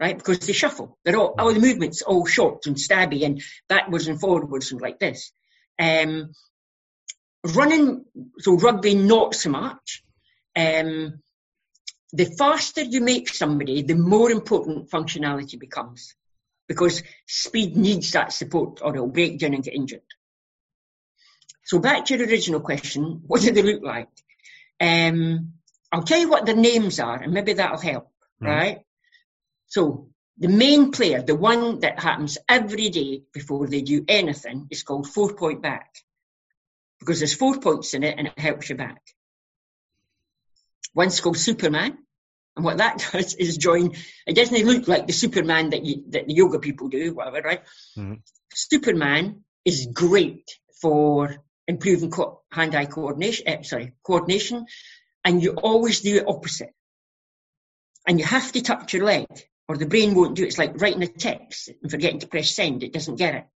right? 0.00 0.16
Because 0.16 0.38
they 0.40 0.54
shuffle. 0.54 0.98
They're 1.04 1.18
all, 1.18 1.34
all 1.38 1.52
the 1.52 1.60
movements 1.60 2.00
all 2.00 2.24
short 2.24 2.66
and 2.66 2.76
stabby 2.76 3.24
and 3.24 3.42
backwards 3.68 4.08
and 4.08 4.18
forwards 4.18 4.72
and 4.72 4.80
like 4.80 4.98
this. 4.98 5.32
Um, 5.78 6.32
running, 7.44 8.04
so 8.38 8.56
rugby, 8.56 8.94
not 8.94 9.34
so 9.34 9.50
much. 9.50 10.02
Um, 10.56 11.20
the 12.12 12.24
faster 12.24 12.82
you 12.82 13.00
make 13.00 13.28
somebody, 13.28 13.82
the 13.82 13.94
more 13.94 14.30
important 14.30 14.90
functionality 14.90 15.58
becomes 15.58 16.14
because 16.66 17.02
speed 17.26 17.76
needs 17.76 18.12
that 18.12 18.32
support 18.32 18.80
or 18.82 18.94
it'll 18.94 19.08
break 19.08 19.38
down 19.38 19.54
and 19.54 19.64
get 19.64 19.74
injured. 19.74 20.02
So 21.64 21.78
back 21.78 22.06
to 22.06 22.16
your 22.16 22.26
original 22.26 22.60
question, 22.60 23.22
what 23.26 23.42
do 23.42 23.52
they 23.52 23.62
look 23.62 23.82
like? 23.82 24.08
Um, 24.80 25.54
I'll 25.92 26.02
tell 26.02 26.20
you 26.20 26.28
what 26.28 26.46
their 26.46 26.56
names 26.56 27.00
are, 27.00 27.16
and 27.16 27.32
maybe 27.32 27.54
that'll 27.54 27.78
help, 27.78 28.10
mm. 28.42 28.46
right? 28.46 28.78
So 29.66 30.08
the 30.38 30.48
main 30.48 30.92
player, 30.92 31.22
the 31.22 31.34
one 31.34 31.80
that 31.80 31.98
happens 32.00 32.38
every 32.48 32.90
day 32.90 33.22
before 33.32 33.66
they 33.66 33.82
do 33.82 34.04
anything, 34.06 34.68
is 34.70 34.82
called 34.82 35.08
four 35.08 35.34
point 35.34 35.62
back 35.62 35.94
because 37.00 37.20
there's 37.20 37.34
four 37.34 37.58
points 37.58 37.94
in 37.94 38.02
it 38.02 38.16
and 38.18 38.28
it 38.28 38.38
helps 38.38 38.70
you 38.70 38.76
back. 38.76 39.00
One's 40.94 41.20
called 41.20 41.36
Superman, 41.36 41.98
and 42.56 42.64
what 42.64 42.78
that 42.78 43.06
does 43.12 43.34
is 43.34 43.56
join. 43.56 43.92
It 44.26 44.34
doesn't 44.34 44.66
look 44.66 44.88
like 44.88 45.06
the 45.06 45.12
Superman 45.12 45.70
that 45.70 45.84
you, 45.84 46.04
that 46.10 46.26
the 46.26 46.34
yoga 46.34 46.58
people 46.58 46.88
do, 46.88 47.14
whatever, 47.14 47.40
right? 47.42 47.62
Mm. 47.96 48.20
Superman 48.54 49.44
is 49.64 49.88
great 49.92 50.50
for 50.80 51.44
improving 51.66 52.10
co- 52.10 52.42
hand-eye 52.50 52.86
coordination, 52.86 53.46
uh, 53.46 53.62
sorry, 53.62 53.92
coordination, 54.02 54.66
and 55.24 55.42
you 55.42 55.52
always 55.52 56.00
do 56.00 56.16
it 56.16 56.26
opposite. 56.26 56.74
And 58.06 58.18
you 58.18 58.24
have 58.24 58.50
to 58.52 58.62
touch 58.62 58.94
your 58.94 59.04
leg, 59.04 59.26
or 59.68 59.76
the 59.76 59.86
brain 59.86 60.14
won't 60.14 60.34
do 60.34 60.42
it. 60.42 60.46
It's 60.46 60.58
like 60.58 60.80
writing 60.80 61.02
a 61.02 61.06
text 61.06 61.68
and 61.82 61.90
forgetting 61.90 62.20
to 62.20 62.26
press 62.26 62.54
send. 62.54 62.82
It 62.82 62.92
doesn't 62.92 63.16
get 63.16 63.34
it. 63.34 63.46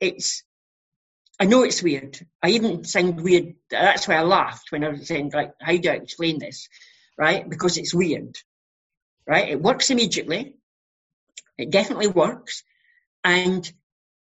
It's, 0.00 0.44
I 1.40 1.46
know 1.46 1.62
it's 1.62 1.82
weird. 1.82 2.18
I 2.42 2.50
even 2.50 2.84
sound 2.84 3.20
weird. 3.20 3.54
That's 3.70 4.08
why 4.08 4.16
I 4.16 4.22
laughed 4.22 4.72
when 4.72 4.84
I 4.84 4.88
was 4.88 5.06
saying, 5.06 5.30
like, 5.32 5.52
how 5.60 5.76
do 5.76 5.90
I 5.90 5.94
explain 5.94 6.38
this? 6.38 6.68
Right? 7.16 7.48
Because 7.48 7.78
it's 7.78 7.94
weird. 7.94 8.36
Right? 9.26 9.48
It 9.48 9.62
works 9.62 9.90
immediately. 9.90 10.56
It 11.56 11.70
definitely 11.70 12.08
works. 12.08 12.64
And 13.22 13.70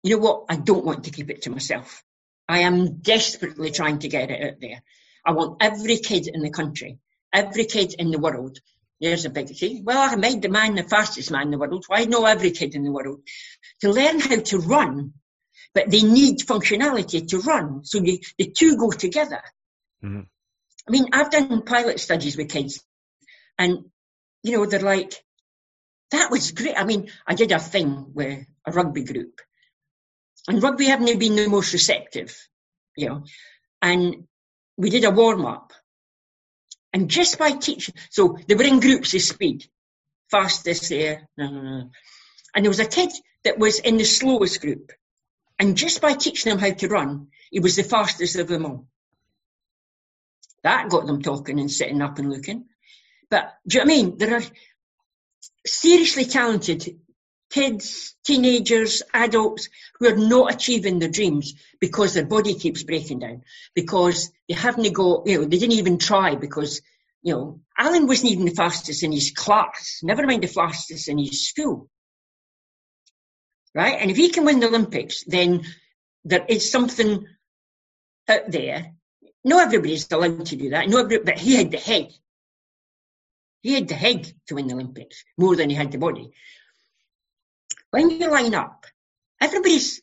you 0.03 0.15
know 0.15 0.21
what? 0.21 0.45
I 0.49 0.55
don't 0.57 0.85
want 0.85 1.05
to 1.05 1.11
keep 1.11 1.29
it 1.29 1.43
to 1.43 1.49
myself. 1.49 2.03
I 2.47 2.59
am 2.59 2.97
desperately 2.97 3.71
trying 3.71 3.99
to 3.99 4.09
get 4.09 4.29
it 4.29 4.43
out 4.43 4.59
there. 4.59 4.81
I 5.25 5.31
want 5.31 5.57
every 5.61 5.97
kid 5.97 6.27
in 6.27 6.41
the 6.41 6.49
country, 6.49 6.99
every 7.31 7.65
kid 7.65 7.95
in 7.97 8.11
the 8.11 8.19
world. 8.19 8.59
There's 8.99 9.25
a 9.25 9.29
big 9.29 9.47
key. 9.47 9.81
Well, 9.83 10.11
I 10.11 10.15
made 10.15 10.41
the 10.41 10.49
man 10.49 10.75
the 10.75 10.83
fastest 10.83 11.31
man 11.31 11.43
in 11.43 11.51
the 11.51 11.57
world. 11.57 11.85
Why 11.87 12.05
know 12.05 12.25
every 12.25 12.51
kid 12.51 12.75
in 12.75 12.83
the 12.83 12.91
world 12.91 13.21
to 13.81 13.91
learn 13.91 14.19
how 14.19 14.37
to 14.37 14.57
run, 14.59 15.13
but 15.73 15.89
they 15.89 16.03
need 16.03 16.39
functionality 16.39 17.27
to 17.29 17.39
run. 17.39 17.83
So 17.83 17.99
the, 17.99 18.23
the 18.37 18.51
two 18.51 18.77
go 18.77 18.91
together. 18.91 19.41
Mm-hmm. 20.03 20.21
I 20.87 20.91
mean, 20.91 21.07
I've 21.13 21.31
done 21.31 21.61
pilot 21.63 21.99
studies 21.99 22.35
with 22.35 22.49
kids, 22.49 22.83
and 23.57 23.85
you 24.43 24.57
know 24.57 24.65
they're 24.65 24.79
like, 24.79 25.13
"That 26.11 26.31
was 26.31 26.51
great." 26.51 26.77
I 26.77 26.83
mean, 26.83 27.09
I 27.25 27.35
did 27.35 27.51
a 27.51 27.59
thing 27.59 28.07
with 28.13 28.45
a 28.65 28.71
rugby 28.71 29.03
group, 29.03 29.39
and 30.47 30.61
rugby 30.61 30.85
haven't 30.85 31.19
been 31.19 31.35
the 31.35 31.47
most 31.47 31.73
receptive, 31.73 32.35
you 32.97 33.09
know. 33.09 33.23
And 33.81 34.27
we 34.77 34.89
did 34.89 35.03
a 35.03 35.11
warm 35.11 35.45
up. 35.45 35.73
And 36.93 37.09
just 37.09 37.37
by 37.37 37.51
teaching, 37.51 37.95
so 38.09 38.37
they 38.47 38.55
were 38.55 38.63
in 38.63 38.79
groups 38.79 39.13
of 39.13 39.21
speed, 39.21 39.69
fastest 40.29 40.89
there, 40.89 41.29
and 41.37 41.91
there 42.55 42.69
was 42.69 42.79
a 42.79 42.85
kid 42.85 43.11
that 43.43 43.59
was 43.59 43.79
in 43.79 43.97
the 43.97 44.03
slowest 44.03 44.61
group. 44.61 44.91
And 45.61 45.77
just 45.77 46.01
by 46.01 46.13
teaching 46.13 46.49
them 46.49 46.57
how 46.57 46.71
to 46.71 46.87
run, 46.87 47.27
he 47.51 47.59
was 47.59 47.75
the 47.75 47.83
fastest 47.83 48.35
of 48.35 48.47
them 48.47 48.65
all. 48.65 48.87
That 50.63 50.89
got 50.89 51.05
them 51.05 51.21
talking 51.21 51.59
and 51.59 51.69
sitting 51.69 52.01
up 52.01 52.17
and 52.17 52.31
looking. 52.31 52.65
But 53.29 53.53
do 53.67 53.77
you 53.77 53.85
know 53.85 53.93
what 53.93 53.93
I 53.93 54.03
mean? 54.03 54.17
There 54.17 54.35
are 54.37 54.43
seriously 55.63 56.25
talented 56.25 56.99
kids, 57.51 58.15
teenagers, 58.25 59.03
adults 59.13 59.69
who 59.99 60.07
are 60.07 60.17
not 60.17 60.51
achieving 60.51 60.97
their 60.97 61.09
dreams 61.09 61.53
because 61.79 62.15
their 62.15 62.25
body 62.25 62.55
keeps 62.55 62.81
breaking 62.81 63.19
down, 63.19 63.43
because 63.75 64.31
they 64.49 64.55
haven't 64.55 64.91
got, 64.93 65.27
you 65.27 65.37
know, 65.37 65.43
they 65.43 65.59
didn't 65.59 65.73
even 65.73 65.99
try 65.99 66.33
because, 66.33 66.81
you 67.21 67.35
know, 67.35 67.61
Allan 67.77 68.07
wasn't 68.07 68.31
even 68.31 68.45
the 68.45 68.55
fastest 68.55 69.03
in 69.03 69.11
his 69.11 69.29
class, 69.29 69.99
never 70.01 70.25
mind 70.25 70.41
the 70.41 70.47
fastest 70.47 71.07
in 71.07 71.19
his 71.19 71.47
school. 71.47 71.87
Right? 73.73 73.97
And 73.99 74.11
if 74.11 74.17
he 74.17 74.29
can 74.29 74.45
win 74.45 74.59
the 74.59 74.67
Olympics, 74.67 75.23
then 75.23 75.63
there 76.25 76.45
is 76.47 76.71
something 76.71 77.25
out 78.27 78.51
there. 78.51 78.93
Not 79.43 79.65
everybody's 79.65 80.11
allowed 80.11 80.45
to 80.47 80.55
do 80.55 80.71
that. 80.71 80.89
No, 80.89 81.07
but 81.07 81.39
he 81.39 81.55
had 81.55 81.71
the 81.71 81.77
head. 81.77 82.11
He 83.61 83.73
had 83.73 83.87
the 83.87 83.95
head 83.95 84.31
to 84.47 84.55
win 84.55 84.67
the 84.67 84.73
Olympics 84.73 85.23
more 85.37 85.55
than 85.55 85.69
he 85.69 85.75
had 85.75 85.91
the 85.91 85.97
body 85.97 86.31
when 87.91 88.09
you 88.09 88.31
line 88.31 88.55
up, 88.55 88.85
everybody's, 89.39 90.01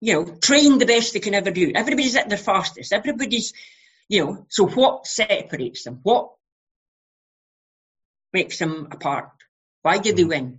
you 0.00 0.14
know, 0.14 0.24
trained 0.24 0.80
the 0.80 0.86
best 0.86 1.12
they 1.12 1.20
can 1.20 1.34
ever 1.34 1.50
do. 1.50 1.72
Everybody's 1.74 2.16
at 2.16 2.28
their 2.28 2.38
fastest. 2.38 2.92
Everybody's, 2.92 3.52
you 4.08 4.24
know, 4.24 4.46
so 4.48 4.66
what 4.66 5.06
separates 5.06 5.84
them? 5.84 6.00
What 6.02 6.30
makes 8.32 8.58
them 8.58 8.88
apart? 8.90 9.30
Why 9.82 9.98
do 9.98 10.12
they 10.12 10.22
hmm. 10.22 10.28
win? 10.28 10.58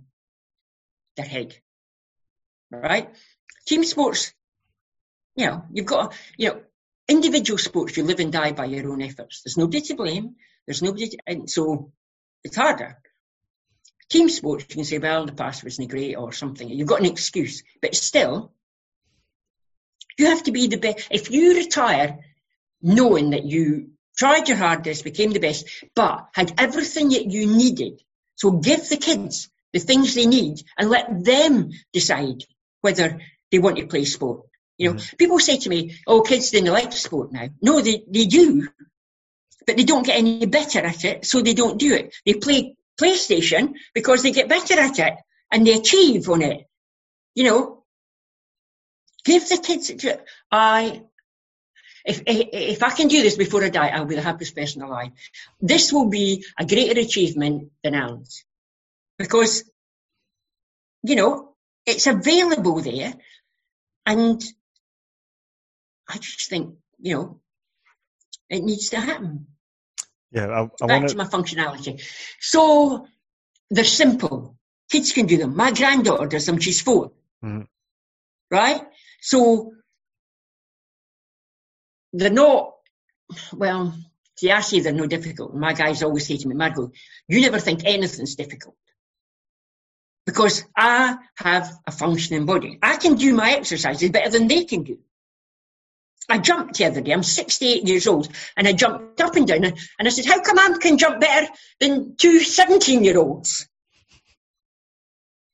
Their 1.16 1.26
head. 1.26 1.56
Right? 2.70 3.10
Team 3.66 3.84
sports, 3.84 4.32
you 5.36 5.46
know, 5.46 5.64
you've 5.72 5.86
got, 5.86 6.14
you 6.36 6.48
know, 6.48 6.60
individual 7.08 7.58
sports, 7.58 7.96
you 7.96 8.04
live 8.04 8.20
and 8.20 8.32
die 8.32 8.52
by 8.52 8.66
your 8.66 8.90
own 8.90 9.02
efforts. 9.02 9.42
There's 9.42 9.56
nobody 9.56 9.80
to 9.82 9.94
blame. 9.94 10.36
There's 10.66 10.82
nobody, 10.82 11.08
to, 11.08 11.18
and 11.26 11.50
so 11.50 11.92
it's 12.44 12.56
harder. 12.56 12.98
Team 14.08 14.28
sports, 14.28 14.66
you 14.68 14.76
can 14.76 14.84
say, 14.84 14.98
well, 14.98 15.26
the 15.26 15.32
past 15.32 15.64
wasn't 15.64 15.90
great 15.90 16.16
or 16.16 16.32
something. 16.32 16.68
You've 16.68 16.88
got 16.88 17.00
an 17.00 17.06
excuse. 17.06 17.62
But 17.82 17.94
still, 17.94 18.52
you 20.18 20.26
have 20.26 20.42
to 20.44 20.52
be 20.52 20.66
the 20.66 20.78
best. 20.78 21.08
If 21.10 21.30
you 21.30 21.54
retire 21.54 22.18
knowing 22.82 23.30
that 23.30 23.44
you 23.44 23.90
tried 24.16 24.48
your 24.48 24.56
hardest, 24.56 25.04
became 25.04 25.30
the 25.30 25.40
best, 25.40 25.68
but 25.94 26.28
had 26.34 26.54
everything 26.58 27.10
that 27.10 27.26
you 27.26 27.46
needed. 27.46 28.02
So 28.36 28.52
give 28.52 28.88
the 28.88 28.96
kids 28.96 29.48
the 29.72 29.78
things 29.78 30.14
they 30.14 30.26
need 30.26 30.62
and 30.76 30.90
let 30.90 31.24
them 31.24 31.70
decide 31.92 32.44
whether 32.80 33.20
they 33.50 33.58
want 33.58 33.76
to 33.76 33.86
play 33.86 34.04
sport. 34.04 34.46
You 34.78 34.90
know, 34.90 34.94
mm-hmm. 34.96 35.16
people 35.16 35.38
say 35.38 35.58
to 35.58 35.68
me, 35.68 35.98
oh, 36.06 36.22
kids 36.22 36.50
don't 36.50 36.64
like 36.64 36.92
sport 36.92 37.32
now. 37.32 37.48
No, 37.60 37.80
they, 37.80 38.02
they 38.08 38.26
do. 38.26 38.68
But 39.66 39.76
they 39.76 39.84
don't 39.84 40.06
get 40.06 40.16
any 40.16 40.46
better 40.46 40.80
at 40.80 41.04
it, 41.04 41.26
so 41.26 41.42
they 41.42 41.54
don't 41.54 41.78
do 41.78 41.92
it. 41.94 42.14
They 42.24 42.34
play 42.34 42.76
PlayStation 43.00 43.74
because 43.94 44.22
they 44.22 44.32
get 44.32 44.48
better 44.48 44.78
at 44.78 44.98
it 44.98 45.14
and 45.52 45.66
they 45.66 45.74
achieve 45.74 46.28
on 46.28 46.42
it. 46.42 46.66
You 47.34 47.44
know, 47.44 47.84
give 49.24 49.48
the 49.48 49.58
kids, 49.58 49.92
I, 50.50 51.02
if, 52.04 52.22
if 52.26 52.82
I 52.82 52.90
can 52.90 53.08
do 53.08 53.22
this 53.22 53.36
before 53.36 53.62
I 53.62 53.68
die, 53.68 53.88
I'll 53.88 54.06
be 54.06 54.16
the 54.16 54.22
happiest 54.22 54.56
person 54.56 54.82
alive. 54.82 55.10
This 55.60 55.92
will 55.92 56.08
be 56.08 56.44
a 56.58 56.64
greater 56.64 56.98
achievement 56.98 57.70
than 57.84 57.94
Allan's. 57.94 58.44
Because, 59.18 59.70
you 61.02 61.16
know, 61.16 61.49
it's 61.90 62.06
available 62.06 62.80
there. 62.80 63.14
And 64.06 64.42
I 66.08 66.18
just 66.18 66.48
think, 66.48 66.74
you 66.98 67.14
know, 67.14 67.40
it 68.48 68.64
needs 68.64 68.90
to 68.90 69.00
happen. 69.00 69.46
Yeah, 70.32 70.46
I, 70.46 70.62
I 70.62 70.64
Back 70.64 70.80
wanna... 70.80 71.08
to 71.08 71.16
my 71.16 71.24
functionality. 71.24 72.02
So 72.40 73.06
they're 73.70 73.84
simple. 73.84 74.56
Kids 74.90 75.12
can 75.12 75.26
do 75.26 75.36
them. 75.36 75.56
My 75.56 75.70
granddaughter 75.70 76.26
does 76.26 76.46
them. 76.46 76.58
She's 76.58 76.80
4 76.80 77.12
mm-hmm. 77.44 77.62
Right? 78.50 78.82
So 79.20 79.72
they're 82.12 82.30
not, 82.30 82.72
well, 83.52 83.94
see, 84.36 84.50
I 84.50 84.60
say 84.60 84.80
they're 84.80 84.92
no 84.92 85.06
difficult. 85.06 85.54
My 85.54 85.72
guys 85.72 86.02
always 86.02 86.26
say 86.26 86.36
to 86.36 86.48
me, 86.48 86.56
Margot, 86.56 86.90
you 87.28 87.40
never 87.40 87.60
think 87.60 87.82
anything's 87.84 88.34
difficult. 88.34 88.76
Because 90.26 90.64
I 90.76 91.16
have 91.36 91.70
a 91.86 91.92
functioning 91.92 92.46
body. 92.46 92.78
I 92.82 92.96
can 92.96 93.14
do 93.14 93.34
my 93.34 93.52
exercises 93.52 94.10
better 94.10 94.30
than 94.30 94.48
they 94.48 94.64
can 94.64 94.82
do. 94.82 94.98
I 96.28 96.38
jumped 96.38 96.76
the 96.76 96.84
other 96.84 97.00
day, 97.00 97.12
I'm 97.12 97.24
68 97.24 97.88
years 97.88 98.06
old, 98.06 98.28
and 98.56 98.68
I 98.68 98.72
jumped 98.72 99.20
up 99.20 99.34
and 99.34 99.48
down, 99.48 99.64
and 99.64 99.74
I 100.00 100.08
said, 100.10 100.26
how 100.26 100.40
come 100.40 100.58
I 100.58 100.76
can 100.78 100.96
jump 100.96 101.20
better 101.20 101.48
than 101.80 102.14
two 102.16 102.40
17 102.40 103.02
year 103.02 103.18
olds? 103.18 103.68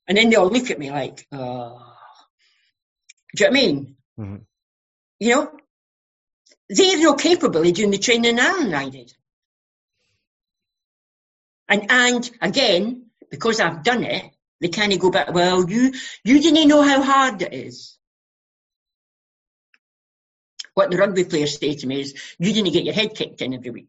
And 0.06 0.18
then 0.18 0.28
they 0.28 0.36
all 0.36 0.50
look 0.50 0.70
at 0.70 0.78
me 0.78 0.90
like, 0.90 1.26
oh. 1.32 1.94
Do 3.34 3.44
you 3.44 3.50
know 3.50 3.52
what 3.52 3.58
I 3.58 3.66
mean? 3.66 3.96
Mm-hmm. 4.18 4.36
You 5.20 5.34
know, 5.34 5.50
they're 6.68 7.02
not 7.02 7.20
capable 7.20 7.66
of 7.66 7.74
doing 7.74 7.90
the 7.90 7.98
training 7.98 8.38
I 8.38 8.88
did. 8.88 9.12
And, 11.68 11.90
and 11.90 12.30
again, 12.40 13.06
because 13.30 13.60
I've 13.60 13.82
done 13.82 14.04
it, 14.04 14.24
they 14.60 14.68
kind 14.68 14.92
of 14.92 14.98
go 14.98 15.10
back, 15.10 15.32
well, 15.32 15.68
you, 15.68 15.92
you 16.24 16.40
didn't 16.40 16.68
know 16.68 16.82
how 16.82 17.02
hard 17.02 17.42
it 17.42 17.52
is. 17.52 17.98
What 20.74 20.90
the 20.90 20.98
rugby 20.98 21.24
players 21.24 21.58
say 21.58 21.74
to 21.74 21.86
me 21.86 22.00
is, 22.00 22.14
you 22.38 22.52
didn't 22.52 22.72
get 22.72 22.84
your 22.84 22.94
head 22.94 23.14
kicked 23.14 23.42
in 23.42 23.54
every 23.54 23.70
week. 23.70 23.88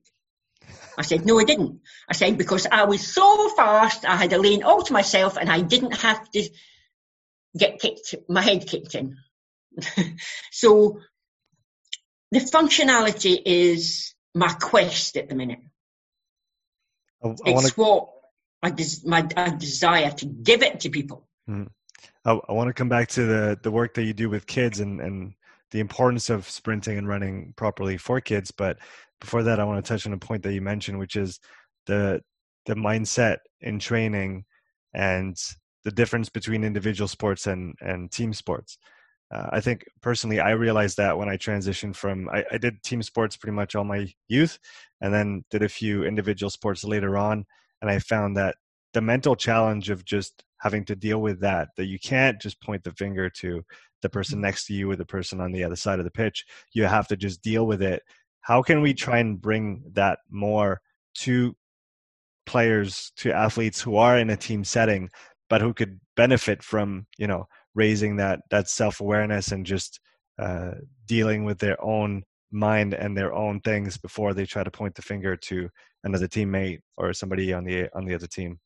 I 0.97 1.03
said, 1.03 1.25
no, 1.25 1.39
I 1.39 1.43
didn't. 1.43 1.81
I 2.09 2.13
said, 2.13 2.37
because 2.37 2.65
I 2.65 2.85
was 2.85 3.05
so 3.05 3.49
fast, 3.49 4.05
I 4.05 4.15
had 4.15 4.33
a 4.33 4.41
lane 4.41 4.63
all 4.63 4.81
to 4.81 4.93
myself 4.93 5.37
and 5.37 5.49
I 5.49 5.61
didn't 5.61 5.95
have 5.97 6.29
to 6.31 6.49
get 7.57 7.79
kicked, 7.79 8.15
my 8.27 8.41
head 8.41 8.65
kicked 8.65 8.95
in. 8.95 9.17
so 10.51 10.99
the 12.31 12.39
functionality 12.39 13.39
is 13.45 14.15
my 14.33 14.51
quest 14.53 15.17
at 15.17 15.29
the 15.29 15.35
minute. 15.35 15.59
I, 17.23 17.27
I 17.27 17.31
it's 17.31 17.77
wanna... 17.77 17.91
what 17.91 18.09
Des- 18.63 19.05
my, 19.05 19.21
desire 19.21 20.11
to 20.11 20.25
give 20.25 20.63
it 20.63 20.79
to 20.81 20.89
people. 20.89 21.27
Mm. 21.49 21.69
I, 22.25 22.31
I 22.31 22.51
want 22.53 22.67
to 22.67 22.73
come 22.73 22.89
back 22.89 23.07
to 23.09 23.25
the, 23.25 23.59
the 23.61 23.71
work 23.71 23.93
that 23.95 24.03
you 24.03 24.13
do 24.13 24.29
with 24.29 24.47
kids 24.47 24.79
and, 24.79 24.99
and 24.99 25.33
the 25.71 25.79
importance 25.79 26.29
of 26.29 26.49
sprinting 26.49 26.97
and 26.97 27.07
running 27.07 27.53
properly 27.55 27.97
for 27.97 28.19
kids. 28.19 28.51
But 28.51 28.77
before 29.19 29.43
that, 29.43 29.59
I 29.59 29.63
want 29.63 29.83
to 29.83 29.87
touch 29.87 30.05
on 30.05 30.13
a 30.13 30.17
point 30.17 30.43
that 30.43 30.53
you 30.53 30.61
mentioned, 30.61 30.99
which 30.99 31.15
is 31.15 31.39
the 31.85 32.21
the 32.65 32.75
mindset 32.75 33.37
in 33.61 33.79
training 33.79 34.43
and 34.93 35.37
the 35.85 35.91
difference 35.91 36.27
between 36.27 36.65
individual 36.65 37.07
sports 37.07 37.47
and 37.47 37.75
and 37.79 38.11
team 38.11 38.33
sports 38.33 38.77
uh, 39.29 39.47
I 39.51 39.59
think 39.59 39.85
personally, 40.01 40.39
I 40.39 40.51
realized 40.51 40.97
that 40.97 41.17
when 41.17 41.27
I 41.27 41.37
transitioned 41.37 41.95
from, 41.95 42.29
I, 42.29 42.45
I, 42.51 42.57
did 42.57 42.81
team 42.81 43.01
sports 43.01 43.35
pretty 43.35 43.55
much 43.55 43.75
all 43.75 43.83
my 43.83 44.07
youth 44.29 44.57
and 45.01 45.13
then 45.13 45.43
did 45.51 45.63
a 45.63 45.69
few 45.69 46.05
individual 46.05 46.49
sports 46.49 46.85
later 46.85 47.17
on. 47.17 47.45
And 47.81 47.89
I 47.89 47.99
found 47.99 48.37
that 48.37 48.55
the 48.93 49.01
mental 49.01 49.35
challenge 49.35 49.89
of 49.89 50.05
just 50.05 50.43
having 50.59 50.85
to 50.85 50.95
deal 50.95 51.21
with 51.21 51.39
that, 51.41 51.69
that 51.77 51.85
you 51.85 51.99
can't 51.99 52.41
just 52.41 52.61
point 52.61 52.83
the 52.83 52.91
finger 52.93 53.29
to 53.29 53.63
the 54.01 54.09
person 54.09 54.37
mm-hmm. 54.37 54.45
next 54.45 54.65
to 54.67 54.73
you 54.73 54.89
or 54.89 54.95
the 54.95 55.05
person 55.05 55.39
on 55.39 55.51
the 55.51 55.63
other 55.63 55.75
side 55.75 55.99
of 55.99 56.05
the 56.05 56.11
pitch. 56.11 56.45
You 56.73 56.85
have 56.85 57.07
to 57.09 57.17
just 57.17 57.41
deal 57.41 57.65
with 57.65 57.81
it. 57.81 58.03
How 58.41 58.61
can 58.61 58.81
we 58.81 58.93
try 58.93 59.19
and 59.19 59.41
bring 59.41 59.83
that 59.93 60.19
more 60.29 60.81
to 61.19 61.55
players, 62.45 63.11
to 63.17 63.33
athletes 63.33 63.81
who 63.81 63.97
are 63.97 64.17
in 64.17 64.29
a 64.29 64.37
team 64.37 64.63
setting, 64.63 65.09
but 65.49 65.61
who 65.61 65.73
could 65.73 65.99
benefit 66.15 66.63
from, 66.63 67.05
you 67.17 67.27
know, 67.27 67.47
raising 67.75 68.15
that 68.17 68.39
that 68.49 68.69
self 68.69 69.01
awareness 69.01 69.51
and 69.51 69.65
just 69.65 69.99
uh, 70.39 70.71
dealing 71.05 71.45
with 71.45 71.59
their 71.59 71.83
own 71.83 72.23
mind 72.57 72.93
and 72.93 73.15
their 73.15 73.33
own 73.33 73.59
things 73.61 73.97
before 73.97 74.33
they 74.33 74.45
try 74.45 74.63
to 74.63 74.71
point 74.71 74.95
the 74.95 75.01
finger 75.01 75.35
to 75.35 75.69
another 76.03 76.27
teammate 76.27 76.79
or 76.97 77.13
somebody 77.13 77.53
on 77.53 77.63
the 77.63 77.89
on 77.95 78.05
the 78.05 78.15
other 78.15 78.27
team. 78.27 78.59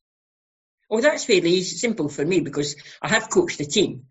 Well, 0.89 1.01
that's 1.01 1.25
fairly 1.25 1.61
simple 1.61 2.09
for 2.09 2.25
me 2.25 2.41
because 2.41 2.75
I 3.01 3.07
have 3.09 3.29
coached 3.29 3.57
the 3.57 3.65
team 3.65 4.07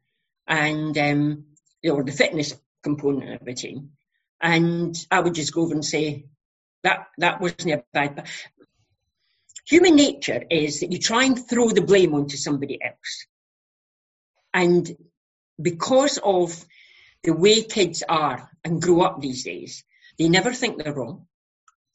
and 0.47 0.97
um, 0.97 1.45
or 1.85 2.03
the 2.03 2.13
fitness 2.13 2.59
component 2.83 3.41
of 3.41 3.45
the 3.45 3.55
team, 3.55 3.91
and 4.41 4.97
I 5.11 5.21
would 5.21 5.35
just 5.35 5.53
go 5.53 5.63
over 5.63 5.75
and 5.75 5.85
say 5.85 6.27
that 6.83 7.09
that 7.19 7.41
wasn't 7.41 7.73
a 7.73 7.85
bad. 7.93 8.27
Human 9.69 9.95
nature 9.95 10.43
is 10.51 10.81
that 10.81 10.91
you 10.91 10.99
try 10.99 11.25
and 11.25 11.49
throw 11.49 11.69
the 11.69 11.83
blame 11.83 12.15
onto 12.15 12.37
somebody 12.37 12.79
else. 12.83 13.27
And 14.53 14.91
because 15.61 16.19
of 16.19 16.65
the 17.23 17.33
way 17.33 17.63
kids 17.63 18.03
are 18.09 18.49
and 18.65 18.83
grow 18.83 19.03
up 19.03 19.21
these 19.21 19.45
days, 19.45 19.85
they 20.19 20.29
never 20.29 20.53
think 20.53 20.79
they're 20.79 20.95
wrong. 20.95 21.27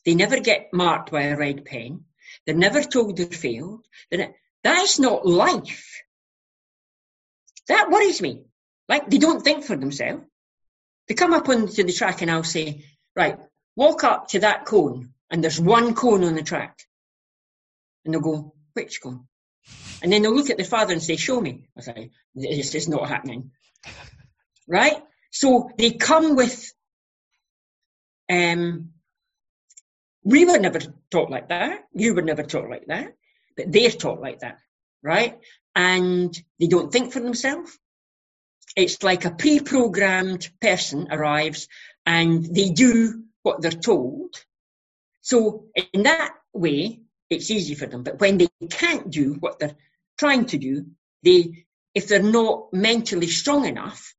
They 0.06 0.16
never 0.16 0.40
get 0.40 0.74
marked 0.74 1.12
by 1.12 1.24
a 1.24 1.38
red 1.38 1.66
pen. 1.66 2.06
They're 2.46 2.56
never 2.56 2.82
told 2.84 3.18
they 3.18 3.26
failed. 3.26 3.86
That's 4.64 5.00
not 5.00 5.26
life. 5.26 6.02
That 7.68 7.90
worries 7.90 8.22
me. 8.22 8.44
Like 8.88 9.10
they 9.10 9.18
don't 9.18 9.44
think 9.44 9.64
for 9.64 9.76
themselves. 9.76 10.24
They 11.08 11.16
come 11.16 11.34
up 11.34 11.50
onto 11.50 11.84
the 11.84 11.94
track 11.94 12.22
and 12.22 12.32
I'll 12.32 12.44
say, 12.44 12.86
right, 13.16 13.40
walk 13.76 14.04
up 14.04 14.30
to 14.30 14.40
that 14.40 14.66
cone 14.66 15.14
and 15.30 15.44
there's 15.44 15.60
one 15.60 15.94
cone 15.96 16.24
on 16.24 16.36
the 16.36 16.44
track. 16.44 16.80
And 18.04 18.14
they'll 18.14 18.22
go, 18.22 18.54
which 18.74 19.02
cone? 19.02 19.28
And 20.02 20.12
then 20.12 20.22
they'll 20.22 20.36
look 20.36 20.50
at 20.50 20.58
their 20.58 20.66
father 20.66 20.94
and 20.94 21.02
say, 21.02 21.16
Show 21.16 21.40
me. 21.42 21.68
I 21.78 21.82
say, 21.82 22.12
This 22.36 22.76
is 22.76 22.88
not 22.88 23.10
happening. 23.10 23.52
Right? 24.68 25.02
So 25.36 25.70
they 25.78 25.92
come 25.92 26.38
with, 26.38 26.72
um, 28.32 28.92
we 30.24 30.46
were 30.46 30.60
never 30.60 30.80
taught 31.12 31.30
like 31.30 31.50
that. 31.50 31.84
You 31.94 32.16
were 32.16 32.22
never 32.22 32.44
taught 32.44 32.70
like 32.70 32.86
that. 32.88 33.18
But 33.58 33.70
they're 33.70 33.92
taught 33.92 34.22
like 34.22 34.40
that. 34.40 34.60
Right? 35.04 35.38
And 35.76 36.34
they 36.58 36.68
don't 36.68 36.90
think 36.90 37.12
for 37.12 37.20
themselves. 37.20 37.78
It's 38.78 39.04
like 39.04 39.26
a 39.26 39.32
pre 39.32 39.60
programmed 39.60 40.50
person 40.62 41.10
arrives 41.12 41.68
and 42.06 42.46
they 42.46 42.70
do 42.70 43.26
what 43.44 43.62
they're 43.62 43.72
told. 43.72 44.36
So, 45.20 45.66
in 45.92 46.04
that 46.04 46.32
way, 46.54 47.02
it's 47.30 47.52
easy 47.52 47.76
for 47.76 47.88
them. 47.88 48.04
But 48.04 48.22
when 48.22 48.38
they 48.38 48.48
can't 48.70 49.10
do 49.10 49.34
what 49.34 49.60
they're 49.60 49.76
trying 50.18 50.46
to 50.46 50.58
do, 50.58 50.86
they, 51.24 51.66
if 51.94 52.08
they're 52.08 52.24
not 52.24 52.72
mentally 52.72 53.28
strong 53.28 53.66
enough, 53.66 54.15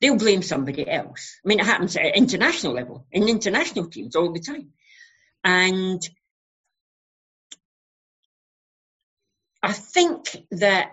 they'll 0.00 0.16
blame 0.16 0.42
somebody 0.42 0.88
else. 0.88 1.38
I 1.44 1.48
mean, 1.48 1.60
it 1.60 1.66
happens 1.66 1.96
at 1.96 2.16
international 2.16 2.72
level, 2.72 3.06
in 3.10 3.28
international 3.28 3.86
teams 3.86 4.16
all 4.16 4.32
the 4.32 4.40
time. 4.40 4.72
And 5.44 6.08
I 9.62 9.72
think 9.72 10.36
that 10.52 10.92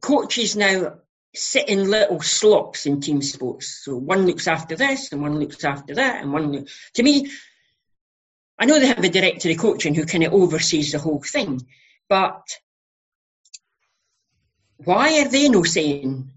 coaches 0.00 0.56
now 0.56 0.98
sit 1.34 1.68
in 1.68 1.90
little 1.90 2.20
slots 2.20 2.86
in 2.86 3.00
team 3.00 3.22
sports. 3.22 3.82
So 3.84 3.96
one 3.96 4.26
looks 4.26 4.46
after 4.46 4.76
this 4.76 5.12
and 5.12 5.20
one 5.20 5.38
looks 5.38 5.64
after 5.64 5.94
that 5.96 6.22
and 6.22 6.32
one, 6.32 6.66
to 6.94 7.02
me, 7.02 7.30
I 8.58 8.66
know 8.66 8.78
they 8.78 8.86
have 8.86 9.04
a 9.04 9.08
director 9.08 9.50
of 9.50 9.58
coaching 9.58 9.94
who 9.94 10.04
kind 10.04 10.24
of 10.24 10.32
oversees 10.32 10.92
the 10.92 10.98
whole 10.98 11.22
thing, 11.22 11.66
but 12.08 12.42
why 14.78 15.20
are 15.20 15.28
they 15.28 15.48
no 15.48 15.62
saying 15.62 16.32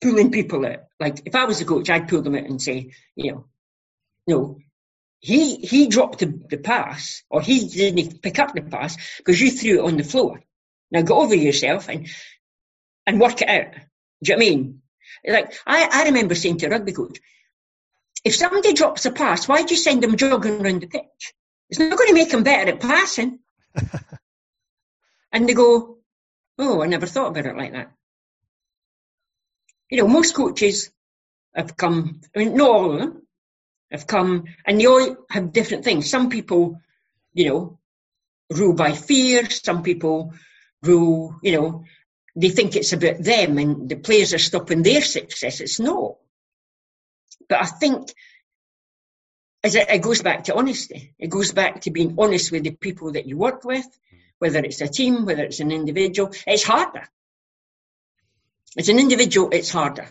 pulling 0.00 0.30
people 0.30 0.66
out? 0.66 0.84
Like 0.98 1.22
if 1.26 1.34
I 1.34 1.44
was 1.44 1.60
a 1.60 1.64
coach, 1.64 1.90
I'd 1.90 2.08
pull 2.08 2.22
them 2.22 2.34
out 2.34 2.44
and 2.44 2.60
say, 2.60 2.92
you 3.16 3.32
know, 3.32 3.44
you 4.26 4.34
know, 4.34 4.58
he 5.20 5.56
he 5.56 5.86
dropped 5.86 6.20
the, 6.20 6.26
the 6.48 6.58
pass, 6.58 7.22
or 7.30 7.42
he 7.42 7.68
didn't 7.68 8.22
pick 8.22 8.38
up 8.38 8.54
the 8.54 8.62
pass 8.62 8.96
because 9.18 9.40
you 9.40 9.50
threw 9.50 9.80
it 9.80 9.84
on 9.86 9.96
the 9.96 10.04
floor. 10.04 10.42
Now 10.90 11.02
go 11.02 11.20
over 11.20 11.34
yourself 11.34 11.88
and 11.88 12.08
and 13.06 13.20
work 13.20 13.42
it 13.42 13.48
out. 13.48 13.72
Do 14.22 14.32
you 14.32 14.36
know 14.36 14.38
what 14.38 14.46
I 14.46 14.50
mean? 14.50 14.82
Like 15.26 15.54
I, 15.66 15.88
I 15.92 16.04
remember 16.04 16.34
saying 16.34 16.58
to 16.58 16.66
a 16.66 16.70
rugby 16.70 16.92
coach, 16.92 17.18
if 18.24 18.34
somebody 18.34 18.72
drops 18.72 19.06
a 19.06 19.10
pass, 19.10 19.48
why 19.48 19.62
do 19.62 19.74
you 19.74 19.80
send 19.80 20.02
them 20.02 20.16
jogging 20.16 20.64
around 20.64 20.82
the 20.82 20.86
pitch? 20.86 21.34
It's 21.68 21.78
not 21.78 21.96
going 21.96 22.08
to 22.08 22.14
make 22.14 22.30
them 22.30 22.42
better 22.42 22.72
at 22.72 22.80
passing. 22.80 23.38
and 25.32 25.48
they 25.48 25.54
go, 25.54 25.98
oh, 26.58 26.82
I 26.82 26.86
never 26.86 27.06
thought 27.06 27.28
about 27.28 27.46
it 27.46 27.56
like 27.56 27.72
that. 27.72 27.92
You 29.90 29.98
know, 29.98 30.08
most 30.08 30.34
coaches 30.34 30.90
have 31.54 31.76
come, 31.76 32.20
I 32.34 32.38
mean, 32.38 32.56
not 32.56 32.70
all 32.70 32.92
of 32.92 32.98
them, 33.00 33.22
have 33.90 34.06
come, 34.06 34.44
and 34.64 34.80
they 34.80 34.86
all 34.86 35.16
have 35.30 35.52
different 35.52 35.84
things. 35.84 36.08
Some 36.08 36.30
people, 36.30 36.80
you 37.32 37.48
know, 37.48 37.78
rule 38.50 38.74
by 38.74 38.92
fear. 38.92 39.48
Some 39.50 39.82
people 39.82 40.34
rule, 40.82 41.36
you 41.42 41.52
know, 41.52 41.84
they 42.36 42.50
think 42.50 42.76
it's 42.76 42.92
about 42.92 43.22
them 43.22 43.58
and 43.58 43.88
the 43.88 43.96
players 43.96 44.32
are 44.32 44.38
stopping 44.38 44.82
their 44.82 45.02
success. 45.02 45.60
It's 45.60 45.80
not. 45.80 46.16
But 47.48 47.62
I 47.62 47.66
think 47.66 48.12
as 49.62 49.74
it, 49.74 49.90
it 49.90 50.02
goes 50.02 50.22
back 50.22 50.44
to 50.44 50.54
honesty. 50.54 51.14
It 51.18 51.28
goes 51.28 51.52
back 51.52 51.82
to 51.82 51.90
being 51.90 52.14
honest 52.18 52.52
with 52.52 52.64
the 52.64 52.70
people 52.70 53.12
that 53.12 53.26
you 53.26 53.36
work 53.36 53.64
with, 53.64 53.84
mm. 53.86 54.18
whether 54.38 54.60
it's 54.60 54.80
a 54.80 54.88
team, 54.88 55.26
whether 55.26 55.42
it's 55.42 55.60
an 55.60 55.72
individual. 55.72 56.32
It's 56.46 56.62
harder. 56.62 57.06
As 58.78 58.88
an 58.88 58.98
individual, 58.98 59.50
it's 59.52 59.70
harder, 59.70 60.08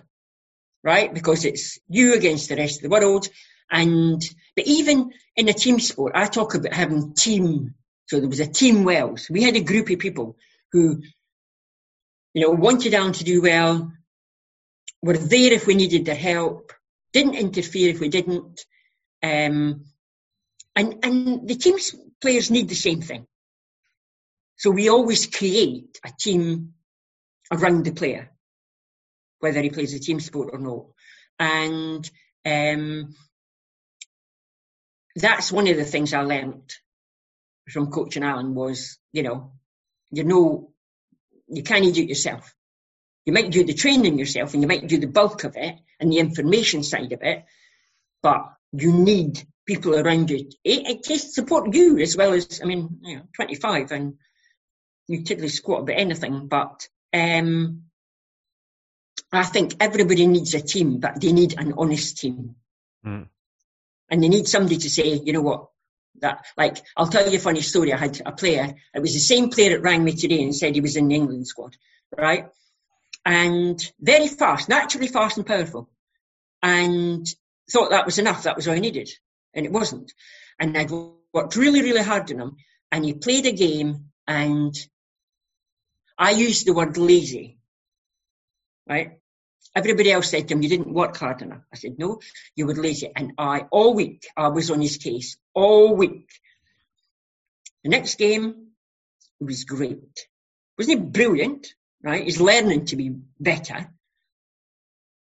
right? 0.84 1.14
Because 1.14 1.46
it's 1.46 1.80
you 1.88 2.14
against 2.14 2.50
the 2.50 2.56
rest 2.56 2.78
of 2.78 2.84
the 2.84 2.90
world. 2.90 3.28
And, 3.72 4.22
but 4.56 4.66
even 4.68 5.12
in 5.36 5.48
a 5.48 5.54
team 5.54 5.80
sport, 5.80 6.14
I 6.16 6.26
talk 6.26 6.56
about 6.56 6.74
having 6.74 7.14
team. 7.14 7.76
So 8.08 8.20
there 8.20 8.30
was 8.30 8.40
a 8.40 8.48
team 8.48 8.84
Wells. 8.84 9.30
We 9.30 9.44
had 9.44 9.56
a 9.56 9.62
group 9.62 9.90
of 9.90 10.00
people 10.00 10.38
who, 10.72 11.02
you 12.34 12.42
know, 12.42 12.52
wanted 12.52 12.94
Allan 12.94 13.14
to 13.14 13.24
do 13.24 13.42
well, 13.42 13.92
were 15.02 15.18
there 15.18 15.54
if 15.54 15.68
we 15.68 15.76
needed 15.76 16.06
their 16.06 16.16
help, 16.16 16.74
didn't 17.14 17.36
interfere 17.36 17.90
if 17.90 18.00
we 18.00 18.10
didn't. 18.10 18.66
Um, 19.24 19.86
and, 20.76 20.96
and 21.04 21.48
the 21.48 21.56
team 21.56 21.76
players 22.22 22.52
need 22.52 22.70
the 22.70 22.76
same 22.76 23.02
thing. 23.02 23.26
So 24.58 24.72
we 24.72 24.90
always 24.90 25.26
create 25.26 26.00
a 26.04 26.12
team 26.20 26.74
around 27.52 27.86
the 27.86 27.92
player, 27.92 28.32
whether 29.40 29.62
he 29.62 29.70
plays 29.70 29.94
a 29.94 30.00
team 30.00 30.20
sport 30.20 30.50
or 30.54 30.60
not. 30.60 30.86
And 31.40 32.10
um, 32.46 33.16
that's 35.16 35.52
one 35.52 35.68
of 35.68 35.78
the 35.78 35.86
things 35.86 36.14
I 36.14 36.22
learned 36.22 36.74
from 37.70 37.92
coaching 37.92 38.24
Allan 38.24 38.56
was, 38.56 38.98
you 39.12 39.24
know, 39.24 39.54
you 40.12 40.24
know, 40.24 40.72
you 41.48 41.64
can't 41.64 41.94
do 41.94 42.02
it 42.02 42.10
yourself. 42.10 42.54
You 43.26 43.34
might 43.34 43.52
do 43.52 43.64
the 43.64 43.74
training 43.74 44.18
yourself 44.18 44.54
and 44.54 44.64
you 44.64 44.68
might 44.68 44.88
do 44.88 44.98
the 44.98 45.08
bulk 45.08 45.44
of 45.44 45.56
it 45.56 45.76
and 46.00 46.12
the 46.12 46.18
information 46.18 46.84
side 46.84 47.12
of 47.12 47.22
it, 47.22 47.46
but 48.24 48.46
you 48.72 48.92
need 48.94 49.44
people 49.66 49.96
around 49.96 50.30
you. 50.30 50.50
It, 50.64 51.06
it 51.10 51.20
support 51.20 51.74
you 51.74 52.00
as 52.00 52.18
well 52.18 52.34
as, 52.34 52.60
I 52.64 52.66
mean, 52.66 53.00
you 53.02 53.18
know, 53.18 53.24
25 53.36 53.92
and 53.92 54.16
you 55.08 55.24
tiddly 55.24 55.50
squat 55.50 55.82
about 55.82 55.98
anything, 55.98 56.48
but 56.48 56.88
um, 57.14 57.84
I 59.32 59.44
think 59.44 59.76
everybody 59.80 60.26
needs 60.26 60.54
a 60.54 60.62
team, 60.62 61.00
but 61.00 61.22
they 61.22 61.32
need 61.32 61.56
an 61.58 61.74
honest 61.78 62.18
team. 62.18 62.56
Mm. 63.06 63.28
And 64.10 64.24
they 64.24 64.28
need 64.28 64.48
somebody 64.48 64.78
to 64.78 64.90
say, 64.90 65.14
you 65.24 65.34
know 65.34 65.42
what, 65.42 65.68
that, 66.22 66.46
like, 66.58 66.78
I'll 66.98 67.08
tell 67.08 67.30
you 67.30 67.38
a 67.38 67.42
funny 67.42 67.62
story. 67.62 67.94
I 67.94 67.98
had 67.98 68.22
a 68.26 68.32
player, 68.32 68.76
it 68.94 69.00
was 69.00 69.14
the 69.14 69.20
same 69.20 69.50
player 69.50 69.72
that 69.72 69.84
rang 69.84 70.04
me 70.04 70.14
today 70.14 70.42
and 70.42 70.56
said 70.56 70.74
he 70.74 70.82
was 70.82 70.96
in 70.96 71.08
the 71.08 71.16
England 71.16 71.48
squad, 71.48 71.78
right? 72.18 72.50
And 73.26 73.80
very 74.00 74.28
fast, 74.28 74.70
naturally 74.70 75.08
fast 75.08 75.38
and 75.38 75.46
powerful. 75.46 75.90
And 76.64 77.26
thought 77.70 77.92
that 77.92 78.06
was 78.06 78.18
enough, 78.18 78.44
that 78.44 78.56
was 78.56 78.68
all 78.68 78.74
I 78.74 78.80
needed. 78.80 79.10
And 79.54 79.66
it 79.66 79.72
wasn't. 79.72 80.12
And 80.60 80.78
I 80.78 80.88
worked 81.34 81.56
really, 81.56 81.82
really 81.82 82.02
hard 82.02 82.32
on 82.32 82.40
him. 82.40 82.56
And 82.92 83.06
he 83.06 83.14
played 83.14 83.46
a 83.46 83.52
game 83.52 84.06
and 84.28 84.76
I 86.18 86.32
used 86.32 86.66
the 86.66 86.74
word 86.74 86.98
lazy, 86.98 87.59
right? 88.90 89.20
Everybody 89.76 90.12
else 90.12 90.32
said 90.32 90.48
to 90.48 90.56
him, 90.56 90.64
you 90.64 90.70
didn't 90.70 90.92
work 90.92 91.16
hard 91.16 91.42
enough. 91.42 91.62
I 91.72 91.78
said, 91.78 92.00
no, 92.00 92.20
you 92.56 92.66
were 92.66 92.74
lazy. 92.74 93.12
And 93.16 93.34
I, 93.38 93.68
all 93.72 93.94
week, 93.94 94.28
I 94.36 94.48
was 94.48 94.72
on 94.72 94.82
his 94.82 94.98
case, 94.98 95.38
all 95.54 95.96
week. 95.96 96.28
The 97.84 97.90
next 97.90 98.18
game, 98.18 98.70
was 99.40 99.64
great. 99.64 100.28
Wasn't 100.78 101.00
he 101.00 101.06
brilliant? 101.06 101.74
Right? 102.04 102.24
He's 102.24 102.42
learning 102.42 102.86
to 102.86 102.96
be 102.96 103.16
better. 103.40 103.92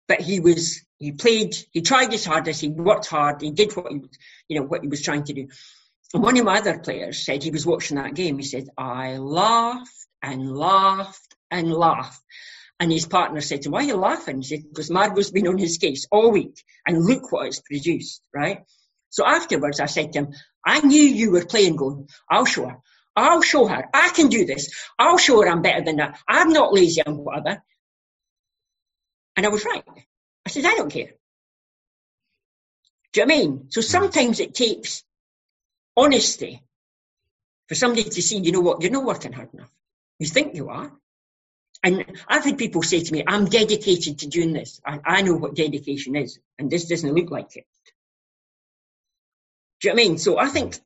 But 0.08 0.22
he 0.22 0.40
was, 0.40 0.82
he 0.98 1.12
played, 1.12 1.56
he 1.72 1.82
tried 1.82 2.12
his 2.12 2.26
hardest, 2.26 2.62
he 2.62 2.70
worked 2.70 3.08
hard, 3.08 3.42
he 3.42 3.52
did 3.52 3.76
what 3.76 3.92
he, 3.92 4.02
you 4.48 4.60
know, 4.60 4.66
what 4.66 4.82
he 4.82 4.88
was 4.88 5.02
trying 5.02 5.24
to 5.26 5.34
do. 5.34 5.48
And 6.14 6.24
one 6.24 6.38
of 6.38 6.46
my 6.46 6.58
other 6.58 6.80
players 6.80 7.24
said 7.24 7.44
he 7.44 7.52
was 7.52 7.66
watching 7.66 7.98
that 7.98 8.16
game. 8.16 8.40
He 8.40 8.44
said, 8.44 8.70
I 8.78 9.18
laughed 9.18 10.08
and 10.24 10.58
laughed 10.58 11.36
and 11.52 11.72
laughed. 11.72 12.22
And 12.80 12.92
his 12.92 13.06
partner 13.06 13.42
said 13.42 13.62
to 13.62 13.68
him, 13.68 13.74
why 13.74 13.80
are 13.80 13.88
you 13.88 13.98
laughing? 13.98 14.38
He 14.38 14.44
said, 14.44 14.64
because 14.70 14.90
Margot's 14.90 15.32
been 15.32 15.48
on 15.48 15.58
his 15.58 15.78
case 15.78 16.08
all 16.12 16.32
week 16.32 16.64
and 16.88 17.04
look 17.04 17.32
what 17.32 17.48
it's 17.48 17.60
produced, 17.60 18.22
right? 18.34 18.64
So 19.10 19.26
afterwards 19.26 19.80
I 19.80 19.88
said 19.88 20.14
to 20.14 20.20
him, 20.20 20.34
I 20.66 20.80
knew 20.80 21.02
you 21.02 21.32
were 21.32 21.46
playing 21.46 21.76
going, 21.76 22.08
I'll 22.30 22.46
show 22.46 22.68
her. 22.68 22.78
I'll 23.16 23.42
show 23.42 23.68
her. 23.68 23.90
I 23.94 24.10
can 24.10 24.28
do 24.28 24.46
this. 24.46 24.70
I'll 24.98 25.18
show 25.18 25.42
her 25.42 25.50
I'm 25.50 25.62
better 25.62 25.84
than 25.84 25.98
that. 25.98 26.20
I'm 26.28 26.50
not 26.50 26.74
lazy 26.74 27.02
and 27.06 27.18
whatever. 27.18 27.62
And 29.36 29.46
I 29.46 29.50
was 29.50 29.66
right. 29.66 29.84
I 30.46 30.50
said, 30.50 30.66
I 30.66 30.76
don't 30.76 30.92
care. 30.92 31.12
Do 33.12 33.22
you 33.22 33.26
know 33.26 33.34
I 33.34 33.38
mean? 33.38 33.66
So 33.70 33.82
hmm. 33.82 33.86
sometimes 33.86 34.40
it 34.40 34.54
takes 34.54 35.04
honesty 35.98 36.62
for 37.68 37.76
somebody 37.76 38.04
to 38.04 38.22
see, 38.22 38.38
you 38.38 38.52
know 38.52 38.62
what, 38.62 38.82
you're 38.82 38.92
not 38.92 39.06
working 39.06 39.34
hard 39.34 39.54
enough. 39.54 39.72
You 40.18 40.28
think 40.28 40.56
you 40.56 40.70
are. 40.70 40.92
And 41.82 42.06
I've 42.28 42.44
had 42.44 42.58
people 42.58 42.84
say 42.84 43.02
to 43.02 43.14
me, 43.14 43.24
I'm 43.26 43.46
dedicated 43.46 44.20
to 44.20 44.28
doing 44.28 44.54
this. 44.54 44.82
I, 44.86 45.00
I 45.06 45.22
know 45.22 45.36
what 45.36 45.56
dedication 45.56 46.16
is, 46.16 46.40
and 46.58 46.70
this 46.70 46.88
doesn't 46.88 47.14
look 47.14 47.32
like 47.32 47.56
it. 47.56 47.66
Do 49.80 49.88
you 49.88 49.94
know 49.94 49.96
what 49.96 50.06
I 50.06 50.08
mean? 50.10 50.18
So 50.18 50.38
I 50.38 50.48
think 50.48 50.78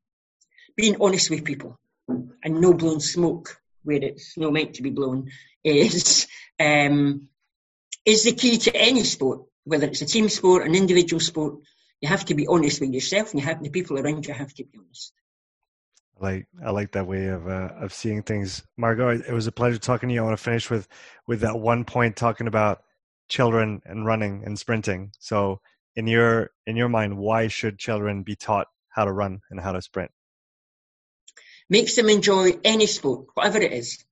being 0.76 0.98
honest 1.02 1.30
with 1.30 1.46
people 1.46 1.80
and 2.08 2.62
no 2.62 2.74
blowing 2.74 3.00
smoke 3.00 3.60
where 3.84 3.98
it's 4.02 4.38
not 4.38 4.54
meant 4.54 4.76
to 4.76 4.84
be 4.84 4.92
blown 4.92 5.32
is 5.64 6.28
um, 6.60 7.28
is 8.06 8.24
the 8.24 8.34
key 8.34 8.58
to 8.58 8.76
any 8.76 9.04
sport, 9.04 9.44
whether 9.64 9.88
it's 9.88 10.02
a 10.02 10.06
team 10.06 10.30
sport, 10.30 10.66
an 10.66 10.76
individual 10.76 11.20
sport. 11.20 11.56
You 12.02 12.10
have 12.10 12.26
to 12.26 12.36
be 12.36 12.48
honest 12.48 12.82
with 12.82 12.94
yourself, 12.94 13.32
and 13.32 13.42
you 13.42 13.48
have 13.48 13.64
the 13.64 13.70
people 13.70 13.98
around 13.98 14.28
you 14.28 14.34
have 14.34 14.54
to 14.56 14.64
be 14.66 14.78
honest. 14.78 15.14
I 16.20 16.24
like 16.24 16.48
I 16.64 16.70
like 16.72 16.92
that 16.94 17.08
way 17.08 17.28
of 17.28 17.48
uh, 17.48 17.70
of 17.80 17.94
seeing 17.94 18.24
things, 18.24 18.64
Margot. 18.78 19.10
It 19.10 19.34
was 19.34 19.48
a 19.48 19.52
pleasure 19.52 19.80
talking 19.80 20.10
to 20.10 20.16
you. 20.16 20.22
I 20.22 20.26
want 20.26 20.38
to 20.38 20.44
finish 20.44 20.70
with 20.70 20.88
with 21.28 21.42
that 21.42 21.60
one 21.60 21.86
point 21.86 22.16
talking 22.16 22.48
about 22.48 22.84
children 23.30 23.82
and 23.86 24.06
running 24.06 24.44
and 24.46 24.58
sprinting. 24.58 25.12
So, 25.20 25.60
in 25.96 26.08
your 26.08 26.52
in 26.66 26.76
your 26.76 26.90
mind, 26.90 27.18
why 27.18 27.48
should 27.48 27.80
children 27.80 28.24
be 28.24 28.36
taught 28.36 28.68
how 28.90 29.06
to 29.06 29.12
run 29.12 29.42
and 29.50 29.60
how 29.60 29.72
to 29.72 29.82
sprint? 29.82 30.12
Makes 31.70 31.96
them 31.96 32.10
enjoy 32.10 32.52
any 32.64 32.86
sport, 32.86 33.28
whatever 33.34 33.60
it 33.60 33.74
is. 33.74 34.04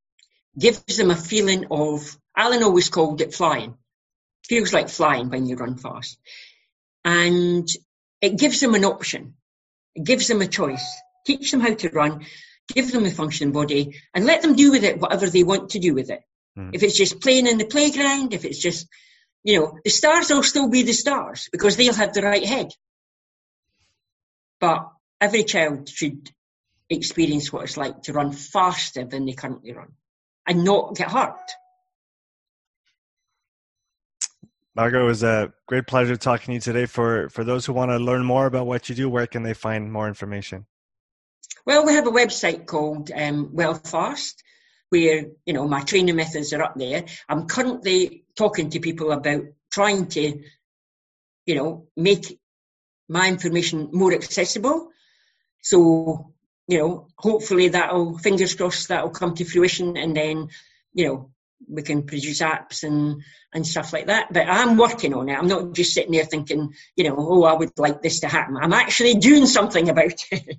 Gives 0.57 0.97
them 0.97 1.11
a 1.11 1.15
feeling 1.15 1.65
of, 1.69 2.17
Allan 2.35 2.63
always 2.63 2.89
called 2.89 3.21
it 3.21 3.33
flying. 3.33 3.75
Feels 4.47 4.73
like 4.73 4.89
flying 4.89 5.29
when 5.29 5.45
you 5.45 5.55
run 5.55 5.77
fast. 5.77 6.17
And 7.05 7.67
it 8.21 8.37
gives 8.37 8.59
them 8.59 8.73
an 8.73 8.85
option. 8.85 9.35
It 9.95 10.03
gives 10.03 10.27
them 10.27 10.41
a 10.41 10.47
choice. 10.47 11.01
Teach 11.25 11.51
them 11.51 11.59
how 11.61 11.73
to 11.73 11.89
run, 11.89 12.25
give 12.67 12.91
them 12.91 13.05
a 13.05 13.11
functioning 13.11 13.53
body, 13.53 14.01
and 14.13 14.25
let 14.25 14.41
them 14.41 14.55
do 14.55 14.71
with 14.71 14.83
it 14.83 14.99
whatever 14.99 15.27
they 15.27 15.43
want 15.43 15.71
to 15.71 15.79
do 15.79 15.93
with 15.93 16.09
it. 16.09 16.21
Mm. 16.57 16.71
If 16.73 16.83
it's 16.83 16.97
just 16.97 17.21
playing 17.21 17.47
in 17.47 17.57
the 17.57 17.65
playground, 17.65 18.33
if 18.33 18.45
it's 18.45 18.59
just, 18.59 18.87
you 19.43 19.59
know, 19.59 19.77
the 19.83 19.89
stars 19.89 20.29
will 20.29 20.43
still 20.43 20.69
be 20.69 20.83
the 20.83 20.93
stars 20.93 21.49
because 21.51 21.77
they'll 21.77 21.93
have 21.93 22.13
the 22.13 22.21
right 22.21 22.45
head. 22.45 22.71
But 24.59 24.87
every 25.19 25.43
child 25.43 25.89
should 25.89 26.29
experience 26.89 27.51
what 27.51 27.63
it's 27.63 27.77
like 27.77 28.03
to 28.03 28.13
run 28.13 28.31
faster 28.31 29.05
than 29.05 29.25
they 29.25 29.33
currently 29.33 29.73
run 29.73 29.93
and 30.47 30.63
not 30.63 30.95
get 30.95 31.11
hurt. 31.11 31.39
Margot, 34.75 35.01
it 35.01 35.05
was 35.05 35.23
a 35.23 35.53
great 35.67 35.85
pleasure 35.85 36.15
talking 36.15 36.47
to 36.47 36.53
you 36.53 36.59
today. 36.59 36.85
For 36.85 37.29
for 37.29 37.43
those 37.43 37.65
who 37.65 37.73
want 37.73 37.91
to 37.91 37.97
learn 37.97 38.23
more 38.23 38.45
about 38.45 38.67
what 38.67 38.87
you 38.87 38.95
do, 38.95 39.09
where 39.09 39.27
can 39.27 39.43
they 39.43 39.53
find 39.53 39.91
more 39.91 40.07
information? 40.07 40.65
Well, 41.65 41.85
we 41.85 41.93
have 41.93 42.07
a 42.07 42.11
website 42.11 42.65
called 42.65 43.11
um, 43.11 43.49
Well 43.53 43.75
Fast, 43.75 44.43
where 44.89 45.25
you 45.45 45.53
know 45.53 45.67
my 45.67 45.81
training 45.81 46.15
methods 46.15 46.53
are 46.53 46.63
up 46.63 46.75
there. 46.75 47.05
I'm 47.29 47.47
currently 47.47 48.25
talking 48.35 48.69
to 48.71 48.79
people 48.79 49.11
about 49.11 49.43
trying 49.71 50.07
to, 50.07 50.41
you 51.45 51.55
know, 51.55 51.87
make 51.95 52.39
my 53.07 53.27
information 53.27 53.89
more 53.91 54.13
accessible. 54.13 54.89
So, 55.61 56.33
you 56.67 56.79
know, 56.79 57.07
hopefully 57.17 57.69
that'll, 57.69 58.17
fingers 58.17 58.55
crossed, 58.55 58.89
that'll 58.89 59.09
come 59.09 59.35
to 59.35 59.45
fruition 59.45 59.97
and 59.97 60.15
then, 60.15 60.49
you 60.93 61.07
know, 61.07 61.31
we 61.69 61.83
can 61.83 62.03
produce 62.03 62.41
apps 62.41 62.83
and, 62.83 63.21
and 63.53 63.67
stuff 63.67 63.93
like 63.93 64.07
that. 64.07 64.33
But 64.33 64.47
I'm 64.47 64.77
working 64.77 65.13
on 65.13 65.29
it. 65.29 65.37
I'm 65.37 65.47
not 65.47 65.73
just 65.73 65.93
sitting 65.93 66.11
there 66.11 66.25
thinking, 66.25 66.73
you 66.95 67.03
know, 67.03 67.15
oh, 67.17 67.43
I 67.43 67.53
would 67.53 67.77
like 67.77 68.01
this 68.01 68.21
to 68.21 68.27
happen. 68.27 68.57
I'm 68.57 68.73
actually 68.73 69.15
doing 69.15 69.45
something 69.45 69.89
about 69.89 70.13
it. 70.31 70.57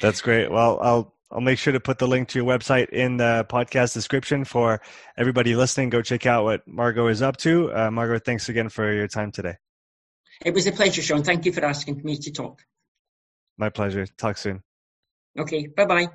That's 0.00 0.20
great. 0.20 0.50
Well, 0.50 0.78
I'll 0.80 1.14
I'll 1.30 1.40
make 1.40 1.58
sure 1.58 1.72
to 1.72 1.80
put 1.80 1.98
the 1.98 2.08
link 2.08 2.28
to 2.28 2.38
your 2.38 2.46
website 2.46 2.88
in 2.88 3.18
the 3.18 3.46
podcast 3.50 3.92
description 3.92 4.44
for 4.44 4.80
everybody 5.16 5.54
listening. 5.54 5.90
Go 5.90 6.00
check 6.00 6.24
out 6.24 6.44
what 6.44 6.66
Margot 6.66 7.08
is 7.08 7.20
up 7.20 7.36
to. 7.38 7.72
Uh, 7.72 7.90
Margot, 7.90 8.18
thanks 8.18 8.48
again 8.48 8.70
for 8.70 8.90
your 8.92 9.08
time 9.08 9.30
today. 9.30 9.56
It 10.44 10.54
was 10.54 10.66
a 10.66 10.72
pleasure, 10.72 11.02
Sean. 11.02 11.22
Thank 11.22 11.44
you 11.44 11.52
for 11.52 11.64
asking 11.64 12.00
me 12.02 12.16
to 12.16 12.32
talk. 12.32 12.62
My 13.58 13.68
pleasure. 13.68 14.06
Talk 14.06 14.38
soon. 14.38 14.62
Okay. 15.38 15.66
Bye 15.66 15.84
bye. 15.84 16.08